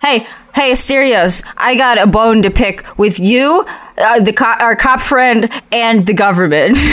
Hey, 0.00 0.26
hey, 0.54 0.72
Asterios, 0.72 1.42
I 1.56 1.76
got 1.76 1.98
a 1.98 2.06
bone 2.06 2.42
to 2.42 2.50
pick 2.50 2.84
with 2.98 3.18
you, 3.18 3.64
uh, 3.98 4.20
the 4.20 4.32
co- 4.32 4.56
our 4.60 4.76
cop 4.76 5.00
friend, 5.00 5.50
and 5.72 6.06
the 6.06 6.14
government. 6.14 6.76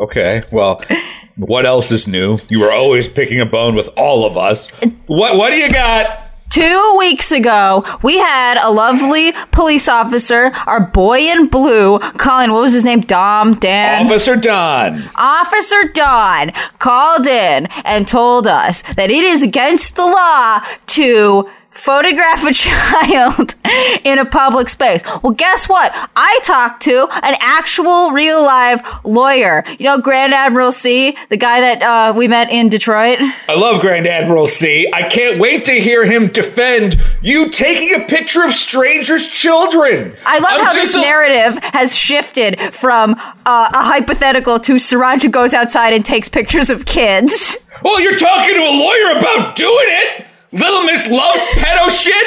Okay, 0.00 0.44
well, 0.52 0.80
what 1.36 1.66
else 1.66 1.90
is 1.90 2.06
new? 2.06 2.38
You 2.48 2.60
were 2.60 2.70
always 2.70 3.08
picking 3.08 3.40
a 3.40 3.44
bone 3.44 3.74
with 3.74 3.88
all 3.96 4.24
of 4.24 4.36
us. 4.36 4.68
What 5.06 5.36
what 5.36 5.50
do 5.50 5.56
you 5.56 5.68
got? 5.70 6.30
Two 6.50 6.94
weeks 6.96 7.32
ago, 7.32 7.84
we 8.02 8.16
had 8.16 8.58
a 8.64 8.70
lovely 8.70 9.32
police 9.50 9.88
officer, 9.88 10.52
our 10.66 10.86
boy 10.86 11.18
in 11.18 11.48
blue, 11.48 11.98
calling, 11.98 12.52
what 12.52 12.62
was 12.62 12.72
his 12.72 12.84
name? 12.84 13.00
Dom, 13.00 13.54
Dan? 13.54 14.06
Officer 14.06 14.36
Don. 14.36 15.02
Officer 15.16 15.82
Don 15.92 16.52
called 16.78 17.26
in 17.26 17.66
and 17.84 18.06
told 18.08 18.46
us 18.46 18.82
that 18.94 19.10
it 19.10 19.24
is 19.24 19.42
against 19.42 19.96
the 19.96 20.06
law 20.06 20.60
to 20.86 21.50
photograph 21.78 22.44
a 22.44 22.52
child 22.68 23.54
in 24.04 24.18
a 24.18 24.24
public 24.24 24.68
space. 24.68 25.02
Well, 25.22 25.32
guess 25.32 25.68
what? 25.68 25.92
I 26.16 26.40
talked 26.44 26.82
to 26.82 27.08
an 27.22 27.36
actual 27.40 28.10
real 28.10 28.42
live 28.42 28.82
lawyer. 29.04 29.64
You 29.78 29.84
know, 29.86 29.98
Grand 30.00 30.34
Admiral 30.34 30.72
C, 30.72 31.16
the 31.28 31.36
guy 31.36 31.60
that 31.60 31.82
uh, 31.82 32.12
we 32.14 32.28
met 32.28 32.50
in 32.50 32.68
Detroit? 32.68 33.18
I 33.48 33.54
love 33.54 33.80
Grand 33.80 34.06
Admiral 34.06 34.46
C. 34.46 34.90
I 34.92 35.08
can't 35.08 35.38
wait 35.38 35.64
to 35.66 35.72
hear 35.72 36.04
him 36.04 36.28
defend 36.28 37.00
you 37.22 37.50
taking 37.50 37.94
a 38.00 38.04
picture 38.06 38.42
of 38.44 38.52
strangers' 38.52 39.26
children. 39.26 40.16
I 40.26 40.38
love 40.38 40.52
I'm 40.60 40.64
how 40.66 40.72
this 40.72 40.94
a- 40.94 41.00
narrative 41.00 41.62
has 41.72 41.94
shifted 41.94 42.58
from 42.74 43.14
uh, 43.14 43.70
a 43.72 43.82
hypothetical 43.82 44.58
to 44.60 44.74
Sirancha 44.74 45.30
goes 45.30 45.54
outside 45.54 45.92
and 45.92 46.04
takes 46.04 46.28
pictures 46.28 46.70
of 46.70 46.84
kids. 46.86 47.58
Well, 47.82 48.00
you're 48.00 48.18
talking 48.18 48.54
to 48.54 48.60
a 48.60 48.74
lawyer 48.76 49.18
about 49.18 49.54
doing 49.54 49.86
it. 49.86 50.26
Little 50.52 50.82
Miss 50.84 51.06
loves 51.06 51.40
pedo 51.56 51.90
shit. 51.90 52.26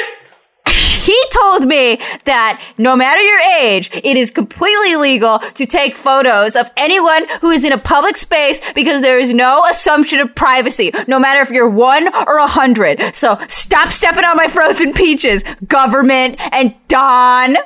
He 1.02 1.20
told 1.32 1.66
me 1.66 1.98
that 2.24 2.62
no 2.78 2.94
matter 2.94 3.20
your 3.20 3.40
age, 3.60 3.90
it 3.92 4.16
is 4.16 4.30
completely 4.30 4.94
legal 4.94 5.40
to 5.40 5.66
take 5.66 5.96
photos 5.96 6.54
of 6.54 6.70
anyone 6.76 7.26
who 7.40 7.50
is 7.50 7.64
in 7.64 7.72
a 7.72 7.78
public 7.78 8.16
space 8.16 8.60
because 8.72 9.02
there 9.02 9.18
is 9.18 9.34
no 9.34 9.64
assumption 9.68 10.20
of 10.20 10.32
privacy, 10.36 10.92
no 11.08 11.18
matter 11.18 11.40
if 11.40 11.50
you're 11.50 11.68
one 11.68 12.06
or 12.28 12.38
a 12.38 12.46
hundred. 12.46 13.02
So 13.16 13.36
stop 13.48 13.88
stepping 13.88 14.24
on 14.24 14.36
my 14.36 14.46
frozen 14.46 14.92
peaches, 14.92 15.42
government 15.66 16.36
and 16.52 16.72
Don. 16.86 17.56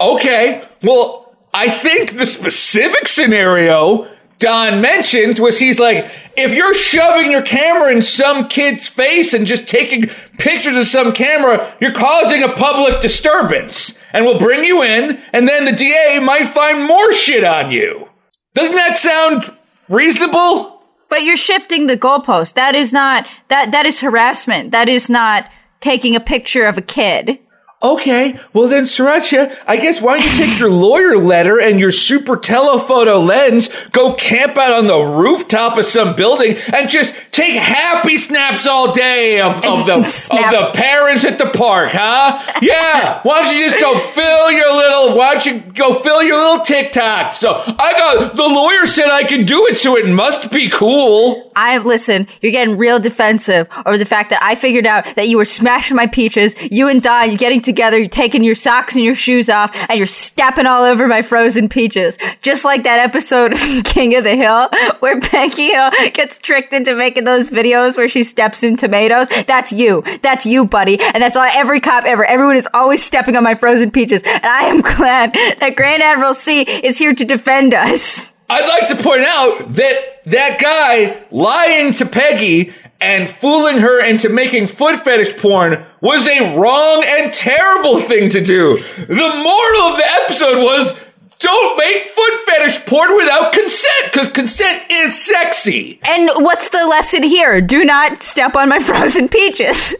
Okay, 0.00 0.66
well, 0.82 1.36
I 1.52 1.68
think 1.68 2.16
the 2.16 2.26
specific 2.26 3.06
scenario 3.06 4.08
Don 4.38 4.80
mentioned 4.80 5.38
was 5.38 5.58
he's 5.58 5.80
like, 5.80 6.10
if 6.36 6.52
you're 6.52 6.74
shoving 6.74 7.30
your 7.30 7.42
camera 7.42 7.92
in 7.92 8.02
some 8.02 8.48
kid's 8.48 8.88
face 8.88 9.34
and 9.34 9.46
just 9.46 9.66
taking 9.66 10.08
pictures 10.38 10.76
of 10.76 10.86
some 10.86 11.12
camera, 11.12 11.74
you're 11.80 11.92
causing 11.92 12.42
a 12.42 12.52
public 12.52 13.00
disturbance 13.00 13.98
and 14.12 14.24
we'll 14.24 14.38
bring 14.38 14.64
you 14.64 14.82
in 14.82 15.18
and 15.32 15.48
then 15.48 15.64
the 15.64 15.72
DA 15.72 16.20
might 16.20 16.48
find 16.50 16.86
more 16.86 17.12
shit 17.12 17.42
on 17.42 17.70
you. 17.70 18.08
Doesn't 18.54 18.76
that 18.76 18.96
sound 18.96 19.52
reasonable? 19.88 20.82
But 21.08 21.24
you're 21.24 21.36
shifting 21.36 21.86
the 21.86 21.96
goalpost. 21.96 22.54
That 22.54 22.74
is 22.74 22.92
not 22.92 23.26
that 23.48 23.72
that 23.72 23.86
is 23.86 24.00
harassment. 24.00 24.72
That 24.72 24.88
is 24.88 25.08
not 25.08 25.50
taking 25.80 26.14
a 26.14 26.20
picture 26.20 26.66
of 26.66 26.76
a 26.76 26.82
kid. 26.82 27.38
Okay, 27.80 28.36
well 28.52 28.66
then, 28.66 28.84
Sirancha, 28.84 29.56
I 29.64 29.76
guess 29.76 30.00
why 30.00 30.18
don't 30.18 30.26
you 30.26 30.36
take 30.36 30.58
your 30.58 30.68
lawyer 30.70 31.16
letter 31.16 31.60
and 31.60 31.78
your 31.78 31.92
super 31.92 32.36
telephoto 32.36 33.20
lens, 33.20 33.68
go 33.92 34.14
camp 34.14 34.56
out 34.56 34.72
on 34.72 34.88
the 34.88 34.98
rooftop 34.98 35.78
of 35.78 35.84
some 35.84 36.16
building, 36.16 36.56
and 36.74 36.90
just 36.90 37.14
take 37.30 37.52
happy 37.52 38.16
snaps 38.16 38.66
all 38.66 38.90
day 38.90 39.40
of, 39.40 39.64
of 39.64 39.86
the 39.86 40.02
Snap. 40.02 40.52
of 40.52 40.58
the 40.60 40.70
parents 40.76 41.24
at 41.24 41.38
the 41.38 41.46
park, 41.50 41.90
huh? 41.92 42.42
Yeah. 42.60 43.20
Why 43.22 43.44
don't 43.44 43.54
you 43.56 43.68
just 43.68 43.80
go 43.80 43.96
fill 43.96 44.50
your 44.50 44.74
little? 44.74 45.16
Why 45.16 45.34
don't 45.34 45.46
you 45.46 45.60
go 45.72 46.00
fill 46.00 46.24
your 46.24 46.36
little 46.36 46.64
TikTok? 46.64 47.34
So 47.34 47.62
I 47.64 47.92
got 47.92 48.34
the 48.34 48.42
lawyer 48.42 48.88
said 48.88 49.08
I 49.08 49.22
could 49.22 49.46
do 49.46 49.66
it, 49.68 49.78
so 49.78 49.96
it 49.96 50.08
must 50.08 50.50
be 50.50 50.68
cool. 50.68 51.52
I 51.54 51.72
have 51.72 51.86
listen, 51.86 52.26
you're 52.40 52.52
getting 52.52 52.76
real 52.76 52.98
defensive 52.98 53.68
over 53.86 53.98
the 53.98 54.04
fact 54.04 54.30
that 54.30 54.42
I 54.42 54.56
figured 54.56 54.86
out 54.86 55.04
that 55.14 55.28
you 55.28 55.36
were 55.36 55.44
smashing 55.44 55.96
my 55.96 56.08
peaches. 56.08 56.56
You 56.72 56.88
and 56.88 57.00
Don, 57.00 57.28
you're 57.28 57.36
getting 57.36 57.60
together, 57.68 57.98
you're 57.98 58.08
taking 58.08 58.42
your 58.42 58.54
socks 58.54 58.96
and 58.96 59.04
your 59.04 59.14
shoes 59.14 59.50
off, 59.50 59.70
and 59.88 59.98
you're 59.98 60.06
stepping 60.06 60.66
all 60.66 60.82
over 60.82 61.06
my 61.06 61.20
frozen 61.20 61.68
peaches. 61.68 62.18
Just 62.40 62.64
like 62.64 62.82
that 62.84 62.98
episode 62.98 63.52
of 63.52 63.60
King 63.84 64.16
of 64.16 64.24
the 64.24 64.34
Hill 64.34 64.68
where 65.00 65.20
Peggy 65.20 65.68
Hill 65.68 65.90
gets 66.14 66.38
tricked 66.38 66.72
into 66.72 66.94
making 66.94 67.24
those 67.24 67.50
videos 67.50 67.96
where 67.96 68.08
she 68.08 68.22
steps 68.22 68.62
in 68.62 68.76
tomatoes. 68.76 69.28
That's 69.46 69.72
you. 69.72 70.02
That's 70.22 70.46
you, 70.46 70.64
buddy. 70.64 70.98
And 71.00 71.22
that's 71.22 71.36
all 71.36 71.48
every 71.54 71.80
cop 71.80 72.04
ever. 72.04 72.24
Everyone 72.24 72.56
is 72.56 72.68
always 72.72 73.02
stepping 73.02 73.36
on 73.36 73.44
my 73.44 73.54
frozen 73.54 73.90
peaches. 73.90 74.22
And 74.22 74.46
I 74.46 74.62
am 74.62 74.80
glad 74.96 75.34
that 75.60 75.76
Grand 75.76 76.02
Admiral 76.02 76.34
C 76.34 76.62
is 76.62 76.98
here 76.98 77.14
to 77.14 77.24
defend 77.24 77.74
us. 77.74 78.30
I'd 78.50 78.66
like 78.66 78.88
to 78.88 78.96
point 78.96 79.24
out 79.24 79.74
that 79.74 80.22
that 80.24 80.58
guy 80.58 81.22
lying 81.30 81.92
to 81.94 82.06
Peggy 82.06 82.72
and 83.00 83.30
fooling 83.30 83.78
her 83.78 84.04
into 84.04 84.28
making 84.28 84.66
foot 84.66 85.04
fetish 85.04 85.36
porn 85.36 85.86
was 86.00 86.26
a 86.26 86.56
wrong 86.56 87.04
and 87.06 87.32
terrible 87.32 88.00
thing 88.00 88.28
to 88.30 88.40
do. 88.40 88.76
The 88.76 89.14
moral 89.14 89.82
of 89.82 89.98
the 89.98 90.06
episode 90.22 90.62
was 90.62 90.94
don't 91.38 91.78
make 91.78 92.08
foot 92.08 92.32
fetish 92.46 92.84
porn 92.86 93.16
without 93.16 93.52
consent 93.52 94.12
because 94.12 94.28
consent 94.28 94.90
is 94.90 95.24
sexy. 95.24 96.00
And 96.02 96.30
what's 96.44 96.68
the 96.70 96.86
lesson 96.88 97.22
here? 97.22 97.60
Do 97.60 97.84
not 97.84 98.22
step 98.22 98.56
on 98.56 98.68
my 98.68 98.78
frozen 98.80 99.28
peaches. 99.28 99.94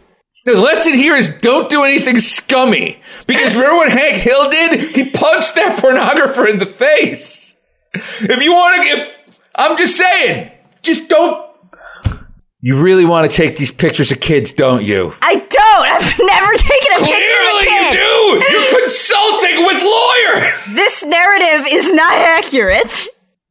The 0.45 0.59
lesson 0.59 0.95
here 0.95 1.15
is 1.15 1.29
don't 1.29 1.71
do 1.71 1.85
anything 1.85 2.19
scummy. 2.19 3.01
Because 3.27 3.55
remember 3.55 3.77
what 3.77 3.91
Hank 3.93 4.17
Hill 4.17 4.49
did? 4.51 4.97
He 4.97 5.11
punched 5.11 5.55
that 5.55 5.79
pornographer 5.79 6.49
in 6.49 6.59
the 6.59 6.67
face. 6.67 7.55
If 7.95 8.43
you 8.43 8.53
want 8.53 8.77
to 8.77 8.83
get, 8.83 9.15
I'm 9.55 9.77
just 9.77 9.97
saying, 9.97 10.51
just 10.83 11.09
don't. 11.09 11.48
You 12.61 12.77
really 12.81 13.05
want 13.05 13.31
to 13.31 13.37
take 13.37 13.57
these 13.57 13.71
pictures 13.71 14.11
of 14.11 14.19
kids, 14.19 14.53
don't 14.53 14.83
you? 14.83 15.15
I 15.23 15.35
don't. 15.37 15.53
I've 15.87 16.19
never 16.19 16.53
taken 16.55 16.93
a 16.97 16.99
picture 16.99 17.15
of 17.15 17.55
a 17.55 17.63
Clearly 17.63 17.65
kid. 17.65 17.95
you 17.95 18.01
do! 18.01 18.53
You're 18.53 18.81
consulting 18.83 19.67
with 19.67 19.83
lawyers! 19.83 20.55
This 20.79 21.05
narrative 21.05 21.67
is 21.73 21.93
not 21.93 22.13
accurate. 22.19 23.07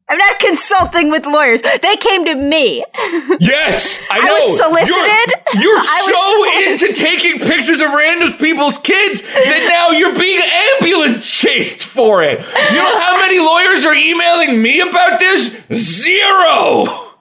I'm 0.10 0.18
not 0.18 0.40
consulting 0.40 1.10
with 1.12 1.26
lawyers. 1.26 1.62
They 1.62 1.96
came 1.98 2.26
to 2.26 2.36
me. 2.36 2.84
Yes, 3.40 4.00
I 4.10 4.20
I 4.20 4.26
know. 4.26 4.34
was 4.36 4.58
solicited. 4.58 5.42
You're, 5.56 5.64
you're 5.64 5.78
I 5.80 6.02
was 6.06 6.86
so 6.88 6.88
into 6.88 7.00
taking 7.02 7.38
pictures 7.38 7.82
of 7.82 7.92
random 7.92 8.34
people's 8.34 8.78
kids 8.78 9.22
that 9.22 9.68
now 9.70 9.98
you're 9.98 10.16
being 10.16 10.40
ambulance 10.76 11.26
chased 11.30 11.84
for 11.84 12.24
it. 12.24 12.40
You 12.40 12.76
know 12.76 13.00
how 13.00 13.18
many 13.20 13.40
lawyers 13.40 13.86
are 13.86 13.94
emailing 13.96 14.62
me 14.62 14.80
about 14.82 15.20
this? 15.20 15.56
Zero. 15.74 17.14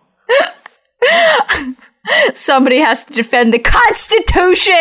Somebody 2.34 2.78
has 2.78 3.04
to 3.04 3.12
defend 3.12 3.52
the 3.52 3.59
Constitution. 3.59 4.74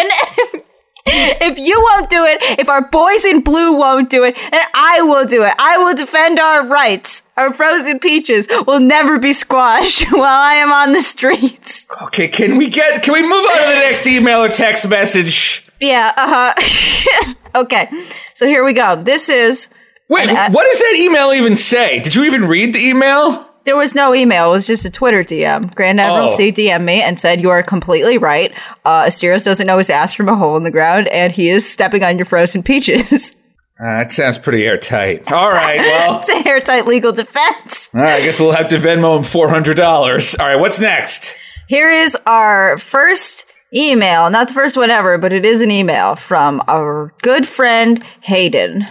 if 1.08 1.60
you 1.60 1.80
won't 1.80 2.10
do 2.10 2.24
it, 2.24 2.60
if 2.60 2.68
our 2.68 2.90
boys 2.90 3.26
in 3.26 3.42
blue 3.42 3.74
won't 3.74 4.10
do 4.10 4.24
it, 4.24 4.36
then 4.52 4.66
I 4.74 5.02
will 5.02 5.26
do 5.26 5.44
it. 5.44 5.54
I 5.60 5.78
will 5.78 5.94
defend 5.94 6.40
our 6.40 6.66
rights. 6.66 7.24
Our 7.38 7.54
frozen 7.54 8.00
peaches 8.00 8.48
will 8.66 8.80
never 8.80 9.20
be 9.20 9.34
squashed 9.34 10.06
while 10.12 10.24
I 10.24 10.56
am 10.56 10.72
on 10.72 10.94
the 10.94 11.02
streets. 11.02 11.88
Okay, 12.04 12.28
can 12.28 12.58
we 12.58 12.70
get? 12.70 13.04
Can 13.04 13.14
we 13.14 13.22
move 13.22 13.46
on 13.46 13.58
to 13.58 13.74
the 13.74 13.80
next 13.80 14.08
email 14.08 14.44
or 14.44 14.50
text 14.50 14.88
message? 14.88 15.64
Yeah, 15.80 16.14
uh 16.18 16.54
huh. 16.56 17.34
okay, 17.56 17.90
so 18.34 18.48
here 18.48 18.64
we 18.64 18.74
go. 18.74 19.02
This 19.02 19.30
is. 19.30 19.70
Wait, 20.08 20.30
what 20.30 20.68
does 20.68 20.78
that 20.78 20.96
email 21.00 21.34
even 21.34 21.56
say? 21.56 22.00
Did 22.00 22.14
you 22.14 22.26
even 22.26 22.46
read 22.46 22.76
the 22.76 22.80
email? 22.80 23.45
There 23.66 23.76
was 23.76 23.96
no 23.96 24.14
email. 24.14 24.50
It 24.50 24.52
was 24.54 24.68
just 24.68 24.86
a 24.86 24.90
Twitter 24.92 25.24
DM. 25.24 25.74
Grand 25.76 26.00
Admiral 26.00 26.30
Oh. 26.30 26.36
C 26.36 26.52
DM'd 26.52 26.86
me 26.86 27.02
and 27.02 27.20
said, 27.20 27.42
You 27.42 27.50
are 27.50 27.64
completely 27.64 28.18
right. 28.18 28.54
Uh, 28.86 29.04
Asterios 29.06 29.44
doesn't 29.44 29.66
know 29.66 29.78
his 29.80 29.90
ass 29.90 30.14
from 30.14 30.30
a 30.30 30.36
hole 30.36 30.56
in 30.56 30.64
the 30.64 30.72
ground, 30.72 31.08
and 31.08 31.32
he 31.32 31.50
is 31.50 31.68
stepping 31.68 32.04
on 32.04 32.18
your 32.18 32.26
frozen 32.26 32.64
peaches. 32.64 33.36
Uh, 33.78 33.84
that 34.04 34.14
sounds 34.14 34.38
pretty 34.38 34.66
airtight. 34.66 35.30
All 35.34 35.50
right, 35.52 35.80
well, 35.80 36.22
it's 36.22 36.30
a 36.30 36.48
airtight 36.48 36.88
legal 36.88 37.12
defense. 37.12 37.90
all 37.94 38.00
right, 38.00 38.22
I 38.22 38.26
guess 38.26 38.40
we'll 38.40 38.54
have 38.54 38.70
to 38.70 38.78
Venmo 38.78 39.18
him 39.18 39.26
four 39.26 39.50
hundred 39.50 39.74
dollars. 39.76 40.34
All 40.36 40.46
right, 40.46 40.56
what's 40.56 40.80
next? 40.80 41.36
Here 41.68 41.92
is 41.92 42.16
our 42.26 42.78
first 42.78 43.44
email. 43.74 44.30
Not 44.30 44.48
the 44.48 44.54
first 44.54 44.78
one 44.78 44.92
ever, 44.92 45.18
but 45.18 45.34
it 45.34 45.46
is 45.46 45.60
an 45.60 45.72
email 45.72 46.16
from 46.16 46.62
our 46.70 47.14
good 47.22 47.46
friend 47.46 48.02
Hayden. 48.22 48.86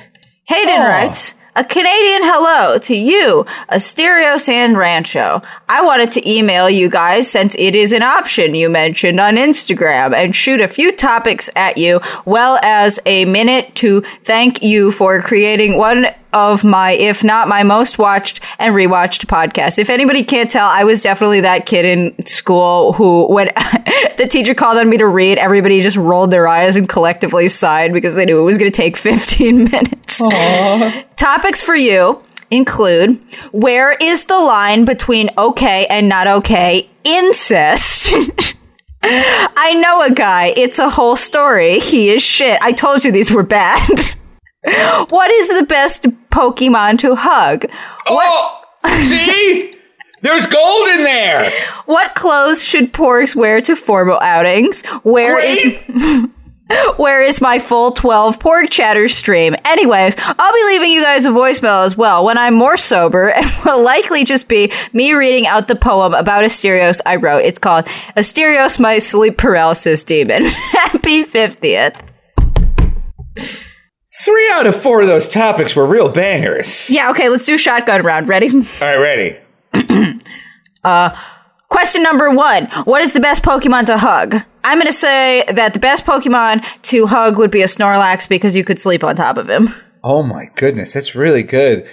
Hayden 0.48 0.82
Aw. 0.82 0.86
writes, 0.86 1.34
a 1.56 1.64
Canadian 1.64 2.22
hello 2.24 2.78
to 2.78 2.96
you, 2.96 3.46
Asterio 3.70 4.40
San 4.40 4.76
Rancho. 4.76 5.40
I 5.68 5.82
wanted 5.82 6.10
to 6.12 6.28
email 6.28 6.68
you 6.68 6.90
guys 6.90 7.30
since 7.30 7.54
it 7.56 7.76
is 7.76 7.92
an 7.92 8.02
option 8.02 8.56
you 8.56 8.68
mentioned 8.68 9.20
on 9.20 9.36
Instagram 9.36 10.14
and 10.14 10.34
shoot 10.34 10.60
a 10.60 10.66
few 10.66 10.90
topics 10.90 11.48
at 11.54 11.78
you, 11.78 12.00
well 12.24 12.58
as 12.62 12.98
a 13.06 13.24
minute 13.26 13.72
to 13.76 14.00
thank 14.24 14.62
you 14.62 14.90
for 14.90 15.20
creating 15.20 15.78
one 15.78 16.06
of 16.34 16.64
my, 16.64 16.92
if 16.92 17.24
not 17.24 17.48
my 17.48 17.62
most 17.62 17.98
watched 17.98 18.40
and 18.58 18.74
rewatched 18.74 19.24
podcast. 19.26 19.78
If 19.78 19.88
anybody 19.88 20.24
can't 20.24 20.50
tell, 20.50 20.68
I 20.68 20.84
was 20.84 21.00
definitely 21.02 21.40
that 21.42 21.64
kid 21.64 21.84
in 21.86 22.26
school 22.26 22.92
who, 22.92 23.26
when 23.32 23.46
the 24.18 24.26
teacher 24.28 24.52
called 24.52 24.76
on 24.76 24.90
me 24.90 24.98
to 24.98 25.06
read, 25.06 25.38
everybody 25.38 25.80
just 25.80 25.96
rolled 25.96 26.30
their 26.30 26.48
eyes 26.48 26.76
and 26.76 26.88
collectively 26.88 27.48
sighed 27.48 27.92
because 27.92 28.16
they 28.16 28.26
knew 28.26 28.38
it 28.40 28.42
was 28.42 28.58
going 28.58 28.70
to 28.70 28.76
take 28.76 28.96
15 29.04 29.64
minutes. 29.64 30.20
Topics 31.16 31.62
for 31.62 31.76
you 31.76 32.20
include 32.50 33.20
where 33.52 33.92
is 33.92 34.24
the 34.24 34.38
line 34.38 34.84
between 34.84 35.30
okay 35.38 35.86
and 35.86 36.08
not 36.08 36.26
okay 36.26 36.90
incest? 37.04 38.12
I 39.06 39.74
know 39.74 40.02
a 40.02 40.10
guy. 40.10 40.54
It's 40.56 40.78
a 40.78 40.88
whole 40.88 41.14
story. 41.14 41.78
He 41.78 42.08
is 42.08 42.22
shit. 42.22 42.58
I 42.62 42.72
told 42.72 43.04
you 43.04 43.12
these 43.12 43.30
were 43.30 43.42
bad. 43.42 44.14
What 45.10 45.30
is 45.30 45.48
the 45.48 45.64
best 45.64 46.04
Pokemon 46.30 46.98
to 47.00 47.14
hug? 47.14 47.66
Oh, 48.08 48.64
see, 49.02 49.74
there's 50.22 50.46
gold 50.46 50.88
in 50.88 51.04
there. 51.04 51.52
What 51.86 52.14
clothes 52.14 52.64
should 52.64 52.92
porgs 52.92 53.36
wear 53.36 53.60
to 53.60 53.76
formal 53.76 54.18
outings? 54.20 54.82
Where 55.02 55.38
is 55.38 55.60
Great. 55.60 56.30
Where 56.96 57.22
is 57.22 57.42
my 57.42 57.58
full 57.58 57.92
12 57.92 58.38
porg 58.38 58.70
chatter 58.70 59.06
stream? 59.06 59.54
Anyways, 59.66 60.16
I'll 60.18 60.54
be 60.54 60.64
leaving 60.64 60.92
you 60.92 61.02
guys 61.02 61.26
a 61.26 61.28
voicemail 61.28 61.84
as 61.84 61.94
well 61.94 62.24
when 62.24 62.38
I'm 62.38 62.54
more 62.54 62.78
sober 62.78 63.28
and 63.28 63.46
will 63.66 63.82
likely 63.82 64.24
just 64.24 64.48
be 64.48 64.72
me 64.94 65.12
reading 65.12 65.46
out 65.46 65.68
the 65.68 65.76
poem 65.76 66.14
about 66.14 66.42
Asterios 66.42 67.00
I 67.04 67.16
wrote. 67.16 67.44
It's 67.44 67.58
called 67.58 67.84
Asterios, 68.16 68.80
my 68.80 68.98
sleep 68.98 69.36
paralysis 69.36 70.02
demon. 70.02 70.44
Happy 70.44 71.24
50th. 71.24 72.00
Three 74.24 74.50
out 74.52 74.66
of 74.66 74.80
four 74.80 75.02
of 75.02 75.06
those 75.06 75.28
topics 75.28 75.76
were 75.76 75.86
real 75.86 76.08
bangers. 76.08 76.88
Yeah, 76.90 77.10
okay, 77.10 77.28
let's 77.28 77.46
do 77.46 77.58
shotgun 77.58 78.02
round. 78.02 78.28
Ready? 78.28 78.48
All 78.54 78.62
right, 78.80 78.96
ready. 78.96 79.36
uh, 80.84 81.16
Question 81.74 82.04
number 82.04 82.30
one 82.30 82.66
What 82.84 83.02
is 83.02 83.14
the 83.14 83.20
best 83.20 83.42
Pokemon 83.42 83.86
to 83.86 83.98
hug? 83.98 84.36
I'm 84.62 84.78
going 84.78 84.86
to 84.86 84.92
say 84.92 85.44
that 85.48 85.72
the 85.72 85.80
best 85.80 86.06
Pokemon 86.06 86.64
to 86.82 87.06
hug 87.06 87.36
would 87.36 87.50
be 87.50 87.62
a 87.62 87.66
Snorlax 87.66 88.28
because 88.28 88.54
you 88.54 88.62
could 88.62 88.78
sleep 88.78 89.02
on 89.02 89.16
top 89.16 89.36
of 89.38 89.48
him. 89.48 89.74
Oh 90.04 90.22
my 90.22 90.50
goodness, 90.54 90.92
that's 90.92 91.16
really 91.16 91.42
good. 91.42 91.88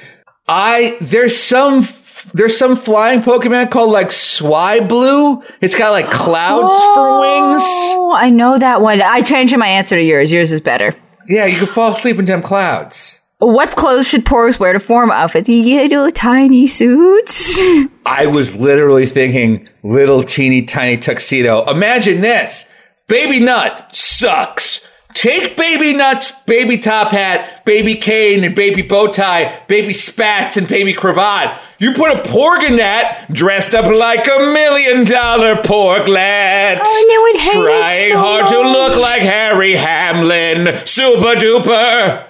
I 0.47 0.97
there's 1.01 1.35
some 1.35 1.87
there's 2.33 2.55
some 2.55 2.75
flying 2.75 3.21
Pokemon 3.23 3.71
called 3.71 3.91
like 3.91 4.09
Swablu. 4.09 5.43
It's 5.61 5.73
got 5.73 5.89
like 5.89 6.11
clouds 6.11 6.75
for 6.93 7.19
wings. 7.19 7.63
Oh, 7.65 8.13
I 8.15 8.29
know 8.29 8.59
that 8.59 8.81
one. 8.81 9.01
I 9.01 9.21
changed 9.21 9.57
my 9.57 9.67
answer 9.67 9.95
to 9.95 10.03
yours. 10.03 10.31
Yours 10.31 10.51
is 10.51 10.61
better. 10.61 10.93
Yeah, 11.31 11.45
you 11.45 11.59
can 11.59 11.67
fall 11.67 11.93
asleep 11.93 12.19
in 12.19 12.25
them 12.25 12.41
clouds. 12.41 13.21
what 13.39 13.77
clothes 13.77 14.05
should 14.05 14.25
porgs 14.25 14.59
wear 14.59 14.73
to 14.73 14.81
form 14.81 15.09
outfits? 15.11 15.47
Little 15.47 16.11
tiny 16.11 16.67
suits. 16.67 17.57
I 18.05 18.27
was 18.27 18.53
literally 18.53 19.05
thinking 19.05 19.65
little 19.81 20.23
teeny 20.25 20.63
tiny 20.63 20.97
tuxedo. 20.97 21.63
Imagine 21.71 22.19
this. 22.19 22.65
Baby 23.07 23.39
Nut 23.39 23.95
sucks. 23.95 24.81
Take 25.13 25.57
Baby 25.57 25.93
Nut's 25.93 26.31
baby 26.45 26.77
top 26.77 27.11
hat, 27.11 27.65
baby 27.65 27.95
cane, 27.95 28.43
and 28.43 28.55
baby 28.55 28.81
bow 28.81 29.11
tie, 29.11 29.61
baby 29.67 29.93
spats, 29.93 30.57
and 30.57 30.67
baby 30.67 30.93
cravat. 30.93 31.59
You 31.79 31.93
put 31.93 32.11
a 32.11 32.21
porg 32.21 32.63
in 32.63 32.77
that, 32.77 33.31
dressed 33.33 33.73
up 33.73 33.85
like 33.85 34.25
a 34.27 34.39
million 34.39 35.05
dollar 35.05 35.55
porglet. 35.55 36.79
Oh, 36.83 37.01
and 37.01 37.09
they 37.09 37.17
would 37.17 37.41
hate 37.41 37.59
it 37.59 37.81
Trying 37.81 38.09
so 38.11 38.17
hard 38.17 38.47
to 38.49 38.59
look 38.61 38.97
like 38.97 39.21
Harry 39.21 39.75
Hamlin. 39.75 40.85
Super 40.85 41.35
duper. 41.35 42.27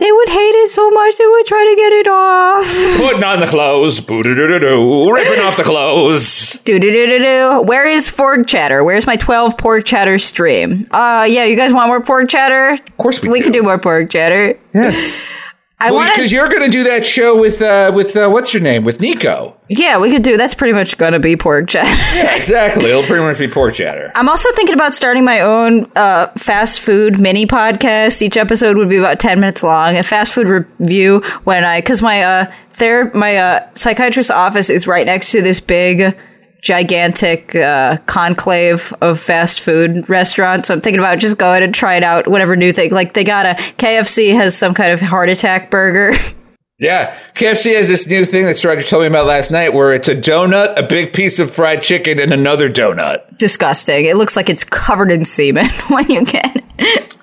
They 0.00 0.10
would 0.10 0.28
hate 0.28 0.54
it 0.64 0.70
so 0.70 0.90
much 0.90 1.16
they 1.16 1.26
would 1.26 1.46
try 1.46 1.62
to 1.64 1.76
get 1.76 1.92
it 1.92 2.08
off. 2.08 2.96
Putting 3.00 3.22
on 3.22 3.38
the 3.40 3.46
clothes. 3.46 4.00
Boo-doo-doo-doo-doo. 4.00 5.12
Ripping 5.12 5.40
off 5.44 5.56
the 5.56 5.62
clothes. 5.62 6.58
Do 6.64 6.78
do 6.78 6.90
do 6.90 7.06
do 7.06 7.18
do. 7.18 7.62
Where 7.62 7.86
is 7.86 8.08
Porg 8.10 8.46
Chatter? 8.46 8.82
Where's 8.82 9.06
my 9.06 9.16
12 9.16 9.56
Porg 9.56 9.84
Chatter 9.84 10.18
stream? 10.18 10.86
Uh, 10.90 11.26
yeah, 11.28 11.44
you 11.44 11.56
guys 11.56 11.72
want 11.72 11.88
more 11.88 12.00
Porg 12.00 12.28
Chatter? 12.28 12.70
Of 12.70 12.96
course 12.96 13.20
we 13.22 13.28
We 13.28 13.38
do. 13.38 13.44
can 13.44 13.52
do 13.52 13.62
more 13.62 13.78
Porg 13.78 14.10
Chatter. 14.10 14.58
Yes. 14.74 15.20
I 15.78 15.86
Well, 15.90 16.00
want 16.00 16.14
because 16.14 16.32
you're 16.32 16.48
going 16.48 16.62
to 16.64 16.70
do 16.70 16.84
that 16.84 17.06
show 17.06 17.38
with 17.40 17.62
uh, 17.62 17.92
with 17.94 18.16
uh, 18.16 18.28
what's 18.30 18.52
your 18.52 18.62
name 18.62 18.84
with 18.84 19.00
Nico. 19.00 19.56
Yeah, 19.72 19.98
we 19.98 20.10
could 20.10 20.24
do. 20.24 20.36
That's 20.36 20.54
pretty 20.54 20.72
much 20.72 20.98
gonna 20.98 21.20
be 21.20 21.36
porg 21.36 21.68
Chatter. 21.68 21.88
Yeah, 22.16 22.34
exactly. 22.34 22.86
It'll 22.86 23.04
pretty 23.04 23.22
much 23.22 23.38
be 23.38 23.46
porg 23.46 23.74
chatter. 23.74 24.10
I'm 24.16 24.28
also 24.28 24.50
thinking 24.54 24.74
about 24.74 24.92
starting 24.94 25.24
my 25.24 25.40
own 25.40 25.90
uh, 25.94 26.26
fast 26.36 26.80
food 26.80 27.20
mini 27.20 27.46
podcast. 27.46 28.20
Each 28.20 28.36
episode 28.36 28.76
would 28.76 28.88
be 28.88 28.96
about 28.96 29.20
10 29.20 29.38
minutes 29.38 29.62
long. 29.62 29.96
A 29.96 30.02
fast 30.02 30.32
food 30.32 30.48
review 30.48 31.20
when 31.44 31.62
I, 31.64 31.80
because 31.80 32.02
my 32.02 32.20
uh, 32.22 32.52
ther- 32.74 33.12
my 33.14 33.36
uh, 33.36 33.68
psychiatrist's 33.76 34.32
office 34.32 34.70
is 34.70 34.88
right 34.88 35.06
next 35.06 35.30
to 35.30 35.40
this 35.40 35.60
big, 35.60 36.18
gigantic 36.62 37.54
uh, 37.54 37.98
conclave 38.06 38.92
of 39.00 39.20
fast 39.20 39.60
food 39.60 40.08
restaurants. 40.08 40.66
So 40.66 40.74
I'm 40.74 40.80
thinking 40.80 40.98
about 40.98 41.18
just 41.20 41.38
going 41.38 41.62
and 41.62 41.72
try 41.72 41.94
it 41.94 42.02
out, 42.02 42.26
whatever 42.26 42.56
new 42.56 42.72
thing. 42.72 42.90
Like 42.90 43.14
they 43.14 43.22
got 43.22 43.46
a 43.46 43.54
KFC 43.78 44.34
has 44.34 44.58
some 44.58 44.74
kind 44.74 44.92
of 44.92 45.00
heart 45.00 45.28
attack 45.28 45.70
burger. 45.70 46.12
Yeah, 46.80 47.14
KFC 47.34 47.74
has 47.76 47.88
this 47.88 48.06
new 48.06 48.24
thing 48.24 48.46
that 48.46 48.56
Striker 48.56 48.82
told 48.82 49.02
me 49.02 49.06
about 49.08 49.26
last 49.26 49.50
night, 49.50 49.74
where 49.74 49.92
it's 49.92 50.08
a 50.08 50.16
donut, 50.16 50.78
a 50.78 50.82
big 50.82 51.12
piece 51.12 51.38
of 51.38 51.52
fried 51.54 51.82
chicken, 51.82 52.18
and 52.18 52.32
another 52.32 52.70
donut. 52.70 53.36
Disgusting. 53.36 54.06
It 54.06 54.16
looks 54.16 54.34
like 54.34 54.48
it's 54.48 54.64
covered 54.64 55.12
in 55.12 55.26
semen 55.26 55.66
when 55.90 56.10
you 56.10 56.24
get 56.24 56.64
it. 56.78 57.14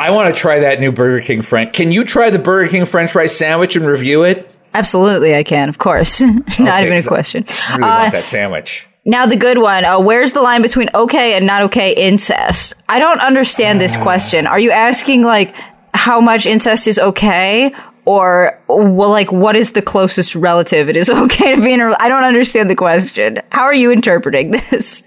I 0.00 0.10
want 0.10 0.34
to 0.34 0.40
try 0.40 0.58
that 0.60 0.80
new 0.80 0.90
Burger 0.90 1.24
King 1.24 1.42
French. 1.42 1.72
Can 1.74 1.92
you 1.92 2.04
try 2.04 2.28
the 2.28 2.40
Burger 2.40 2.68
King 2.68 2.86
French 2.86 3.12
fry 3.12 3.26
sandwich 3.28 3.76
and 3.76 3.86
review 3.86 4.24
it? 4.24 4.50
Absolutely, 4.74 5.36
I 5.36 5.44
can, 5.44 5.68
of 5.68 5.78
course. 5.78 6.20
Not 6.22 6.42
Okay, 6.58 6.86
even 6.86 6.98
a 6.98 7.02
question. 7.04 7.44
I 7.68 7.76
really 7.76 7.90
Uh, 7.90 7.98
want 8.00 8.12
that 8.12 8.26
sandwich. 8.26 8.84
Now 9.06 9.26
the 9.26 9.36
good 9.36 9.58
one. 9.58 9.84
Uh, 9.84 10.00
where's 10.00 10.32
the 10.32 10.42
line 10.42 10.62
between 10.62 10.88
okay 10.94 11.36
and 11.36 11.46
not 11.46 11.62
okay 11.62 11.92
incest? 11.94 12.74
I 12.88 12.98
don't 12.98 13.20
understand 13.20 13.78
this 13.80 13.96
question. 13.98 14.46
Are 14.48 14.58
you 14.58 14.70
asking 14.72 15.22
like 15.22 15.54
how 15.92 16.20
much 16.20 16.46
incest 16.46 16.88
is 16.88 16.98
okay, 16.98 17.72
or 18.06 18.58
well, 18.68 19.10
like 19.10 19.32
what 19.32 19.56
is 19.56 19.72
the 19.72 19.82
closest 19.82 20.34
relative 20.34 20.88
it 20.88 20.96
is 20.96 21.08
okay 21.24 21.54
to 21.54 21.60
be 21.62 21.72
in? 21.72 21.80
A, 21.80 21.94
I 22.00 22.08
don't 22.08 22.24
understand 22.24 22.68
the 22.70 22.76
question. 22.76 23.38
How 23.52 23.62
are 23.64 23.74
you 23.74 23.90
interpreting 23.90 24.50
this? 24.52 25.02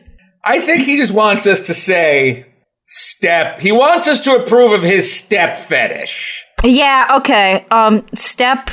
I 0.45 0.59
think 0.61 0.83
he 0.83 0.97
just 0.97 1.13
wants 1.13 1.45
us 1.45 1.61
to 1.61 1.73
say 1.73 2.45
step. 2.85 3.59
He 3.59 3.71
wants 3.71 4.07
us 4.07 4.19
to 4.21 4.35
approve 4.35 4.71
of 4.71 4.83
his 4.83 5.11
step 5.13 5.59
fetish. 5.59 6.43
Yeah. 6.63 7.07
Okay. 7.17 7.65
Um. 7.71 8.05
Step. 8.15 8.69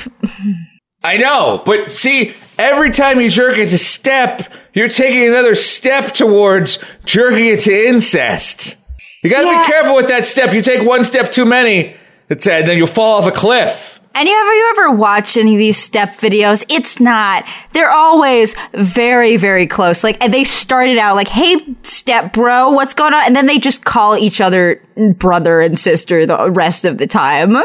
I 1.02 1.18
know, 1.18 1.62
but 1.66 1.92
see, 1.92 2.32
every 2.58 2.90
time 2.90 3.20
you 3.20 3.28
jerk 3.28 3.58
it 3.58 3.68
to 3.68 3.78
step, 3.78 4.50
you're 4.72 4.88
taking 4.88 5.28
another 5.28 5.54
step 5.54 6.12
towards 6.14 6.78
jerking 7.04 7.46
it 7.48 7.60
to 7.60 7.72
incest. 7.88 8.76
You 9.22 9.28
gotta 9.28 9.46
Yeah. 9.46 9.60
be 9.60 9.66
careful 9.66 9.94
with 9.96 10.06
that 10.08 10.24
step. 10.26 10.54
You 10.54 10.62
take 10.62 10.82
one 10.82 11.04
step 11.04 11.30
too 11.30 11.44
many, 11.44 11.94
it's, 12.30 12.46
uh, 12.46 12.62
then 12.62 12.78
you'll 12.78 12.86
fall 12.86 13.18
off 13.20 13.26
a 13.28 13.32
cliff. 13.32 13.93
And 14.16 14.28
you 14.28 14.34
ever 14.34 14.54
you 14.54 14.70
ever 14.76 14.90
watch 14.92 15.36
any 15.36 15.54
of 15.54 15.58
these 15.58 15.76
step 15.76 16.10
videos? 16.14 16.64
It's 16.68 17.00
not. 17.00 17.44
They're 17.72 17.90
always 17.90 18.54
very 18.72 19.36
very 19.36 19.66
close. 19.66 20.04
Like 20.04 20.22
and 20.22 20.32
they 20.32 20.44
started 20.44 20.98
out 20.98 21.16
like, 21.16 21.28
"Hey, 21.28 21.56
step 21.82 22.32
bro, 22.32 22.70
what's 22.70 22.94
going 22.94 23.12
on?" 23.12 23.24
And 23.26 23.34
then 23.34 23.46
they 23.46 23.58
just 23.58 23.84
call 23.84 24.16
each 24.16 24.40
other 24.40 24.80
brother 25.16 25.60
and 25.60 25.78
sister 25.78 26.26
the 26.26 26.50
rest 26.50 26.84
of 26.84 26.98
the 26.98 27.06
time. 27.08 27.56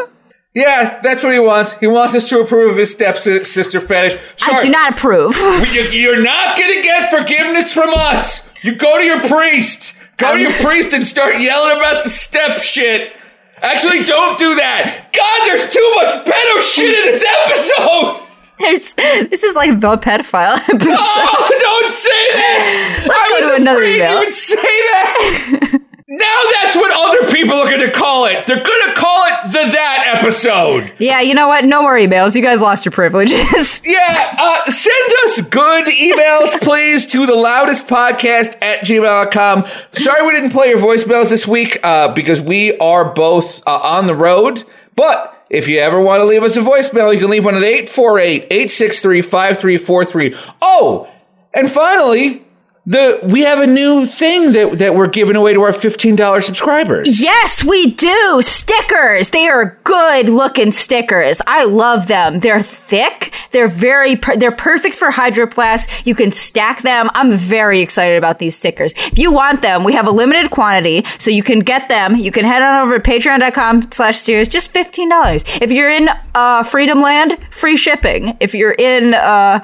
Yeah, 0.55 0.99
that's 1.03 1.23
what 1.23 1.33
he 1.33 1.39
wants. 1.39 1.71
He 1.79 1.85
wants 1.85 2.15
us 2.15 2.27
to 2.29 2.41
approve 2.41 2.71
of 2.71 2.77
his 2.77 2.91
stepsister 2.91 3.79
fetish. 3.79 4.19
Sorry, 4.37 4.57
I 4.57 4.59
do 4.61 4.69
not 4.69 4.93
approve. 4.93 5.35
You- 5.71 5.83
You're 5.83 6.21
not 6.23 6.57
gonna 6.57 6.81
get 6.81 7.11
forgiveness 7.11 7.71
from 7.71 7.91
us. 7.93 8.47
You 8.63 8.75
go 8.75 8.97
to 8.97 9.03
your 9.03 9.21
priest. 9.27 9.93
Go 10.17 10.29
to 10.29 10.33
um, 10.33 10.39
your 10.39 10.51
priest 10.51 10.93
and 10.93 11.05
start 11.07 11.39
yelling 11.39 11.77
about 11.77 12.03
the 12.03 12.09
step 12.09 12.61
shit. 12.63 13.13
Actually, 13.61 14.03
don't 14.03 14.37
do 14.37 14.55
that. 14.55 15.09
God, 15.13 15.39
there's 15.47 15.67
too 15.67 15.91
much 15.95 16.25
pedo 16.25 16.61
shit 16.61 16.85
in 16.97 17.05
this 17.11 17.23
episode. 17.23 18.25
There's, 18.59 18.93
this 19.29 19.43
is 19.43 19.55
like 19.55 19.79
the 19.79 19.95
pedophile 19.97 20.57
episode. 20.69 20.97
Oh, 20.99 21.57
don't 21.59 21.91
say 21.93 22.23
that. 22.33 23.05
Let's 23.07 23.25
I 23.25 23.29
go 23.29 23.35
was 23.39 23.49
to 23.49 23.55
another 23.61 23.79
afraid 23.79 23.95
email. 23.97 24.11
you 24.11 24.19
would 24.19 24.33
say 24.33 24.55
that. 24.57 25.79
now 26.07 26.37
that's 26.61 26.75
what 26.75 26.91
other 26.91 27.31
people 27.31 27.55
are 27.55 27.69
going 27.69 27.79
to 27.85 27.91
call 27.91 28.25
it. 28.25 28.45
They're 28.47 28.63
going 28.63 28.83
to 28.89 28.93
call 28.95 29.25
it 29.27 29.28
the 29.51 29.71
that 29.71 30.13
episode. 30.17 30.91
Yeah, 30.99 31.21
you 31.21 31.33
know 31.33 31.47
what? 31.47 31.65
No 31.65 31.81
more 31.81 31.95
emails. 31.95 32.35
You 32.35 32.41
guys 32.41 32.61
lost 32.61 32.85
your 32.85 32.91
privileges. 32.91 33.81
Yeah, 33.89 34.35
uh, 34.37 34.69
send 34.69 35.13
us 35.25 35.41
good 35.41 35.85
emails, 35.85 36.59
please, 36.61 37.05
to 37.07 37.25
the 37.25 37.33
loudest 37.35 37.87
podcast 37.87 38.55
at 38.61 38.81
gmail.com. 38.81 39.65
Sorry 39.93 40.25
we 40.25 40.31
didn't 40.31 40.51
play 40.51 40.69
your 40.69 40.77
voicemails 40.77 41.29
this 41.29 41.47
week 41.47 41.79
uh, 41.83 42.13
because 42.13 42.39
we 42.39 42.77
are 42.77 43.05
both 43.13 43.61
uh, 43.67 43.79
on 43.81 44.05
the 44.05 44.15
road. 44.15 44.63
But 44.95 45.45
if 45.49 45.67
you 45.67 45.79
ever 45.79 45.99
want 45.99 46.21
to 46.21 46.25
leave 46.25 46.43
us 46.43 46.55
a 46.55 46.61
voicemail, 46.61 47.11
you 47.13 47.19
can 47.19 47.29
leave 47.29 47.45
one 47.45 47.55
at 47.55 47.63
848 47.63 48.43
863 48.43 49.21
5343. 49.21 50.35
Oh, 50.61 51.09
and 51.53 51.71
finally, 51.71 52.45
the 52.89 53.19
we 53.21 53.41
have 53.41 53.59
a 53.59 53.67
new 53.67 54.07
thing 54.07 54.51
that, 54.53 54.79
that 54.79 54.95
we're 54.95 55.07
giving 55.07 55.35
away 55.35 55.53
to 55.53 55.61
our 55.61 55.71
$15 55.71 56.43
subscribers. 56.43 57.21
Yes, 57.21 57.63
we 57.63 57.91
do. 57.91 58.41
Stickers. 58.41 59.29
They 59.29 59.47
are 59.47 59.77
good 59.83 60.27
looking 60.27 60.71
stickers. 60.71 61.39
I 61.45 61.65
love 61.65 62.07
them. 62.07 62.39
They're 62.39 62.63
thick. 62.63 63.31
They're 63.51 63.67
very, 63.67 64.15
per- 64.15 64.37
they're 64.37 64.51
perfect 64.51 64.95
for 64.95 65.11
Hydro 65.11 65.51
Flasks. 65.51 66.03
You 66.07 66.15
can 66.15 66.31
stack 66.31 66.81
them. 66.81 67.09
I'm 67.13 67.37
very 67.37 67.79
excited 67.79 68.17
about 68.17 68.39
these 68.39 68.55
stickers. 68.55 68.93
If 68.97 69.19
you 69.19 69.31
want 69.31 69.61
them, 69.61 69.83
we 69.83 69.93
have 69.93 70.07
a 70.07 70.11
limited 70.11 70.49
quantity, 70.49 71.05
so 71.19 71.29
you 71.29 71.43
can 71.43 71.59
get 71.59 71.89
them. 71.89 72.15
You 72.15 72.31
can 72.31 72.43
head 72.43 72.63
on 72.63 72.87
over 72.87 72.97
to 72.97 73.07
patreon.com 73.07 73.91
slash 73.91 74.17
asterios, 74.17 74.49
just 74.49 74.73
$15. 74.73 75.61
If 75.61 75.71
you're 75.71 75.91
in, 75.91 76.09
uh, 76.33 76.63
Freedom 76.63 77.01
Land, 77.01 77.37
free 77.51 77.77
shipping. 77.77 78.35
If 78.39 78.55
you're 78.55 78.75
in, 78.79 79.13
uh, 79.13 79.59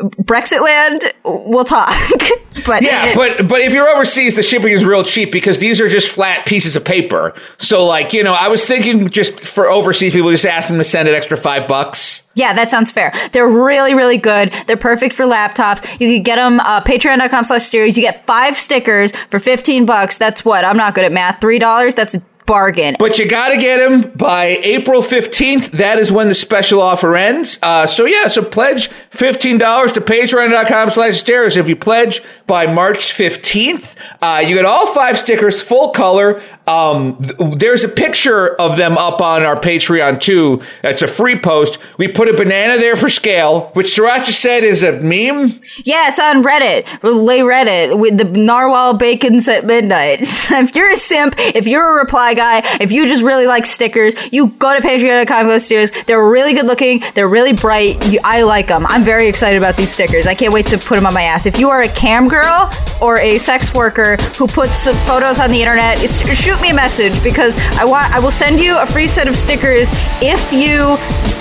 Brexit 0.00 0.62
land, 0.62 1.12
we'll 1.24 1.64
talk. 1.64 1.92
but 2.66 2.82
Yeah, 2.82 3.14
but 3.14 3.48
but 3.48 3.60
if 3.60 3.72
you're 3.72 3.88
overseas, 3.88 4.34
the 4.34 4.42
shipping 4.42 4.72
is 4.72 4.84
real 4.84 5.04
cheap 5.04 5.32
because 5.32 5.58
these 5.58 5.80
are 5.80 5.88
just 5.88 6.08
flat 6.08 6.46
pieces 6.46 6.76
of 6.76 6.84
paper. 6.84 7.34
So 7.58 7.86
like 7.86 8.12
you 8.12 8.22
know, 8.22 8.32
I 8.32 8.48
was 8.48 8.66
thinking 8.66 9.08
just 9.08 9.40
for 9.40 9.68
overseas 9.68 10.12
people, 10.12 10.30
just 10.30 10.46
ask 10.46 10.68
them 10.68 10.78
to 10.78 10.84
send 10.84 11.08
an 11.08 11.14
extra 11.14 11.36
five 11.36 11.68
bucks. 11.68 12.22
Yeah, 12.34 12.52
that 12.52 12.70
sounds 12.70 12.92
fair. 12.92 13.12
They're 13.32 13.48
really, 13.48 13.94
really 13.94 14.16
good. 14.16 14.52
They're 14.68 14.76
perfect 14.76 15.12
for 15.14 15.24
laptops. 15.24 15.82
You 16.00 16.08
can 16.14 16.22
get 16.22 16.36
them, 16.36 16.60
uh, 16.60 16.80
patreon.com 16.82 17.42
slash 17.42 17.62
asterios. 17.62 17.96
You 17.96 18.02
get 18.02 18.24
five 18.26 18.56
stickers 18.56 19.10
for 19.30 19.40
15 19.40 19.84
bucks. 19.86 20.18
That's 20.18 20.44
what? 20.44 20.64
I'm 20.64 20.76
not 20.76 20.94
good 20.94 21.04
at 21.04 21.10
math. 21.10 21.40
$3? 21.40 21.94
That's 21.96 22.14
a 22.14 22.22
bargain. 22.48 22.96
But 22.98 23.18
you 23.18 23.28
got 23.28 23.50
to 23.50 23.58
get 23.58 23.78
them 23.78 24.10
by 24.16 24.58
April 24.62 25.02
15th. 25.02 25.70
That 25.72 25.98
is 25.98 26.10
when 26.10 26.28
the 26.28 26.34
special 26.34 26.80
offer 26.80 27.16
ends. 27.16 27.58
Uh, 27.62 27.86
so 27.86 28.06
yeah, 28.06 28.26
so 28.26 28.42
pledge 28.42 28.88
$15 29.12 29.92
to 29.92 30.00
patreon.com 30.00 30.90
slash 30.90 31.22
asterios. 31.22 31.56
If 31.56 31.68
you 31.68 31.76
pledge 31.76 32.22
by 32.46 32.66
March 32.66 33.12
15th, 33.12 33.94
uh, 34.22 34.42
you 34.44 34.56
get 34.56 34.64
all 34.64 34.92
five 34.92 35.18
stickers, 35.18 35.60
full 35.62 35.90
color. 35.90 36.42
Um, 36.66 37.16
there's 37.56 37.84
a 37.84 37.88
picture 37.88 38.54
of 38.56 38.76
them 38.76 38.98
up 38.98 39.20
on 39.22 39.42
our 39.42 39.58
Patreon 39.58 40.20
too. 40.20 40.62
It's 40.84 41.02
a 41.02 41.08
free 41.08 41.38
post. 41.38 41.78
We 41.96 42.08
put 42.08 42.28
a 42.28 42.34
banana 42.34 42.78
there 42.78 42.96
for 42.96 43.08
scale, 43.08 43.70
which 43.72 43.86
Sirancha 43.86 44.32
said 44.32 44.64
is 44.64 44.82
a 44.82 44.92
meme. 44.92 45.60
Yeah, 45.84 46.08
it's 46.08 46.20
on 46.20 46.42
Reddit. 46.42 47.02
Relay 47.02 47.38
Reddit 47.38 47.98
with 47.98 48.18
the 48.18 48.24
narwhal 48.24 48.98
bacons 48.98 49.48
at 49.48 49.64
midnight. 49.64 50.20
if 50.22 50.74
you're 50.74 50.90
a 50.90 50.96
simp, 50.96 51.34
if 51.38 51.66
you're 51.66 51.90
a 51.92 51.94
reply 51.94 52.34
guy. 52.38 52.62
If 52.80 52.92
you 52.92 53.06
just 53.06 53.22
really 53.22 53.46
like 53.46 53.66
stickers, 53.66 54.14
you 54.32 54.48
go 54.48 54.78
to 54.78 54.86
patreon.com 54.86 55.58
stickers. 55.58 55.90
They're 56.06 56.26
really 56.26 56.54
good 56.54 56.66
looking. 56.66 57.02
They're 57.14 57.28
really 57.28 57.52
bright. 57.52 58.04
You, 58.06 58.20
I 58.24 58.42
like 58.42 58.68
them. 58.68 58.86
I'm 58.86 59.02
very 59.02 59.26
excited 59.28 59.58
about 59.58 59.76
these 59.76 59.92
stickers. 59.92 60.26
I 60.26 60.34
can't 60.34 60.52
wait 60.52 60.66
to 60.66 60.78
put 60.78 60.94
them 60.96 61.06
on 61.06 61.14
my 61.14 61.22
ass. 61.22 61.46
If 61.46 61.58
you 61.58 61.68
are 61.70 61.82
a 61.82 61.88
cam 61.88 62.28
girl 62.28 62.70
or 63.00 63.18
a 63.18 63.38
sex 63.38 63.74
worker 63.74 64.16
who 64.36 64.46
puts 64.46 64.86
photos 65.06 65.40
on 65.40 65.50
the 65.50 65.60
internet, 65.60 65.98
shoot 65.98 66.60
me 66.60 66.70
a 66.70 66.74
message 66.74 67.22
because 67.22 67.56
I 67.76 67.84
want. 67.84 68.12
I 68.12 68.20
will 68.20 68.30
send 68.30 68.60
you 68.60 68.78
a 68.78 68.86
free 68.86 69.08
set 69.08 69.28
of 69.28 69.36
stickers 69.36 69.90
if 70.22 70.52
you 70.52 70.96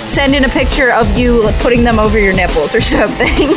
send 0.07 0.35
in 0.35 0.45
a 0.45 0.49
picture 0.49 0.91
of 0.91 1.17
you 1.17 1.43
like, 1.43 1.59
putting 1.61 1.83
them 1.83 1.99
over 1.99 2.19
your 2.19 2.33
nipples 2.33 2.73
or 2.73 2.81
something. 2.97 3.53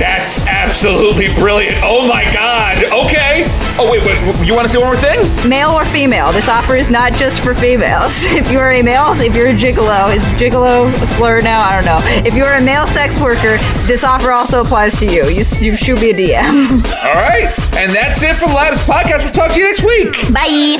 That's 0.00 0.38
absolutely 0.46 1.28
brilliant. 1.34 1.76
Oh 1.82 2.08
my 2.08 2.24
god. 2.32 2.84
Okay. 2.90 3.44
Oh 3.82 3.90
wait, 3.90 4.04
wait. 4.04 4.46
You 4.46 4.54
want 4.54 4.66
to 4.66 4.72
say 4.72 4.78
one 4.78 4.88
more 4.88 4.96
thing? 4.96 5.20
male 5.48 5.70
or 5.70 5.86
female. 5.86 6.32
This 6.32 6.48
offer 6.50 6.76
is 6.76 6.90
not 6.90 7.14
just 7.14 7.40
for 7.42 7.54
females. 7.54 8.24
If 8.40 8.50
you're 8.50 8.72
a 8.72 8.82
male, 8.82 9.12
if 9.16 9.34
you're 9.34 9.48
a 9.48 9.54
gigolo, 9.54 10.14
is 10.14 10.22
gigolo 10.40 10.92
a 11.02 11.06
slur 11.06 11.40
now? 11.40 11.62
I 11.62 11.74
don't 11.76 11.84
know. 11.86 11.98
If 12.26 12.34
you're 12.34 12.52
a 12.52 12.60
male 12.62 12.86
sex 12.86 13.18
worker, 13.20 13.56
this 13.86 14.04
offer 14.04 14.32
also 14.32 14.60
applies 14.62 14.98
to 15.00 15.06
you. 15.06 15.24
You, 15.28 15.44
you 15.60 15.76
shoot 15.76 16.00
me 16.00 16.10
a 16.10 16.14
DM. 16.14 16.84
All 17.04 17.14
right. 17.14 17.48
And 17.76 17.90
that's 17.92 18.22
it 18.22 18.36
for 18.36 18.48
the 18.48 18.54
Loudest 18.54 18.86
Podcast. 18.86 19.24
We'll 19.24 19.32
talk 19.32 19.52
to 19.52 19.58
you 19.58 19.64
next 19.64 19.82
week. 19.82 20.12
Bye. 20.32 20.76